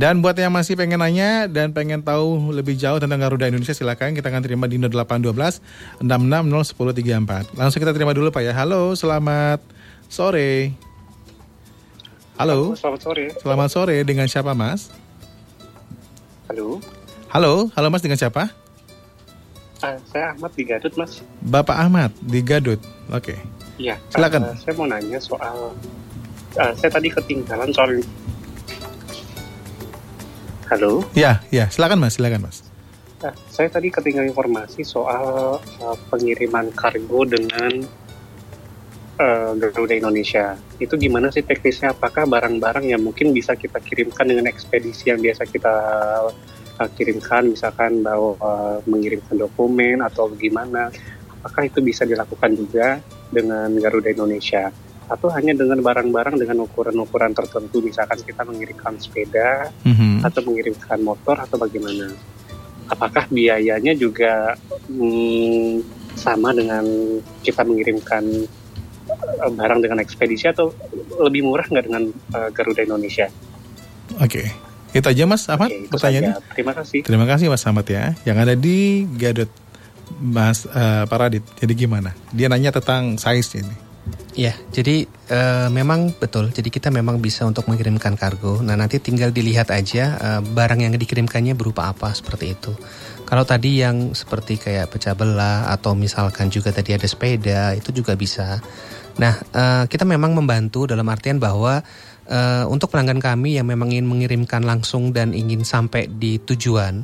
Dan 0.00 0.24
buat 0.24 0.32
yang 0.32 0.48
masih 0.48 0.80
pengen 0.80 1.04
nanya 1.04 1.44
dan 1.44 1.76
pengen 1.76 2.00
tahu 2.00 2.56
lebih 2.56 2.72
jauh 2.80 2.96
tentang 2.96 3.20
Garuda 3.20 3.52
Indonesia 3.52 3.76
silakan 3.76 4.16
kita 4.16 4.32
akan 4.32 4.40
terima 4.40 4.64
di 4.64 4.80
0812 4.80 5.60
66 6.00 6.08
Langsung 7.60 7.80
kita 7.84 7.92
terima 7.92 8.16
dulu 8.16 8.32
Pak 8.32 8.48
ya. 8.48 8.56
Halo, 8.56 8.96
selamat 8.96 9.60
sore. 10.08 10.72
Halo. 12.40 12.80
Selamat 12.80 13.00
sore. 13.04 13.28
Selamat 13.44 13.68
sore 13.68 13.96
dengan 14.08 14.24
siapa 14.24 14.56
Mas? 14.56 14.88
Halo. 16.48 16.80
Halo, 17.28 17.68
halo 17.76 17.86
Mas 17.92 18.00
dengan 18.00 18.16
siapa? 18.16 18.69
Uh, 19.80 19.96
saya 20.12 20.36
Ahmad 20.36 20.52
di 20.52 20.64
Gadut, 20.68 20.92
Mas. 21.00 21.24
Bapak 21.40 21.72
Ahmad 21.72 22.12
di 22.20 22.44
Gadut. 22.44 22.80
Oke. 23.08 23.32
Okay. 23.32 23.38
Iya. 23.80 23.96
Silakan. 24.12 24.52
Uh, 24.52 24.56
saya 24.60 24.72
mau 24.76 24.84
nanya 24.84 25.16
soal 25.16 25.72
uh, 26.60 26.72
saya 26.76 26.90
tadi 26.92 27.08
ketinggalan 27.08 27.72
soal 27.72 27.96
Halo. 30.68 31.02
Ya, 31.16 31.42
ya. 31.50 31.66
Silakan 31.72 31.98
Mas, 31.98 32.20
silakan 32.20 32.46
Mas. 32.46 32.62
Uh, 33.24 33.32
saya 33.48 33.72
tadi 33.72 33.88
ketinggalan 33.88 34.30
informasi 34.30 34.84
soal 34.84 35.58
uh, 35.58 35.96
pengiriman 36.12 36.68
kargo 36.76 37.24
dengan 37.24 37.82
uh, 39.16 39.52
Garuda 39.56 39.96
Indonesia. 39.96 40.60
Itu 40.76 41.00
gimana 41.00 41.32
sih 41.32 41.40
teknisnya? 41.40 41.96
Apakah 41.96 42.28
barang-barang 42.28 42.84
yang 42.84 43.00
mungkin 43.00 43.32
bisa 43.32 43.56
kita 43.56 43.80
kirimkan 43.80 44.28
dengan 44.28 44.44
ekspedisi 44.44 45.08
yang 45.08 45.18
biasa 45.18 45.48
kita 45.48 45.74
uh, 46.80 46.90
kirimkan 46.96 47.52
misalkan 47.52 48.00
bahwa 48.00 48.40
uh, 48.40 48.78
mengirimkan 48.88 49.36
dokumen 49.36 50.00
atau 50.00 50.32
bagaimana 50.32 50.88
apakah 51.28 51.68
itu 51.68 51.84
bisa 51.84 52.08
dilakukan 52.08 52.56
juga 52.56 52.98
dengan 53.28 53.68
Garuda 53.76 54.08
Indonesia 54.08 54.72
atau 55.10 55.26
hanya 55.34 55.58
dengan 55.58 55.82
barang-barang 55.82 56.38
dengan 56.38 56.62
ukuran-ukuran 56.64 57.34
tertentu 57.34 57.82
misalkan 57.82 58.22
kita 58.22 58.46
mengirimkan 58.46 58.94
sepeda 58.96 59.68
mm-hmm. 59.82 60.22
atau 60.22 60.40
mengirimkan 60.46 61.02
motor 61.02 61.34
atau 61.34 61.58
bagaimana 61.58 62.14
apakah 62.86 63.26
biayanya 63.26 63.94
juga 63.94 64.54
hmm, 64.86 65.82
sama 66.14 66.54
dengan 66.54 66.86
kita 67.42 67.62
mengirimkan 67.66 68.22
uh, 69.42 69.50
barang 69.50 69.82
dengan 69.82 69.98
ekspedisi 69.98 70.46
atau 70.46 70.70
lebih 71.18 71.42
murah 71.42 71.66
nggak 71.66 71.86
dengan 71.86 72.04
uh, 72.34 72.50
Garuda 72.54 72.86
Indonesia? 72.86 73.26
Oke. 74.18 74.46
Okay. 74.46 74.69
Itu 74.90 75.06
aja 75.06 75.22
Mas 75.26 75.46
Ahmad 75.46 75.70
Oke, 75.70 75.86
pertanyaannya. 75.92 76.34
Saja. 76.34 76.52
Terima 76.54 76.72
kasih. 76.74 77.00
Terima 77.06 77.26
kasih 77.26 77.46
Mas 77.46 77.64
Ahmad 77.66 77.86
ya. 77.86 78.14
Yang 78.26 78.38
ada 78.42 78.54
di 78.58 79.06
Gadot 79.14 79.50
Mas 80.18 80.66
uh, 80.66 81.06
Paradit. 81.06 81.46
Jadi 81.58 81.72
gimana? 81.86 82.10
Dia 82.34 82.50
nanya 82.50 82.74
tentang 82.74 83.14
size 83.14 83.62
ini. 83.62 83.90
Ya, 84.34 84.54
jadi 84.70 85.10
uh, 85.30 85.68
memang 85.74 86.14
betul. 86.14 86.54
Jadi 86.54 86.70
kita 86.70 86.88
memang 86.88 87.18
bisa 87.18 87.42
untuk 87.44 87.66
mengirimkan 87.66 88.14
kargo. 88.14 88.62
Nah 88.62 88.78
nanti 88.78 89.02
tinggal 89.02 89.34
dilihat 89.34 89.74
aja 89.74 90.16
uh, 90.18 90.40
barang 90.40 90.80
yang 90.86 90.94
dikirimkannya 90.94 91.58
berupa 91.58 91.90
apa 91.90 92.14
seperti 92.14 92.54
itu. 92.54 92.72
Kalau 93.26 93.46
tadi 93.46 93.82
yang 93.82 94.14
seperti 94.14 94.58
kayak 94.58 94.90
pecah 94.90 95.14
belah 95.14 95.70
atau 95.70 95.94
misalkan 95.94 96.50
juga 96.50 96.74
tadi 96.74 96.94
ada 96.94 97.06
sepeda 97.06 97.74
itu 97.74 97.90
juga 97.90 98.14
bisa. 98.14 98.58
Nah 99.18 99.34
uh, 99.54 99.84
kita 99.90 100.06
memang 100.06 100.34
membantu 100.34 100.86
dalam 100.86 101.06
artian 101.10 101.42
bahwa 101.42 101.82
uh, 102.30 102.64
untuk 102.70 102.88
pelanggan 102.94 103.18
kami 103.18 103.58
yang 103.58 103.66
memang 103.68 103.90
ingin 103.92 104.06
mengirimkan 104.06 104.62
langsung 104.62 105.10
dan 105.10 105.34
ingin 105.34 105.66
sampai 105.66 106.06
di 106.08 106.38
tujuan 106.40 107.02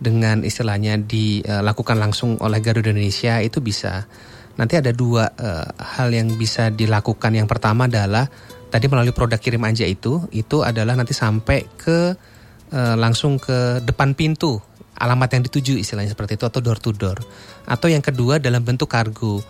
dengan 0.00 0.40
istilahnya 0.40 0.96
dilakukan 0.96 2.00
langsung 2.00 2.40
oleh 2.40 2.62
Garuda 2.64 2.88
Indonesia 2.88 3.42
itu 3.44 3.60
bisa. 3.60 4.08
Nanti 4.56 4.80
ada 4.80 4.94
dua 4.96 5.28
uh, 5.28 5.68
hal 5.76 6.08
yang 6.14 6.32
bisa 6.40 6.72
dilakukan. 6.72 7.36
Yang 7.36 7.48
pertama 7.52 7.84
adalah 7.84 8.24
tadi 8.72 8.88
melalui 8.88 9.12
produk 9.12 9.36
kirim 9.36 9.60
aja 9.68 9.84
itu, 9.84 10.24
itu 10.32 10.64
adalah 10.64 10.96
nanti 10.96 11.12
sampai 11.12 11.68
ke 11.76 12.16
uh, 12.72 12.96
langsung 12.96 13.36
ke 13.36 13.84
depan 13.84 14.16
pintu 14.16 14.56
alamat 15.00 15.32
yang 15.32 15.42
dituju 15.48 15.80
istilahnya 15.80 16.12
seperti 16.12 16.36
itu 16.36 16.44
atau 16.44 16.60
door 16.60 16.76
to 16.76 16.92
door. 16.92 17.16
Atau 17.64 17.88
yang 17.88 18.04
kedua 18.04 18.36
dalam 18.36 18.60
bentuk 18.60 18.92
kargo. 18.92 19.40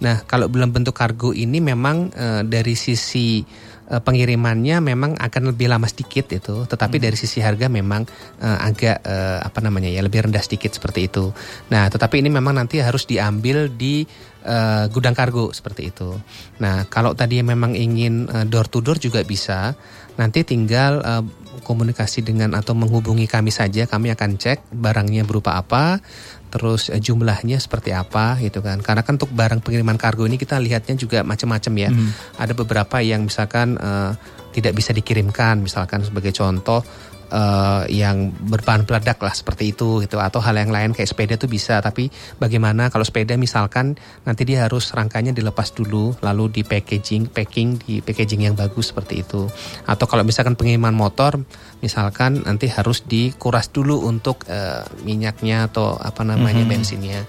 Nah, 0.00 0.22
kalau 0.24 0.48
dalam 0.48 0.70
bentuk 0.72 0.96
kargo 0.96 1.34
ini 1.34 1.60
memang 1.60 2.08
uh, 2.14 2.42
dari 2.46 2.72
sisi 2.78 3.44
uh, 3.90 4.00
pengirimannya 4.00 4.78
memang 4.80 5.18
akan 5.18 5.42
lebih 5.52 5.66
lama 5.66 5.84
sedikit 5.90 6.30
itu, 6.30 6.64
tetapi 6.64 6.96
hmm. 6.96 7.04
dari 7.04 7.16
sisi 7.18 7.42
harga 7.42 7.66
memang 7.66 8.06
uh, 8.40 8.58
agak 8.62 9.02
uh, 9.02 9.42
apa 9.42 9.58
namanya 9.60 9.90
ya 9.90 10.00
lebih 10.00 10.30
rendah 10.30 10.40
sedikit 10.40 10.70
seperti 10.70 11.10
itu. 11.10 11.34
Nah, 11.68 11.90
tetapi 11.90 12.22
ini 12.22 12.30
memang 12.30 12.56
nanti 12.56 12.78
harus 12.78 13.04
diambil 13.04 13.66
di 13.68 14.06
uh, 14.46 14.86
gudang 14.88 15.12
kargo 15.12 15.50
seperti 15.50 15.90
itu. 15.90 16.14
Nah, 16.62 16.86
kalau 16.86 17.12
tadi 17.12 17.42
memang 17.42 17.74
ingin 17.74 18.30
uh, 18.30 18.46
door 18.46 18.70
to 18.70 18.78
door 18.80 18.96
juga 18.96 19.20
bisa, 19.26 19.74
nanti 20.16 20.46
tinggal 20.46 21.02
uh, 21.02 21.24
komunikasi 21.60 22.24
dengan 22.24 22.56
atau 22.56 22.72
menghubungi 22.74 23.28
kami 23.28 23.52
saja, 23.52 23.84
kami 23.86 24.10
akan 24.10 24.40
cek 24.40 24.72
barangnya 24.74 25.22
berupa 25.28 25.60
apa, 25.60 26.00
terus 26.50 26.90
jumlahnya 26.90 27.62
seperti 27.62 27.94
apa 27.94 28.36
gitu 28.42 28.60
kan. 28.60 28.82
Karena 28.82 29.06
kan 29.06 29.16
untuk 29.16 29.30
barang 29.30 29.62
pengiriman 29.62 29.96
kargo 29.96 30.26
ini 30.26 30.36
kita 30.36 30.58
lihatnya 30.58 30.98
juga 30.98 31.22
macam-macam 31.22 31.72
ya. 31.78 31.90
Hmm. 31.94 32.10
Ada 32.36 32.52
beberapa 32.52 32.98
yang 33.00 33.24
misalkan 33.24 33.78
uh, 33.78 34.12
tidak 34.50 34.74
bisa 34.74 34.90
dikirimkan, 34.90 35.62
misalkan 35.62 36.02
sebagai 36.02 36.34
contoh 36.34 36.82
uh, 37.30 37.86
yang 37.88 38.34
berbahan 38.34 38.84
peledak 38.84 39.22
lah 39.22 39.32
seperti 39.32 39.72
itu 39.72 40.02
gitu. 40.04 40.18
Atau 40.18 40.42
hal 40.42 40.58
yang 40.58 40.74
lain 40.74 40.90
kayak 40.92 41.08
sepeda 41.08 41.34
tuh 41.38 41.48
bisa. 41.48 41.78
Tapi 41.80 42.10
bagaimana 42.36 42.90
kalau 42.90 43.06
sepeda 43.06 43.38
misalkan 43.38 43.96
nanti 44.26 44.42
dia 44.44 44.66
harus 44.66 44.90
rangkanya 44.90 45.32
dilepas 45.32 45.72
dulu 45.72 46.18
lalu 46.20 46.60
di 46.60 46.62
packaging 46.66 47.30
packing 47.30 47.80
di 47.80 48.02
packaging 48.02 48.50
yang 48.50 48.54
bagus 48.58 48.92
seperti 48.92 49.22
itu. 49.22 49.46
Atau 49.86 50.10
kalau 50.10 50.26
misalkan 50.26 50.58
pengiriman 50.58 50.92
motor 50.92 51.38
misalkan 51.80 52.44
nanti 52.44 52.68
harus 52.68 53.06
dikuras 53.06 53.72
dulu 53.72 54.04
untuk 54.04 54.44
uh, 54.50 54.84
minyaknya 55.06 55.70
atau 55.70 55.96
apa 55.96 56.26
namanya 56.26 56.66
mm-hmm. 56.66 56.72
bensinnya. 56.74 57.20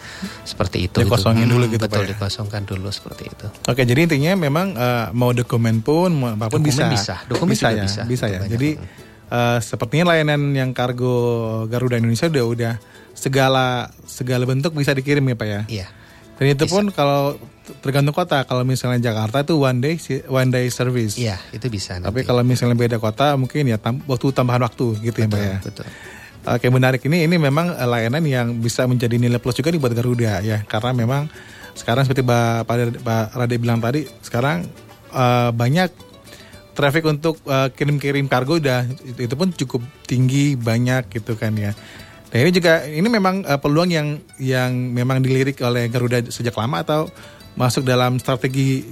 Seperti 0.44 0.90
itu 0.92 1.06
dikosongin 1.06 1.48
gitu. 1.48 1.56
dulu 1.56 1.66
gitu 1.72 1.86
betul 1.88 2.04
Pak, 2.04 2.04
ya? 2.04 2.10
dikosongkan 2.18 2.62
dulu 2.68 2.90
seperti 2.92 3.24
itu. 3.30 3.48
Oke 3.70 3.86
jadi 3.88 4.10
intinya 4.10 4.34
memang 4.36 4.68
uh, 4.76 5.08
mau 5.16 5.32
dokumen 5.32 5.80
pun 5.86 6.10
mau 6.12 6.34
apa 6.34 6.52
pun 6.52 6.60
dokumen 6.66 6.92
bisa. 6.92 6.92
bisa. 6.92 7.16
Dokumen 7.30 7.54
bisa 7.54 7.68
ya? 7.72 7.86
bisa, 7.86 8.02
bisa 8.04 8.26
ya? 8.28 8.42
Jadi 8.50 8.70
uh, 9.32 9.58
sepertinya 9.64 10.14
layanan 10.14 10.52
yang 10.52 10.76
kargo 10.76 11.66
Garuda 11.72 11.98
Indonesia 11.98 12.28
udah 12.28 12.46
udah 12.46 12.74
segala 13.16 13.88
segala 14.04 14.44
bentuk 14.44 14.76
bisa 14.76 14.92
dikirim 14.92 15.24
ya 15.24 15.36
Pak 15.40 15.48
ya. 15.48 15.62
Iya. 15.72 15.88
Dan 16.38 16.58
itu 16.58 16.66
bisa. 16.66 16.74
pun 16.74 16.84
kalau 16.92 17.38
tergantung 17.80 18.18
kota. 18.18 18.44
Kalau 18.44 18.66
misalnya 18.68 19.00
Jakarta 19.14 19.46
itu 19.46 19.56
one 19.62 19.80
day 19.80 19.96
one 20.28 20.50
day 20.50 20.68
service. 20.68 21.16
Iya, 21.16 21.38
itu 21.56 21.70
bisa. 21.72 21.96
Nanti. 21.98 22.12
Tapi 22.12 22.20
kalau 22.28 22.42
misalnya 22.44 22.76
beda 22.76 22.98
kota 23.00 23.38
mungkin 23.40 23.70
ya 23.70 23.78
tam 23.80 24.04
waktu 24.10 24.34
tambahan 24.36 24.66
waktu 24.68 25.00
gitu 25.00 25.18
betul, 25.22 25.26
ya 25.26 25.32
Pak 25.32 25.40
ya. 25.40 25.58
Betul. 25.64 25.88
Oke 26.42 26.68
menarik 26.74 27.06
ini 27.06 27.30
ini 27.30 27.38
memang 27.38 27.78
layanan 27.78 28.26
yang 28.26 28.58
bisa 28.58 28.90
menjadi 28.90 29.14
nilai 29.22 29.38
plus 29.38 29.62
juga 29.62 29.70
nih 29.70 29.78
buat 29.78 29.94
Garuda 29.94 30.42
ya 30.42 30.66
karena 30.66 30.90
memang 30.90 31.30
sekarang 31.78 32.04
seperti 32.04 32.26
Pak 32.26 32.66
Pak 32.66 33.38
Rade 33.38 33.56
bilang 33.62 33.78
tadi, 33.78 34.04
sekarang 34.26 34.66
uh, 35.14 35.54
banyak 35.54 36.11
traffic 36.82 37.06
untuk 37.06 37.38
uh, 37.46 37.70
kirim-kirim 37.70 38.26
kargo 38.26 38.58
udah 38.58 38.90
itu, 39.06 39.36
pun 39.38 39.54
cukup 39.54 39.82
tinggi 40.10 40.58
banyak 40.58 41.14
gitu 41.14 41.38
kan 41.38 41.54
ya. 41.54 41.78
Dan 42.32 42.48
ini 42.48 42.52
juga 42.56 42.88
ini 42.88 43.06
memang 43.06 43.46
uh, 43.46 43.60
peluang 43.62 43.92
yang 43.92 44.18
yang 44.42 44.74
memang 44.74 45.22
dilirik 45.22 45.62
oleh 45.62 45.92
Garuda 45.92 46.26
sejak 46.34 46.58
lama 46.58 46.82
atau 46.82 47.12
masuk 47.60 47.84
dalam 47.84 48.18
strategi 48.18 48.88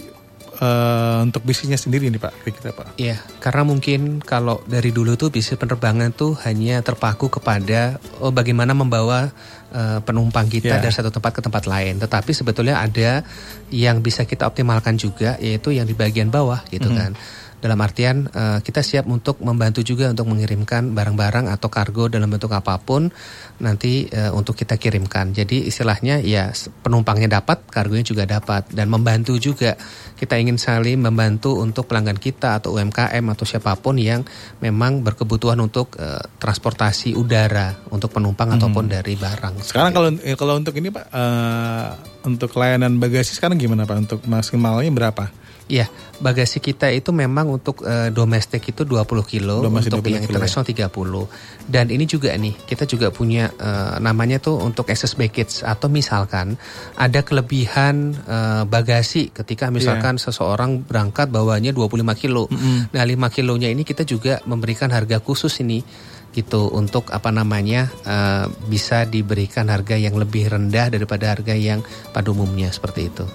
uh, 0.60 1.24
untuk 1.24 1.48
bisnisnya 1.48 1.80
sendiri 1.80 2.12
nih 2.12 2.20
Pak 2.20 2.34
kita 2.44 2.76
Pak? 2.76 3.00
Iya, 3.00 3.18
karena 3.40 3.64
mungkin 3.64 4.20
kalau 4.20 4.62
dari 4.68 4.92
dulu 4.92 5.16
tuh 5.16 5.32
bisnis 5.32 5.56
penerbangan 5.56 6.12
tuh 6.12 6.36
hanya 6.44 6.84
terpaku 6.84 7.32
kepada 7.32 7.98
oh 8.20 8.36
bagaimana 8.36 8.76
membawa 8.76 9.32
uh, 9.72 10.00
penumpang 10.04 10.52
kita 10.52 10.78
yeah. 10.78 10.84
dari 10.84 10.94
satu 10.94 11.10
tempat 11.10 11.40
ke 11.40 11.42
tempat 11.42 11.64
lain. 11.66 11.98
Tetapi 11.98 12.32
sebetulnya 12.36 12.84
ada 12.84 13.24
yang 13.72 14.04
bisa 14.04 14.28
kita 14.28 14.46
optimalkan 14.46 15.00
juga 15.00 15.40
yaitu 15.40 15.72
yang 15.72 15.88
di 15.88 15.96
bagian 15.96 16.28
bawah 16.28 16.60
gitu 16.70 16.92
mm 16.92 16.96
-hmm. 16.96 17.02
kan 17.02 17.12
dalam 17.60 17.80
artian 17.84 18.28
uh, 18.32 18.60
kita 18.64 18.80
siap 18.80 19.06
untuk 19.08 19.44
membantu 19.44 19.84
juga 19.84 20.08
untuk 20.08 20.32
mengirimkan 20.32 20.96
barang-barang 20.96 21.52
atau 21.52 21.68
kargo 21.68 22.08
dalam 22.08 22.32
bentuk 22.32 22.56
apa 22.56 22.80
pun 22.80 23.12
nanti 23.60 24.08
uh, 24.12 24.32
untuk 24.32 24.56
kita 24.56 24.80
kirimkan. 24.80 25.36
Jadi 25.36 25.68
istilahnya 25.68 26.24
ya 26.24 26.52
penumpangnya 26.84 27.40
dapat, 27.40 27.68
kargonya 27.68 28.08
juga 28.08 28.24
dapat 28.24 28.72
dan 28.72 28.88
membantu 28.88 29.36
juga. 29.36 29.76
Kita 30.16 30.36
ingin 30.36 30.60
saling 30.60 31.00
membantu 31.00 31.60
untuk 31.60 31.88
pelanggan 31.88 32.20
kita 32.20 32.60
atau 32.60 32.76
UMKM 32.76 33.24
atau 33.32 33.46
siapa 33.48 33.76
pun 33.80 34.00
yang 34.00 34.24
memang 34.64 35.04
berkebutuhan 35.04 35.60
untuk 35.60 36.00
uh, 36.00 36.24
transportasi 36.40 37.16
udara 37.16 37.76
untuk 37.92 38.16
penumpang 38.16 38.52
hmm. 38.52 38.58
ataupun 38.60 38.86
dari 38.88 39.20
barang. 39.20 39.64
Sekarang 39.64 39.92
kalau 39.92 40.10
kalau 40.40 40.54
untuk 40.60 40.76
ini 40.80 40.92
Pak 40.92 41.06
uh, 41.12 41.90
untuk 42.24 42.52
layanan 42.56 43.00
bagasi 43.00 43.36
sekarang 43.36 43.60
gimana 43.60 43.84
Pak? 43.88 43.98
Untuk 44.08 44.20
maksimalnya 44.28 44.92
berapa? 44.92 45.39
Iya, 45.70 45.86
bagasi 46.18 46.58
kita 46.58 46.90
itu 46.90 47.14
memang 47.14 47.46
untuk 47.46 47.86
uh, 47.86 48.10
domestik 48.10 48.66
itu 48.74 48.82
20 48.82 49.06
kilo, 49.22 49.62
domestik 49.62 50.02
untuk 50.02 50.10
20 50.10 50.16
yang 50.18 50.26
internasional 50.26 50.66
ya? 50.66 50.90
30. 50.90 51.70
Dan 51.70 51.86
ini 51.94 52.10
juga 52.10 52.34
nih, 52.34 52.58
kita 52.66 52.90
juga 52.90 53.14
punya 53.14 53.54
uh, 53.54 54.02
namanya 54.02 54.42
tuh 54.42 54.58
untuk 54.58 54.90
access 54.90 55.14
baggage 55.14 55.62
atau 55.62 55.86
misalkan 55.86 56.58
ada 56.98 57.22
kelebihan 57.22 58.18
uh, 58.26 58.66
bagasi 58.66 59.30
ketika 59.30 59.70
misalkan 59.70 60.18
yeah. 60.18 60.26
seseorang 60.26 60.82
berangkat 60.82 61.30
bawanya 61.30 61.70
25 61.70 62.02
kilo. 62.18 62.50
Mm 62.50 62.58
-hmm. 62.58 62.80
Nah, 62.90 63.04
5 63.30 63.36
kilonya 63.38 63.70
ini 63.70 63.86
kita 63.86 64.02
juga 64.10 64.42
memberikan 64.50 64.90
harga 64.90 65.22
khusus 65.22 65.54
ini 65.62 65.86
gitu 66.34 66.70
untuk 66.74 67.10
apa 67.14 67.30
namanya 67.30 67.90
uh, 68.06 68.46
bisa 68.70 69.06
diberikan 69.06 69.70
harga 69.70 69.98
yang 69.98 70.18
lebih 70.18 70.50
rendah 70.50 70.90
daripada 70.94 71.34
harga 71.34 71.54
yang 71.54 71.86
pada 72.10 72.30
umumnya 72.34 72.74
seperti 72.74 73.10
itu. 73.10 73.26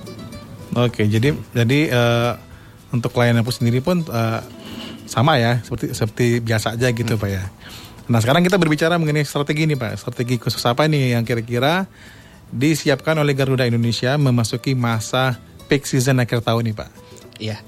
Oke, 0.75 1.07
jadi 1.07 1.31
jadi 1.55 1.79
uh, 1.95 2.33
untuk 2.91 3.15
layanan 3.15 3.47
pun 3.47 3.55
sendiri 3.55 3.79
pun 3.79 4.03
uh, 4.11 4.43
sama 5.07 5.39
ya, 5.39 5.63
seperti 5.63 5.95
seperti 5.95 6.27
biasa 6.43 6.75
aja 6.75 6.91
gitu 6.91 7.15
hmm. 7.15 7.23
pak 7.23 7.31
ya. 7.31 7.45
Nah 8.11 8.19
sekarang 8.21 8.45
kita 8.45 8.61
berbicara 8.61 8.99
mengenai 8.99 9.25
strategi 9.25 9.65
ini 9.71 9.79
pak, 9.79 9.97
strategi 9.97 10.37
khusus 10.37 10.61
apa 10.67 10.85
nih 10.91 11.17
yang 11.17 11.25
kira-kira 11.25 11.87
disiapkan 12.51 13.17
oleh 13.17 13.33
Garuda 13.33 13.65
Indonesia 13.65 14.19
memasuki 14.19 14.77
masa 14.77 15.39
peak 15.71 15.89
season 15.89 16.21
akhir 16.21 16.45
tahun 16.45 16.71
nih 16.71 16.75
pak? 16.77 16.91
Iya, 17.41 17.59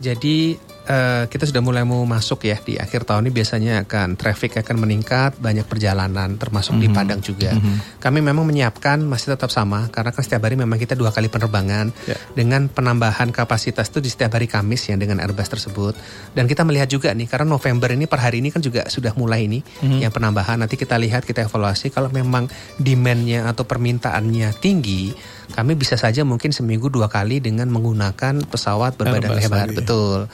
jadi 0.00 0.58
Uh, 0.86 1.26
kita 1.26 1.50
sudah 1.50 1.58
mulai 1.58 1.82
mau 1.82 1.98
masuk 2.06 2.46
ya 2.46 2.62
di 2.62 2.78
akhir 2.78 3.10
tahun 3.10 3.26
ini 3.26 3.32
biasanya 3.34 3.74
akan 3.82 4.14
traffic 4.14 4.62
akan 4.62 4.86
meningkat 4.86 5.34
banyak 5.34 5.66
perjalanan 5.66 6.38
termasuk 6.38 6.74
mm 6.74 6.78
-hmm. 6.78 6.84
di 6.86 6.88
mhm. 6.88 6.94
Padang 6.94 7.20
juga. 7.26 7.50
Mm 7.50 7.60
-hmm. 7.60 7.76
Kami 7.98 8.18
memang 8.22 8.46
menyiapkan 8.46 9.02
masih 9.02 9.34
tetap 9.34 9.50
sama 9.50 9.90
karena 9.90 10.14
kan 10.14 10.22
setiap 10.22 10.46
hari 10.46 10.54
memang 10.54 10.78
kita 10.78 10.94
dua 10.94 11.10
kali 11.10 11.26
penerbangan 11.26 11.90
yeah. 12.06 12.14
dengan 12.38 12.70
penambahan 12.70 13.34
kapasitas 13.34 13.90
itu 13.90 13.98
di 13.98 14.10
setiap 14.14 14.38
hari 14.38 14.46
Kamis 14.46 14.86
yang 14.86 15.02
dengan 15.02 15.18
Airbus 15.18 15.50
tersebut 15.50 15.98
dan 16.38 16.46
kita 16.46 16.62
melihat 16.62 16.86
juga 16.86 17.10
nih 17.10 17.26
karena 17.26 17.50
November 17.50 17.90
ini 17.90 18.06
per 18.06 18.22
hari 18.22 18.38
ini 18.38 18.54
kan 18.54 18.62
juga 18.62 18.86
sudah 18.86 19.10
mulai 19.18 19.50
ini 19.50 19.58
mm 19.58 19.82
-hmm. 19.82 20.00
yang 20.06 20.12
penambahan 20.14 20.62
nanti 20.62 20.78
kita 20.78 20.94
lihat 21.02 21.26
kita 21.26 21.50
evaluasi 21.50 21.90
kalau 21.90 22.14
memang 22.14 22.46
demandnya 22.78 23.50
atau 23.50 23.66
permintaannya 23.66 24.54
tinggi 24.62 25.10
kami 25.54 25.78
bisa 25.78 25.94
saja 25.94 26.26
mungkin 26.26 26.50
seminggu 26.50 26.90
dua 26.90 27.06
kali 27.06 27.38
dengan 27.38 27.70
menggunakan 27.70 28.46
pesawat 28.46 28.98
berbadan 28.98 29.34
lebar 29.34 29.68
betul 29.72 30.26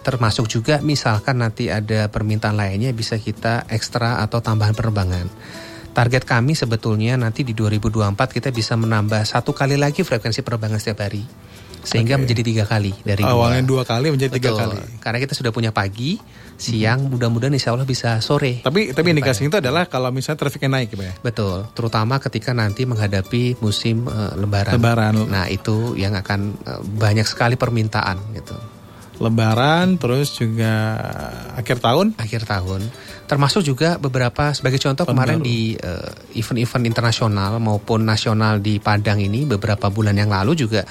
termasuk 0.00 0.48
juga 0.48 0.80
misalkan 0.80 1.44
nanti 1.44 1.68
ada 1.68 2.08
permintaan 2.08 2.56
lainnya 2.56 2.90
bisa 2.96 3.20
kita 3.20 3.68
ekstra 3.68 4.24
atau 4.24 4.40
tambahan 4.40 4.72
penerbangan. 4.72 5.28
Target 5.90 6.22
kami 6.22 6.54
sebetulnya 6.54 7.18
nanti 7.18 7.42
di 7.42 7.52
2024 7.52 8.14
kita 8.30 8.48
bisa 8.54 8.78
menambah 8.78 9.26
satu 9.26 9.50
kali 9.50 9.74
lagi 9.74 10.06
frekuensi 10.06 10.40
penerbangan 10.40 10.78
setiap 10.78 11.04
hari. 11.04 11.24
Sehingga 11.80 12.20
okay. 12.20 12.22
menjadi 12.28 12.42
tiga 12.44 12.64
kali 12.68 12.92
dari 13.00 13.24
awalnya 13.24 13.64
dua, 13.64 13.82
dua 13.82 13.88
kali 13.88 14.12
menjadi 14.12 14.36
Betul. 14.36 14.44
tiga 14.44 14.52
kali. 14.52 14.78
Karena 15.00 15.18
kita 15.18 15.32
sudah 15.32 15.48
punya 15.48 15.72
pagi 15.72 16.20
siang 16.60 17.08
hmm. 17.08 17.16
mudah-mudahan 17.16 17.56
insya 17.56 17.72
Allah 17.72 17.88
bisa 17.88 18.20
sore. 18.20 18.60
Tapi 18.60 18.92
tapi 18.92 19.16
indikasi 19.16 19.48
itu 19.48 19.56
adalah 19.56 19.88
kalau 19.88 20.12
misalnya 20.12 20.44
trafiknya 20.44 20.76
naik 20.76 20.92
ya? 20.92 21.12
Betul. 21.24 21.72
Terutama 21.72 22.20
ketika 22.20 22.52
nanti 22.52 22.84
menghadapi 22.84 23.64
musim 23.64 24.04
uh, 24.06 24.36
lebaran. 24.36 24.76
Lebaran. 24.76 25.14
Nah 25.24 25.48
itu 25.48 25.96
yang 25.96 26.12
akan 26.12 26.40
uh, 26.68 26.80
banyak 26.84 27.24
sekali 27.24 27.56
permintaan 27.56 28.20
gitu 28.36 28.79
Lebaran, 29.20 30.00
terus 30.00 30.32
juga 30.32 30.96
akhir 31.52 31.84
tahun. 31.84 32.16
Akhir 32.16 32.48
tahun, 32.48 32.88
termasuk 33.28 33.60
juga 33.60 34.00
beberapa 34.00 34.56
sebagai 34.56 34.80
contoh 34.80 35.04
tahun 35.04 35.12
kemarin 35.12 35.38
baru. 35.38 35.46
di 35.46 35.60
uh, 35.76 36.10
event-event 36.40 36.84
internasional 36.88 37.60
maupun 37.60 38.08
nasional 38.08 38.64
di 38.64 38.80
Padang 38.80 39.20
ini 39.20 39.44
beberapa 39.44 39.92
bulan 39.92 40.16
yang 40.16 40.32
lalu 40.32 40.56
juga 40.56 40.88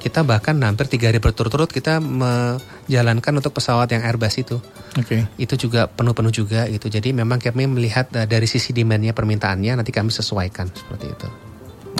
kita 0.00 0.24
bahkan 0.24 0.56
hampir 0.64 0.88
tiga 0.88 1.12
hari 1.12 1.20
berturut-turut 1.20 1.68
kita 1.68 2.00
menjalankan 2.00 3.36
untuk 3.36 3.52
pesawat 3.52 3.92
yang 3.92 4.00
Airbus 4.00 4.40
itu. 4.40 4.56
Oke. 4.96 5.20
Okay. 5.20 5.20
Itu 5.36 5.60
juga 5.60 5.88
penuh-penuh 5.88 6.32
juga 6.32 6.64
itu. 6.64 6.88
Jadi 6.88 7.12
memang 7.12 7.36
kami 7.36 7.68
melihat 7.68 8.08
uh, 8.16 8.24
dari 8.24 8.48
sisi 8.48 8.72
demandnya 8.72 9.12
permintaannya 9.12 9.76
nanti 9.76 9.92
kami 9.92 10.08
sesuaikan 10.08 10.72
seperti 10.72 11.06
itu. 11.12 11.28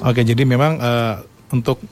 Oke, 0.01 0.25
jadi 0.25 0.49
memang 0.49 0.81
uh, 0.81 1.21
untuk 1.53 1.85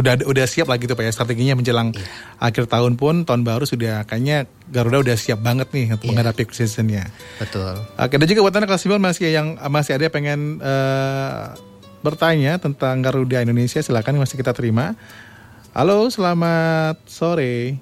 udah 0.00 0.24
udah 0.24 0.46
siap 0.48 0.66
lah 0.66 0.80
gitu 0.80 0.96
pak 0.96 1.04
ya 1.04 1.12
strateginya 1.12 1.54
menjelang 1.60 1.92
yeah. 1.92 2.08
akhir 2.40 2.66
tahun 2.66 2.96
pun 2.96 3.28
tahun 3.28 3.44
baru 3.44 3.68
sudah 3.68 4.08
kayaknya 4.08 4.48
Garuda 4.72 5.04
udah 5.04 5.16
siap 5.20 5.44
banget 5.44 5.68
nih 5.70 5.92
untuk 5.92 6.08
yeah. 6.08 6.16
menghadapi 6.16 6.42
seasonnya. 6.50 7.04
Betul. 7.36 7.76
Oke 8.00 8.16
dan 8.16 8.26
juga 8.26 8.40
buat 8.40 8.54
anda 8.56 8.66
kelas 8.66 8.88
masih 8.88 9.28
yang 9.30 9.60
masih 9.68 10.00
ada 10.00 10.08
pengen 10.08 10.58
uh, 10.64 11.52
bertanya 12.00 12.56
tentang 12.56 13.04
Garuda 13.04 13.44
Indonesia 13.44 13.84
silakan 13.84 14.18
masih 14.18 14.40
kita 14.40 14.56
terima. 14.56 14.96
Halo 15.76 16.08
selamat 16.10 16.98
sore. 17.06 17.78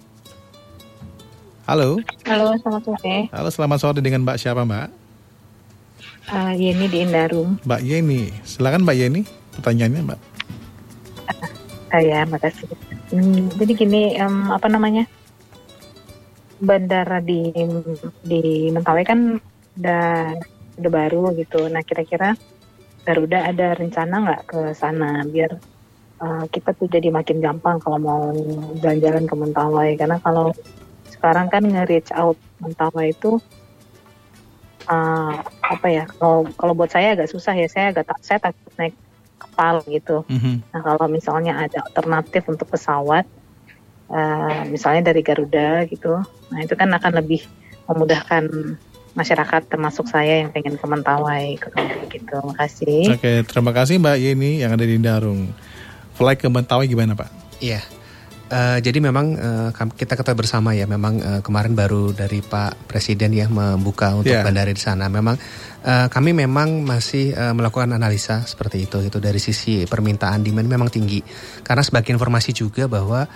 Halo. 1.65 2.01
Halo 2.29 2.53
selamat 2.61 2.83
sore. 2.85 3.17
Halo 3.33 3.49
selamat 3.49 3.79
sore 3.81 4.01
dengan 4.05 4.27
Mbak 4.27 4.37
siapa 4.37 4.67
Mbak? 4.67 4.89
Uh, 6.29 6.53
Yeni 6.53 6.87
di 6.93 6.99
Indarum. 7.09 7.57
Mbak 7.65 7.81
Yeni 7.81 8.29
silakan 8.45 8.85
Mbak 8.85 8.97
Yeni 8.97 9.21
pertanyaannya 9.57 10.03
Mbak. 10.05 10.28
Uh, 11.89 12.03
ya, 12.05 12.29
makasih. 12.29 12.69
Hmm, 13.09 13.49
jadi 13.57 13.73
gini, 13.73 14.03
um, 14.21 14.53
apa 14.53 14.69
namanya? 14.69 15.09
Bandara 16.61 17.23
di 17.23 17.55
di 18.27 18.69
Mentawai 18.69 19.05
kan 19.07 19.41
udah 19.79 20.37
udah 20.79 20.91
baru 20.91 21.33
gitu. 21.39 21.71
Nah, 21.71 21.81
kira-kira 21.87 22.37
Garuda 23.09 23.49
ada 23.49 23.73
rencana 23.73 24.15
nggak 24.21 24.43
ke 24.45 24.61
sana 24.77 25.25
biar 25.25 25.57
uh, 26.21 26.45
kita 26.53 26.77
tuh 26.77 26.93
jadi 26.93 27.09
makin 27.09 27.41
gampang 27.41 27.81
kalau 27.81 27.97
mau 27.97 28.21
jalan-jalan 28.85 29.25
ke 29.25 29.35
Mentawai 29.35 29.91
karena 29.97 30.21
kalau 30.21 30.53
sekarang 31.09 31.49
kan 31.49 31.65
nge-reach 31.65 32.13
out 32.13 32.37
Mentawai 32.61 33.17
itu 33.17 33.41
uh, 34.93 35.35
apa 35.65 35.87
ya 35.89 36.05
kalau 36.21 36.45
kalau 36.59 36.73
buat 36.77 36.93
saya 36.93 37.17
agak 37.17 37.33
susah 37.33 37.55
ya 37.57 37.69
saya 37.71 37.97
agak 37.97 38.13
tak 38.13 38.19
saya 38.21 38.39
takut 38.45 38.73
naik 38.77 38.95
kapal 39.39 39.81
gitu. 39.87 40.27
Mm-hmm. 40.27 40.75
Nah 40.75 40.81
kalau 40.83 41.07
misalnya 41.07 41.55
ada 41.65 41.87
alternatif 41.87 42.43
untuk 42.51 42.69
pesawat, 42.69 43.25
uh, 44.11 44.67
misalnya 44.69 45.15
dari 45.15 45.23
Garuda 45.23 45.87
gitu, 45.87 46.21
nah 46.51 46.59
itu 46.59 46.75
kan 46.75 46.91
akan 46.91 47.13
lebih 47.23 47.47
memudahkan 47.89 48.45
masyarakat 49.17 49.63
termasuk 49.67 50.07
saya 50.07 50.47
yang 50.47 50.55
pengen 50.55 50.79
ke 50.79 50.87
Mentawai 50.87 51.59
gitu. 51.59 51.75
Terima 52.29 52.55
kasih. 52.55 53.19
Oke, 53.19 53.43
terima 53.47 53.73
kasih 53.75 53.99
Mbak 53.99 54.17
Yeni 54.21 54.63
yang 54.63 54.75
ada 54.75 54.85
di 54.87 54.95
Darung. 55.01 55.51
Flight 56.15 56.39
ke 56.39 56.47
Mentawai 56.51 56.87
gimana 56.87 57.19
Pak? 57.19 57.31
Iya. 57.59 57.83
Uh, 58.49 58.81
jadi 58.81 59.05
memang 59.05 59.37
uh, 59.37 59.69
kita 59.93 60.17
ketahui 60.17 60.41
bersama 60.41 60.73
ya, 60.73 60.89
memang 60.89 61.21
uh, 61.21 61.41
kemarin 61.45 61.77
baru 61.77 62.17
dari 62.17 62.41
Pak 62.41 62.89
Presiden 62.89 63.37
ya 63.37 63.45
membuka 63.45 64.17
untuk 64.17 64.33
yeah. 64.33 64.41
bandara 64.41 64.73
di 64.73 64.81
sana. 64.81 65.13
Memang 65.13 65.37
uh, 65.85 66.09
kami 66.09 66.33
memang 66.33 66.81
masih 66.81 67.37
uh, 67.37 67.53
melakukan 67.53 67.93
analisa 67.93 68.49
seperti 68.49 68.89
itu, 68.89 69.05
itu 69.05 69.21
dari 69.21 69.37
sisi 69.37 69.85
permintaan 69.85 70.41
demand 70.41 70.65
memang 70.65 70.89
tinggi. 70.89 71.21
Karena 71.61 71.85
sebagai 71.85 72.09
informasi 72.09 72.57
juga 72.57 72.89
bahwa 72.89 73.29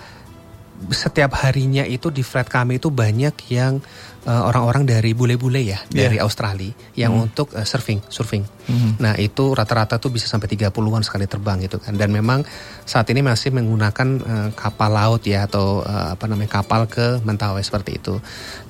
setiap 0.91 1.39
harinya 1.45 1.87
itu 1.87 2.11
di 2.11 2.25
flat 2.25 2.49
kami 2.49 2.81
itu 2.81 2.91
banyak 2.91 3.35
yang 3.53 3.79
uh, 4.27 4.43
orang-orang 4.49 4.83
dari 4.83 5.15
bule-bule 5.15 5.61
ya 5.63 5.79
Yeah. 5.93 6.09
dari 6.09 6.17
Australia 6.19 6.73
yang 6.97 7.13
Hmm. 7.13 7.25
untuk 7.29 7.53
uh, 7.53 7.63
surfing 7.63 8.01
surfing. 8.09 8.43
Mhm. 8.67 9.03
Nah 9.03 9.13
itu 9.19 9.51
rata-rata 9.51 9.99
tuh 9.99 10.09
bisa 10.11 10.25
sampai 10.25 10.47
30-an 10.47 11.03
sekali 11.03 11.27
terbang 11.27 11.59
gitu 11.61 11.77
kan. 11.83 11.93
Dan 11.95 12.15
memang 12.15 12.47
saat 12.87 13.07
ini 13.11 13.19
masih 13.19 13.51
menggunakan 13.51 14.07
eh, 14.23 14.49
kapal 14.55 14.91
laut 14.95 15.23
ya 15.27 15.43
atau 15.47 15.83
eh, 15.83 16.15
apa 16.15 16.25
namanya 16.31 16.63
kapal 16.63 16.87
ke 16.87 17.19
Mentawai 17.23 17.59
seperti 17.59 17.99
itu. 17.99 18.15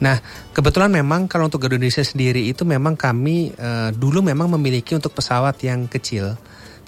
Nah 0.01 0.17
kebetulan 0.51 0.89
memang 0.89 1.29
kalau 1.29 1.45
untuk 1.45 1.61
Garuda 1.61 1.77
Indonesia 1.77 2.01
sendiri 2.01 2.41
itu 2.49 2.65
memang 2.65 2.97
kami 2.97 3.53
eh, 3.53 3.89
dulu 3.93 4.25
memang 4.25 4.49
memiliki 4.57 4.97
untuk 4.97 5.13
pesawat 5.13 5.61
yang 5.61 5.85
kecil 5.85 6.33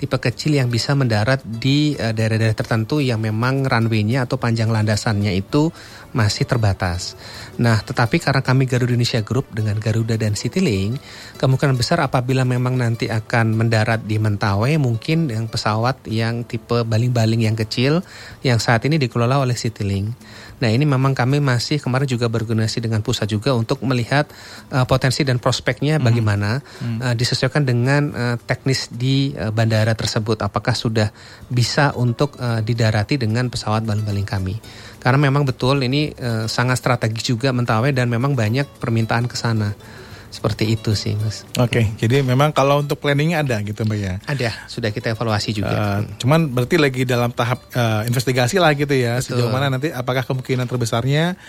tipe 0.06 0.22
kecil 0.22 0.62
yang 0.62 0.70
bisa 0.70 0.94
mendarat 0.94 1.42
di 1.42 1.98
eh, 1.98 2.14
daerah-daerah 2.14 2.54
tertentu 2.54 3.02
yang 3.02 3.18
memang 3.18 3.66
runway-nya 3.66 4.30
atau 4.30 4.38
panjang 4.38 4.70
landasannya 4.70 5.34
itu 5.34 5.74
masih 6.14 6.46
terbatas. 6.46 7.18
Nah, 7.58 7.82
tetapi 7.82 8.22
karena 8.22 8.46
kami 8.46 8.70
Garuda 8.70 8.94
Indonesia 8.94 9.20
Group 9.26 9.50
dengan 9.52 9.82
Garuda 9.82 10.14
dan 10.16 10.38
Citylink, 10.38 11.02
kemungkinan 11.42 11.76
besar 11.76 12.00
apabila 12.06 12.46
memang 12.46 12.78
nanti 12.78 13.10
akan 13.10 13.58
mendarat 13.58 14.06
di 14.06 14.22
Mentawai 14.22 14.78
mungkin 14.78 15.28
yang 15.28 15.50
pesawat 15.50 16.06
yang 16.06 16.46
tipe 16.46 16.86
baling-baling 16.86 17.50
yang 17.50 17.58
kecil 17.58 18.06
yang 18.46 18.62
saat 18.62 18.86
ini 18.86 19.02
dikelola 19.02 19.42
oleh 19.42 19.58
Citylink. 19.58 20.14
Nah, 20.56 20.72
ini 20.72 20.88
memang 20.88 21.12
kami 21.12 21.44
masih 21.44 21.84
kemarin 21.84 22.08
juga 22.08 22.32
berkoordinasi 22.32 22.80
dengan 22.80 23.04
pusat 23.04 23.28
juga 23.28 23.52
untuk 23.52 23.84
melihat 23.84 24.24
uh, 24.72 24.88
potensi 24.88 25.28
dan 25.28 25.36
prospeknya 25.36 26.00
bagaimana 26.00 26.64
uh, 27.04 27.12
disesuaikan 27.12 27.68
dengan 27.68 28.02
uh, 28.16 28.36
teknis 28.40 28.88
di 28.88 29.36
uh, 29.36 29.52
bandara 29.52 29.92
tersebut 29.92 30.40
apakah 30.40 30.72
sudah 30.72 31.12
bisa 31.52 31.92
untuk 32.00 32.40
uh, 32.40 32.64
didarati 32.64 33.20
dengan 33.20 33.52
pesawat 33.52 33.84
baling-baling 33.84 34.24
kami. 34.24 34.56
Karena 35.04 35.20
memang 35.20 35.44
betul 35.44 35.84
ini 35.84 36.16
uh, 36.16 36.48
sangat 36.48 36.80
strategis 36.80 37.28
juga 37.28 37.52
Mentawai 37.52 37.92
dan 37.92 38.08
memang 38.08 38.34
banyak 38.34 38.80
permintaan 38.80 39.28
ke 39.28 39.36
sana. 39.36 39.76
Seperti 40.36 40.76
itu 40.76 40.92
sih, 40.94 41.16
Mas. 41.16 41.48
Oke, 41.56 41.96
jadi 41.96 42.20
memang 42.20 42.52
kalau 42.52 42.84
untuk 42.84 43.00
planningnya 43.00 43.40
ada 43.40 43.56
gitu 43.64 43.88
mbak 43.88 43.96
ya. 43.96 44.14
Ada, 44.28 44.52
sudah 44.68 44.92
kita 44.92 45.16
evaluasi 45.16 45.56
juga. 45.56 46.04
Eh, 46.04 46.20
cuman 46.20 46.52
berarti 46.52 46.76
lagi 46.76 47.08
dalam 47.08 47.32
tahap 47.32 47.64
eh, 47.72 48.12
investigasi 48.12 48.60
lah 48.60 48.76
gitu 48.76 48.92
ya. 48.92 49.24
Betul. 49.24 49.40
Sejauh 49.40 49.48
mana 49.48 49.72
nanti 49.72 49.96
apakah 49.96 50.28
kemungkinan 50.28 50.68
terbesarnya 50.68 51.40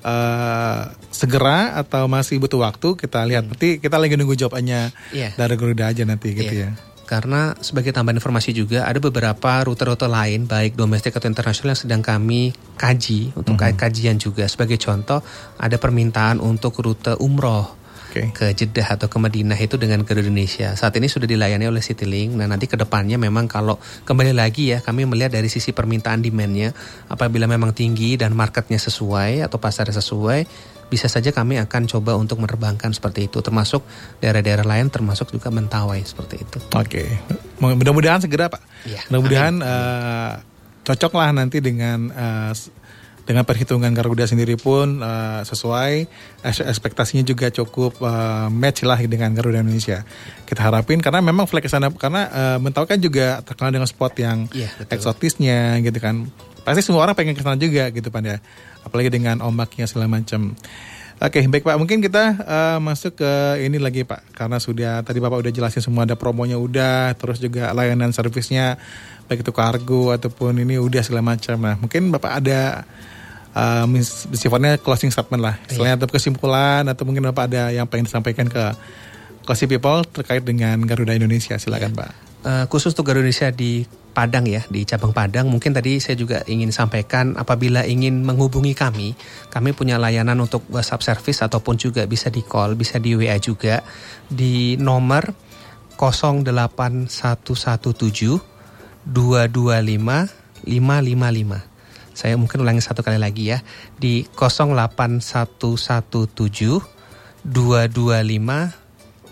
eh, 0.00 0.80
segera 1.10 1.74
atau 1.74 2.06
masih 2.06 2.38
butuh 2.38 2.62
waktu 2.62 2.94
kita 2.94 3.26
lihat. 3.26 3.50
Berarti 3.50 3.82
kita 3.82 3.98
lagi 3.98 4.14
nunggu 4.14 4.38
jawabannya 4.38 4.94
Iya. 5.10 5.34
dari 5.34 5.54
Garuda 5.58 5.90
aja 5.90 6.06
nanti 6.06 6.30
gitu 6.30 6.54
Iya. 6.54 6.70
ya. 6.70 6.78
Karena 7.06 7.54
sebagai 7.58 7.90
tambahan 7.90 8.18
informasi 8.18 8.50
juga 8.50 8.82
ada 8.82 8.98
beberapa 8.98 9.62
rute-rute 9.62 10.06
lain 10.06 10.46
baik 10.46 10.74
domestik 10.74 11.14
atau 11.14 11.26
internasional 11.26 11.74
yang 11.74 11.82
sedang 11.82 12.02
kami 12.02 12.50
kaji 12.74 13.30
untuk 13.34 13.54
Mhm. 13.54 13.74
kajian 13.74 14.16
juga. 14.18 14.46
Sebagai 14.46 14.74
contoh 14.76 15.22
ada 15.54 15.76
permintaan 15.78 16.38
untuk 16.38 16.74
rute 16.78 17.14
umroh 17.18 17.74
Oke. 18.16 18.32
ke 18.32 18.46
Jeddah 18.56 18.96
atau 18.96 19.06
ke 19.06 19.16
Madinah 19.16 19.56
itu 19.56 19.76
dengan 19.76 20.00
Garuda 20.00 20.24
Indonesia. 20.24 20.72
Saat 20.72 20.96
ini 20.96 21.06
sudah 21.06 21.28
dilayani 21.28 21.68
oleh 21.68 21.84
Citylink. 21.84 22.32
Nah 22.32 22.48
nanti 22.48 22.64
ke 22.64 22.74
depannya 22.74 23.20
memang 23.20 23.44
kalau 23.44 23.76
kembali 24.08 24.32
lagi 24.32 24.72
ya 24.72 24.80
kami 24.80 25.04
melihat 25.04 25.36
dari 25.36 25.46
sisi 25.46 25.70
permintaan 25.70 26.24
demandnya 26.24 26.72
apabila 27.06 27.44
memang 27.44 27.76
tinggi 27.76 28.16
dan 28.16 28.32
marketnya 28.32 28.80
sesuai 28.80 29.44
atau 29.44 29.60
pasarnya 29.60 29.94
sesuai 29.94 30.40
bisa 30.86 31.10
saja 31.10 31.34
kami 31.34 31.58
akan 31.58 31.90
coba 31.90 32.14
untuk 32.14 32.38
menerbangkan 32.38 32.94
seperti 32.94 33.26
itu 33.26 33.42
termasuk 33.42 33.82
daerah-daerah 34.22 34.62
lain 34.62 34.86
termasuk 34.86 35.34
juga 35.34 35.50
Mentawai 35.50 35.98
seperti 36.06 36.46
itu. 36.46 36.58
Oke. 36.72 37.02
Mudah-mudahan 37.58 38.22
segera 38.22 38.46
Pak. 38.46 38.62
Iya. 38.86 39.02
Mudah-mudahan 39.10 39.54
eh, 39.60 40.32
cocok 40.86 41.12
lah 41.18 41.34
nanti 41.34 41.58
dengan 41.58 42.14
s- 42.54 42.70
dengan 43.26 43.42
perhitungan 43.42 43.90
Garuda 43.90 44.22
sendiri 44.22 44.54
pun 44.54 45.02
eh, 45.02 45.40
sesuai 45.42 45.92
es- 46.46 46.62
ekspektasinya 46.62 47.26
juga 47.26 47.50
cukup 47.50 47.98
eh, 47.98 48.46
match 48.48 48.86
lah 48.86 49.02
dengan 49.02 49.34
Garuda 49.34 49.60
Indonesia. 49.60 50.06
Kita 50.46 50.62
harapin 50.62 51.02
karena 51.02 51.18
memang 51.18 51.50
flag 51.50 51.66
sana 51.66 51.90
karena 51.90 52.22
eh, 52.30 52.58
Mentawai 52.62 52.86
kan 52.94 53.00
juga 53.02 53.42
terkenal 53.42 53.74
dengan 53.74 53.90
spot 53.90 54.14
yang 54.22 54.46
Iya, 54.54 54.70
betul. 54.78 54.94
eksotisnya 54.94 55.82
gitu 55.82 55.98
kan. 55.98 56.30
Pasti 56.62 56.86
semua 56.86 57.02
orang 57.02 57.18
pengen 57.18 57.34
ke 57.34 57.42
sana 57.42 57.58
juga 57.58 57.90
gitu 57.90 58.08
Pak 58.08 58.22
ya. 58.22 58.38
Apalagi 58.86 59.10
dengan 59.10 59.42
ombaknya 59.42 59.90
segala 59.90 60.06
macam. 60.06 60.54
Oke, 61.16 61.40
baik 61.48 61.64
Pak. 61.64 61.80
Mungkin 61.80 62.04
kita 62.04 62.24
eh, 62.44 62.78
masuk 62.78 63.18
ke 63.18 63.32
ini 63.64 63.80
lagi 63.80 64.04
Pak, 64.04 64.36
karena 64.36 64.60
sudah 64.60 65.00
tadi 65.00 65.16
Bapak 65.16 65.40
udah 65.40 65.48
jelasin 65.50 65.80
semua 65.80 66.04
ada 66.04 66.12
promonya 66.12 66.60
udah, 66.60 67.16
terus 67.16 67.40
juga 67.40 67.72
layanan 67.72 68.12
servisnya 68.12 68.76
baik 69.26 69.42
itu 69.42 69.50
kargo 69.50 70.12
ataupun 70.12 70.60
ini 70.60 70.76
udah 70.76 71.00
segala 71.02 71.24
macam. 71.24 71.56
Nah, 71.58 71.74
mungkin 71.80 72.12
Bapak 72.12 72.44
ada 72.44 72.84
mis- 73.88 74.28
sifatnya 74.36 74.76
closing 74.76 75.08
statement 75.08 75.40
lah, 75.40 75.56
selain 75.70 75.96
atau 75.96 76.10
kesimpulan 76.10 76.84
atau 76.84 77.08
mungkin 77.08 77.24
Bapak 77.32 77.48
ada 77.52 77.72
yang 77.72 77.88
pengen 77.88 78.04
disampaikan 78.04 78.46
ke 78.46 78.76
Classy 79.46 79.70
People 79.70 80.04
terkait 80.04 80.44
dengan 80.44 80.76
Garuda 80.84 81.16
Indonesia. 81.16 81.56
Silakan 81.56 81.96
Pak. 81.96 82.26
Eh, 82.46 82.64
khusus 82.70 82.92
untuk 82.92 83.10
Garuda 83.10 83.26
Indonesia 83.26 83.50
di 83.50 83.82
Padang 84.16 84.48
ya, 84.48 84.64
di 84.72 84.88
cabang 84.88 85.12
Padang, 85.12 85.52
mungkin 85.52 85.76
tadi 85.76 86.00
saya 86.00 86.16
juga 86.16 86.40
ingin 86.48 86.72
sampaikan 86.72 87.36
apabila 87.36 87.84
ingin 87.84 88.24
menghubungi 88.24 88.72
kami, 88.72 89.12
kami 89.52 89.76
punya 89.76 90.00
layanan 90.00 90.40
untuk 90.40 90.64
WhatsApp 90.72 91.04
service 91.04 91.44
ataupun 91.44 91.76
juga 91.76 92.08
bisa 92.08 92.32
di 92.32 92.40
call, 92.40 92.80
bisa 92.80 92.96
di 92.96 93.12
WA 93.12 93.36
juga 93.36 93.84
di 94.24 94.80
nomor 94.80 95.36
0817 96.00 97.12
225 99.04 100.64
555. 100.64 101.75
Saya 102.16 102.40
mungkin 102.40 102.64
ulangi 102.64 102.80
satu 102.80 103.04
kali 103.04 103.20
lagi 103.20 103.52
ya, 103.52 103.60
di 104.00 104.24
08117 104.32 105.84
225 107.44 108.86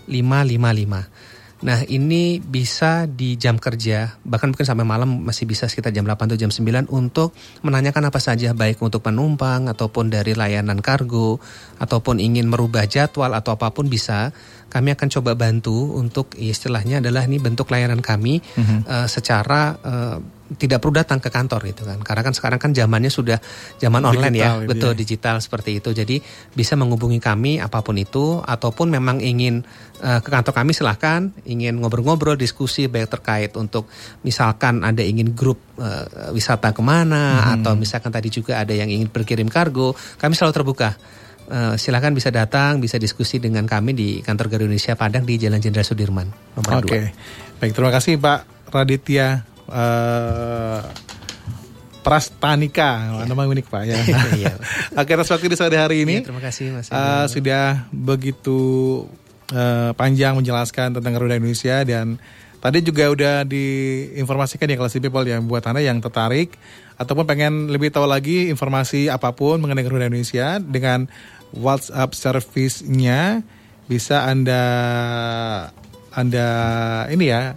555. 0.05 1.35
Nah 1.65 1.81
ini 1.87 2.37
bisa 2.43 3.09
di 3.09 3.39
jam 3.41 3.57
kerja 3.57 4.21
bahkan 4.21 4.53
mungkin 4.53 4.67
sampai 4.69 4.85
malam 4.85 5.25
masih 5.25 5.49
bisa 5.49 5.65
sekitar 5.65 5.89
jam 5.89 6.05
8 6.05 6.29
atau 6.29 6.37
jam 6.37 6.53
9 6.53 6.91
untuk 6.93 7.33
menanyakan 7.65 8.13
apa 8.13 8.21
saja 8.21 8.53
baik 8.53 8.77
untuk 8.85 9.01
penumpang 9.01 9.65
ataupun 9.71 10.13
dari 10.13 10.37
layanan 10.37 10.77
kargo 10.83 11.41
ataupun 11.81 12.21
ingin 12.21 12.51
merubah 12.51 12.85
jadwal 12.85 13.33
atau 13.33 13.57
apa 13.57 13.73
pun 13.73 13.89
bisa 13.89 14.35
kami 14.75 14.91
akan 14.91 15.07
coba 15.07 15.31
bantu 15.39 15.95
untuk 15.95 16.35
istilahnya 16.35 16.99
adalah 16.99 17.23
ini 17.23 17.39
bentuk 17.39 17.71
layanan 17.71 18.03
kami 18.03 18.43
eh, 18.59 19.07
secara 19.07 19.79
eh, 19.79 20.17
tidak 20.45 20.77
perlu 20.77 21.01
datang 21.01 21.17
ke 21.17 21.33
kantor 21.33 21.73
gitu 21.73 21.89
kan 21.89 21.97
karena 22.05 22.21
kan 22.21 22.33
sekarang 22.37 22.59
kan 22.61 22.69
zamannya 22.69 23.09
sudah 23.09 23.41
zaman 23.81 24.05
online 24.05 24.35
ya 24.37 24.45
Digital 24.45 24.61
gitu 24.61 24.69
betul 24.69 24.91
ya. 24.93 24.97
digital 25.01 25.35
seperti 25.41 25.71
itu. 25.81 25.89
Jadi 25.89 26.15
bisa 26.53 26.77
menghubungi 26.77 27.17
kami 27.17 27.57
apa 27.57 27.81
pun 27.81 27.97
itu 27.97 28.45
ataupun 28.45 28.93
memang 28.93 29.17
ingin 29.25 29.65
eh, 30.05 30.19
ke 30.21 30.29
kantor 30.29 30.53
kami 30.53 30.77
silahkan 30.77 31.33
ingin 31.49 31.81
ngobrol-ngobrol 31.81 32.37
diskusi 32.37 32.85
baik 32.85 33.09
terkait 33.09 33.51
untuk 33.57 33.89
misalkan 34.21 34.85
ada 34.85 35.01
ingin 35.01 35.33
grup 35.33 35.57
eh, 35.81 36.29
wisata 36.29 36.77
ke 36.77 36.81
mana 36.85 37.57
atau 37.57 37.73
misalkan 37.73 38.13
tadi 38.13 38.29
juga 38.29 38.61
ada 38.61 38.71
yang 38.77 38.87
ingin 38.87 39.09
berkirim 39.09 39.49
kargo 39.49 39.97
kami 40.21 40.37
selalu 40.37 40.53
terbuka. 40.61 40.93
Eh, 41.45 41.77
silakan 41.77 42.17
bisa 42.17 42.33
datang 42.33 42.81
bisa 42.81 42.97
diskusi 42.97 43.37
dengan 43.37 43.69
kami 43.69 43.93
di 43.93 44.17
kantor 44.25 44.49
Garuda 44.49 44.65
Indonesia 44.65 44.97
Padang 44.97 45.29
di 45.29 45.37
Jalan 45.37 45.61
Jenderal 45.61 45.85
Sudirman 45.85 46.25
nomor 46.57 46.81
Oke, 46.81 47.13
2. 47.13 47.61
baik 47.61 47.71
terima 47.77 47.93
kasih 47.93 48.17
Pak 48.17 48.39
Raditya 48.73 49.45
eh, 49.69 50.81
Prastanika, 52.01 53.21
nama 53.29 53.45
unik 53.49 53.65
Pak 53.69 53.83
ya. 53.85 53.97
Iya. 54.41 54.53
Oke, 54.97 55.13
atas 55.13 55.29
waktu 55.29 55.49
di 55.49 55.57
sore 55.57 55.77
hari 55.77 56.01
ini 56.05 56.21
Iya, 56.21 56.33
terima 56.33 56.41
kasih 56.41 56.73
Mas. 56.73 56.89
Edo. 56.89 57.29
sudah 57.29 57.89
begitu 57.93 58.59
eh, 59.53 59.93
panjang 59.93 60.33
menjelaskan 60.33 60.97
tentang 60.97 61.13
Garuda 61.13 61.37
Indonesia 61.37 61.85
dan 61.85 62.17
tadi 62.57 62.81
juga 62.81 63.05
udah 63.13 63.45
diinformasikan 63.45 64.65
ya 64.65 64.81
kelas 64.81 64.97
people 64.97 65.25
yang 65.29 65.45
buat 65.45 65.61
anda 65.69 65.85
yang 65.85 66.01
tertarik 66.01 66.57
ataupun 66.95 67.27
pengen 67.27 67.69
lebih 67.69 67.91
tahu 67.91 68.07
lagi 68.07 68.47
informasi 68.49 69.11
apa 69.11 69.35
pun 69.35 69.59
mengenai 69.59 69.83
Garuda 69.85 70.07
Indonesia 70.07 70.57
dengan 70.57 71.05
WhatsApp 71.55 72.11
service-nya 72.13 73.43
bisa 73.85 74.27
anda 74.27 74.63
anda 76.11 76.47
ini 77.11 77.31
ya 77.31 77.55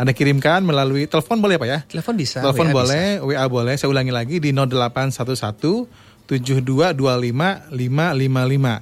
anda 0.00 0.16
kirimkan 0.16 0.64
melalui 0.64 1.04
telepon 1.04 1.44
boleh 1.44 1.60
pak 1.60 1.68
ya 1.68 1.78
Telepon 1.84 2.16
bisa. 2.16 2.40
Telepon 2.40 2.72
WA 2.72 2.76
boleh, 2.80 3.06
WA 3.20 3.44
boleh. 3.52 3.74
Saya 3.76 3.92
ulangi 3.92 4.08
lagi 4.08 4.40
di 4.40 4.48
0811 4.56 6.08
7225 6.24 7.68
555. 7.68 8.80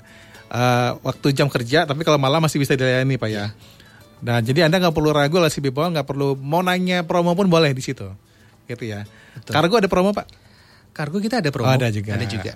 Eh, 0.48 0.90
waktu 1.04 1.26
jam 1.36 1.48
kerja, 1.52 1.84
tapi 1.84 2.06
kalau 2.08 2.16
malam 2.16 2.40
masih 2.40 2.56
bisa 2.56 2.72
dilayani 2.72 3.20
Pak 3.20 3.28
ya. 3.28 3.52
Nah, 4.24 4.40
jadi 4.40 4.64
Anda 4.64 4.80
nggak 4.80 4.96
perlu 4.96 5.12
ragu 5.12 5.36
lah 5.42 5.52
si 5.52 5.60
people, 5.60 5.84
nggak 5.92 6.08
perlu 6.08 6.38
mau 6.40 6.64
nanya 6.64 7.04
promo 7.04 7.36
pun 7.36 7.52
boleh 7.52 7.74
di 7.76 7.82
situ. 7.84 8.08
Gitu 8.64 8.84
ya. 8.88 9.04
Betul. 9.36 9.52
Kargo 9.52 9.74
ada 9.76 9.88
promo 9.90 10.16
Pak? 10.16 10.26
Kargo 10.96 11.20
kita 11.20 11.44
ada 11.44 11.50
promo. 11.52 11.68
Oh, 11.68 11.74
ada 11.76 11.92
juga. 11.92 12.16
Ada 12.16 12.26
juga. 12.30 12.52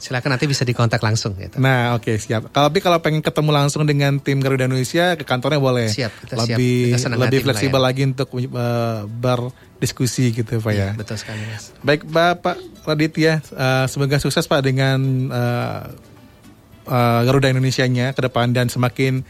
Silakan 0.00 0.32
nanti 0.32 0.48
bisa 0.48 0.64
dikontak 0.64 1.04
langsung 1.04 1.36
gitu. 1.36 1.60
Nah, 1.60 1.92
oke 1.92 2.16
siap. 2.16 2.48
Kalau 2.56 2.72
tapi 2.72 2.80
kalau 2.80 3.04
pengen 3.04 3.20
ketemu 3.20 3.52
langsung 3.52 3.84
dengan 3.84 4.16
tim 4.16 4.40
Garuda 4.40 4.64
Indonesia 4.64 5.12
ke 5.12 5.28
kantornya 5.28 5.60
boleh. 5.60 5.92
Siap, 5.92 6.24
kita 6.24 6.34
siap. 6.40 6.56
lebih 6.56 6.96
Kita 6.96 6.98
senang 7.04 7.20
lebih 7.20 7.44
fleksibel 7.44 7.76
melayani. 7.76 7.92
lagi 7.92 8.02
untuk 8.16 8.28
uh, 8.56 9.04
berdiskusi 9.04 10.32
gitu 10.32 10.56
Pak 10.56 10.72
ya. 10.72 10.96
Iya, 10.96 10.96
betul 10.96 11.20
sekali 11.20 11.44
Mas. 11.44 11.76
Baik 11.84 12.08
Bapak 12.08 12.56
Raditya, 12.88 13.44
uh, 13.52 13.84
semoga 13.92 14.16
sukses 14.16 14.48
Pak 14.48 14.64
dengan 14.64 14.98
uh, 15.28 15.92
uh, 16.88 17.20
Garuda 17.28 17.52
Indonesianya 17.52 18.16
ke 18.16 18.24
depan 18.24 18.56
dan 18.56 18.72
semakin 18.72 19.20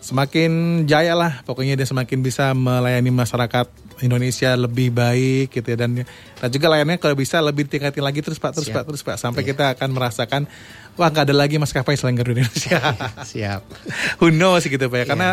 semakin 0.00 0.84
jaya 0.88 1.12
lah 1.12 1.44
pokoknya 1.44 1.76
dia 1.76 1.84
semakin 1.84 2.24
bisa 2.24 2.56
melayani 2.56 3.12
masyarakat 3.12 3.68
Indonesia 4.02 4.50
lebih 4.54 4.88
baik 4.90 5.52
gitu 5.52 5.66
ya 5.66 5.78
dan 5.78 5.90
dan 6.36 6.48
juga 6.48 6.66
layannya 6.68 6.96
kalau 6.96 7.12
bisa 7.12 7.38
lebih 7.38 7.64
tingkatin 7.64 8.00
lagi 8.00 8.20
terus 8.20 8.36
Pak 8.36 8.56
terus 8.56 8.68
Siap. 8.68 8.76
Pak 8.76 8.84
terus 8.88 9.02
Pak 9.02 9.16
sampai 9.16 9.42
Iya. 9.42 9.48
kita 9.52 9.64
akan 9.74 9.88
merasakan 9.90 10.42
wah 10.94 11.08
nggak 11.08 11.28
ada 11.28 11.36
lagi 11.36 11.56
maskapai 11.56 11.94
selain 11.94 12.14
Garuda 12.14 12.40
Indonesia. 12.40 12.80
Siap. 13.30 13.60
Who 14.18 14.30
knows 14.30 14.64
gitu 14.64 14.80
Pak 14.82 14.96
ya 14.96 14.98
Iya. 14.98 15.06
karena 15.06 15.28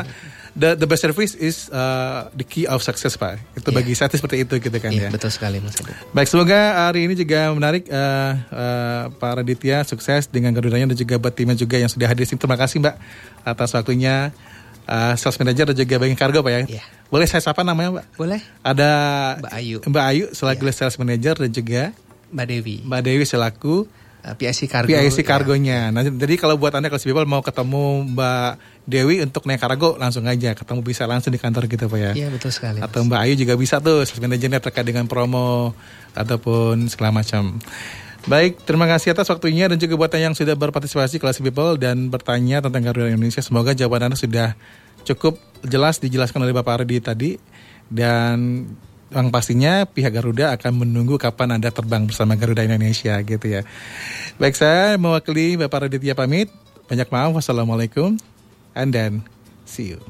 the 0.54 0.74
the 0.74 0.86
best 0.86 1.02
service 1.02 1.34
is 1.34 1.70
uh, 1.70 2.28
the 2.34 2.42
key 2.42 2.66
of 2.66 2.82
success 2.82 3.14
Pak. 3.14 3.38
Itu 3.54 3.70
bagi 3.70 3.92
Iya. 3.92 4.04
saya 4.04 4.08
itu 4.10 4.18
seperti 4.20 4.38
itu 4.42 4.54
gitu 4.58 4.78
kan 4.78 4.90
Iya, 4.90 5.08
ya. 5.08 5.10
betul 5.12 5.30
sekali 5.30 5.60
Mas 5.60 5.78
Adi. 5.78 5.94
Baik, 6.12 6.28
semoga 6.28 6.60
hari 6.88 7.06
ini 7.06 7.14
juga 7.14 7.52
menarik 7.52 7.86
eh, 7.86 8.32
eh, 8.48 9.04
Pak 9.12 9.32
Raditya 9.38 9.84
sukses 9.84 10.26
dengan 10.26 10.52
Garudanya 10.52 10.90
dan 10.90 10.98
juga 10.98 11.16
buat 11.16 11.32
timnya 11.32 11.54
juga 11.54 11.78
yang 11.78 11.88
sudah 11.88 12.08
hadir 12.08 12.26
di 12.26 12.30
sini. 12.30 12.40
Terima 12.40 12.58
kasih 12.58 12.82
Mbak 12.82 12.96
atas 13.44 13.70
waktunya. 13.72 14.34
Eh, 14.88 15.14
sales 15.20 15.36
manager 15.36 15.68
dan 15.68 15.76
juga 15.76 16.00
bagian 16.00 16.16
kargo 16.16 16.40
Pak 16.40 16.52
ya. 16.52 16.60
Iya. 16.80 16.84
Boleh 17.12 17.28
saya 17.28 17.44
sapa 17.44 17.60
namanya 17.60 18.00
Mbak? 18.00 18.06
Boleh? 18.16 18.40
Ada 18.64 18.90
Mbak 19.44 19.52
Ayu. 19.52 19.78
Mbak 19.84 20.06
Ayu 20.08 20.26
selaku 20.32 20.64
Iya. 20.64 20.74
sales 20.74 20.96
manager 20.96 21.36
dan 21.36 21.52
juga 21.52 21.82
Mbak 22.32 22.46
Dewi. 22.48 22.76
Mbak 22.88 23.02
Dewi 23.04 23.24
selaku 23.24 23.76
Uh, 24.28 24.34
PIC 24.36 24.68
Cargo. 24.68 24.92
PIC 24.92 25.24
ya. 25.24 25.24
kargonya. 25.24 25.80
Nah, 25.88 26.04
jadi 26.04 26.36
kalau 26.36 26.60
buat 26.60 26.74
anda 26.76 26.92
kalau 26.92 27.00
people 27.00 27.24
mau 27.24 27.40
ketemu 27.40 28.12
Mbak 28.12 28.52
Dewi 28.84 29.24
untuk 29.24 29.48
naik 29.48 29.62
kargo 29.62 29.96
langsung 29.96 30.28
aja 30.28 30.52
ketemu 30.52 30.84
bisa 30.84 31.08
langsung 31.08 31.32
di 31.32 31.40
kantor 31.40 31.70
gitu 31.72 31.88
Pak 31.88 31.96
ya. 32.02 32.12
Iya, 32.12 32.28
betul 32.34 32.52
sekali. 32.52 32.82
Mas. 32.84 32.92
Atau 32.92 33.08
Mbak 33.08 33.20
Ayu 33.24 33.34
juga 33.40 33.56
bisa 33.56 33.80
tuh 33.80 34.04
sales 34.04 34.20
manajernya 34.20 34.60
terkait 34.60 34.84
dengan 34.84 35.08
promo 35.08 35.72
ataupun 36.12 36.92
segala 36.92 37.16
macam. 37.16 37.56
Baik, 38.28 38.60
terima 38.68 38.92
kasih 38.92 39.16
atas 39.16 39.32
waktunya 39.32 39.72
dan 39.72 39.80
juga 39.80 39.96
buat 39.96 40.12
yang 40.12 40.36
sudah 40.36 40.52
berpartisipasi 40.52 41.16
kelas 41.16 41.40
people 41.40 41.80
dan 41.80 42.12
bertanya 42.12 42.60
tentang 42.60 42.84
Garuda 42.84 43.08
Indonesia. 43.08 43.40
Semoga 43.40 43.72
jawaban 43.72 44.12
Anda 44.12 44.20
sudah 44.20 44.52
cukup 45.08 45.40
jelas 45.64 46.04
dijelaskan 46.04 46.44
oleh 46.44 46.52
Bapak 46.52 46.84
Ardi 46.84 47.00
tadi 47.00 47.32
dan 47.88 48.68
yang 49.16 49.32
pastinya 49.32 49.88
pihak 49.88 50.12
Garuda 50.12 50.52
akan 50.60 50.84
menunggu 50.84 51.16
kapan 51.16 51.56
Anda 51.56 51.72
terbang 51.72 52.04
bersama 52.04 52.36
Garuda 52.36 52.68
Indonesia 52.68 53.16
gitu 53.24 53.48
ya. 53.48 53.64
Baik, 54.36 54.60
saya 54.60 55.00
mewakili 55.00 55.56
Bapak 55.56 55.88
Raditya 55.88 56.12
pamit. 56.12 56.52
Banyak 56.92 57.08
maaf. 57.08 57.32
Wassalamualaikum 57.32 58.20
and 58.76 58.92
then 58.92 59.24
see 59.64 59.96
you. 59.96 60.04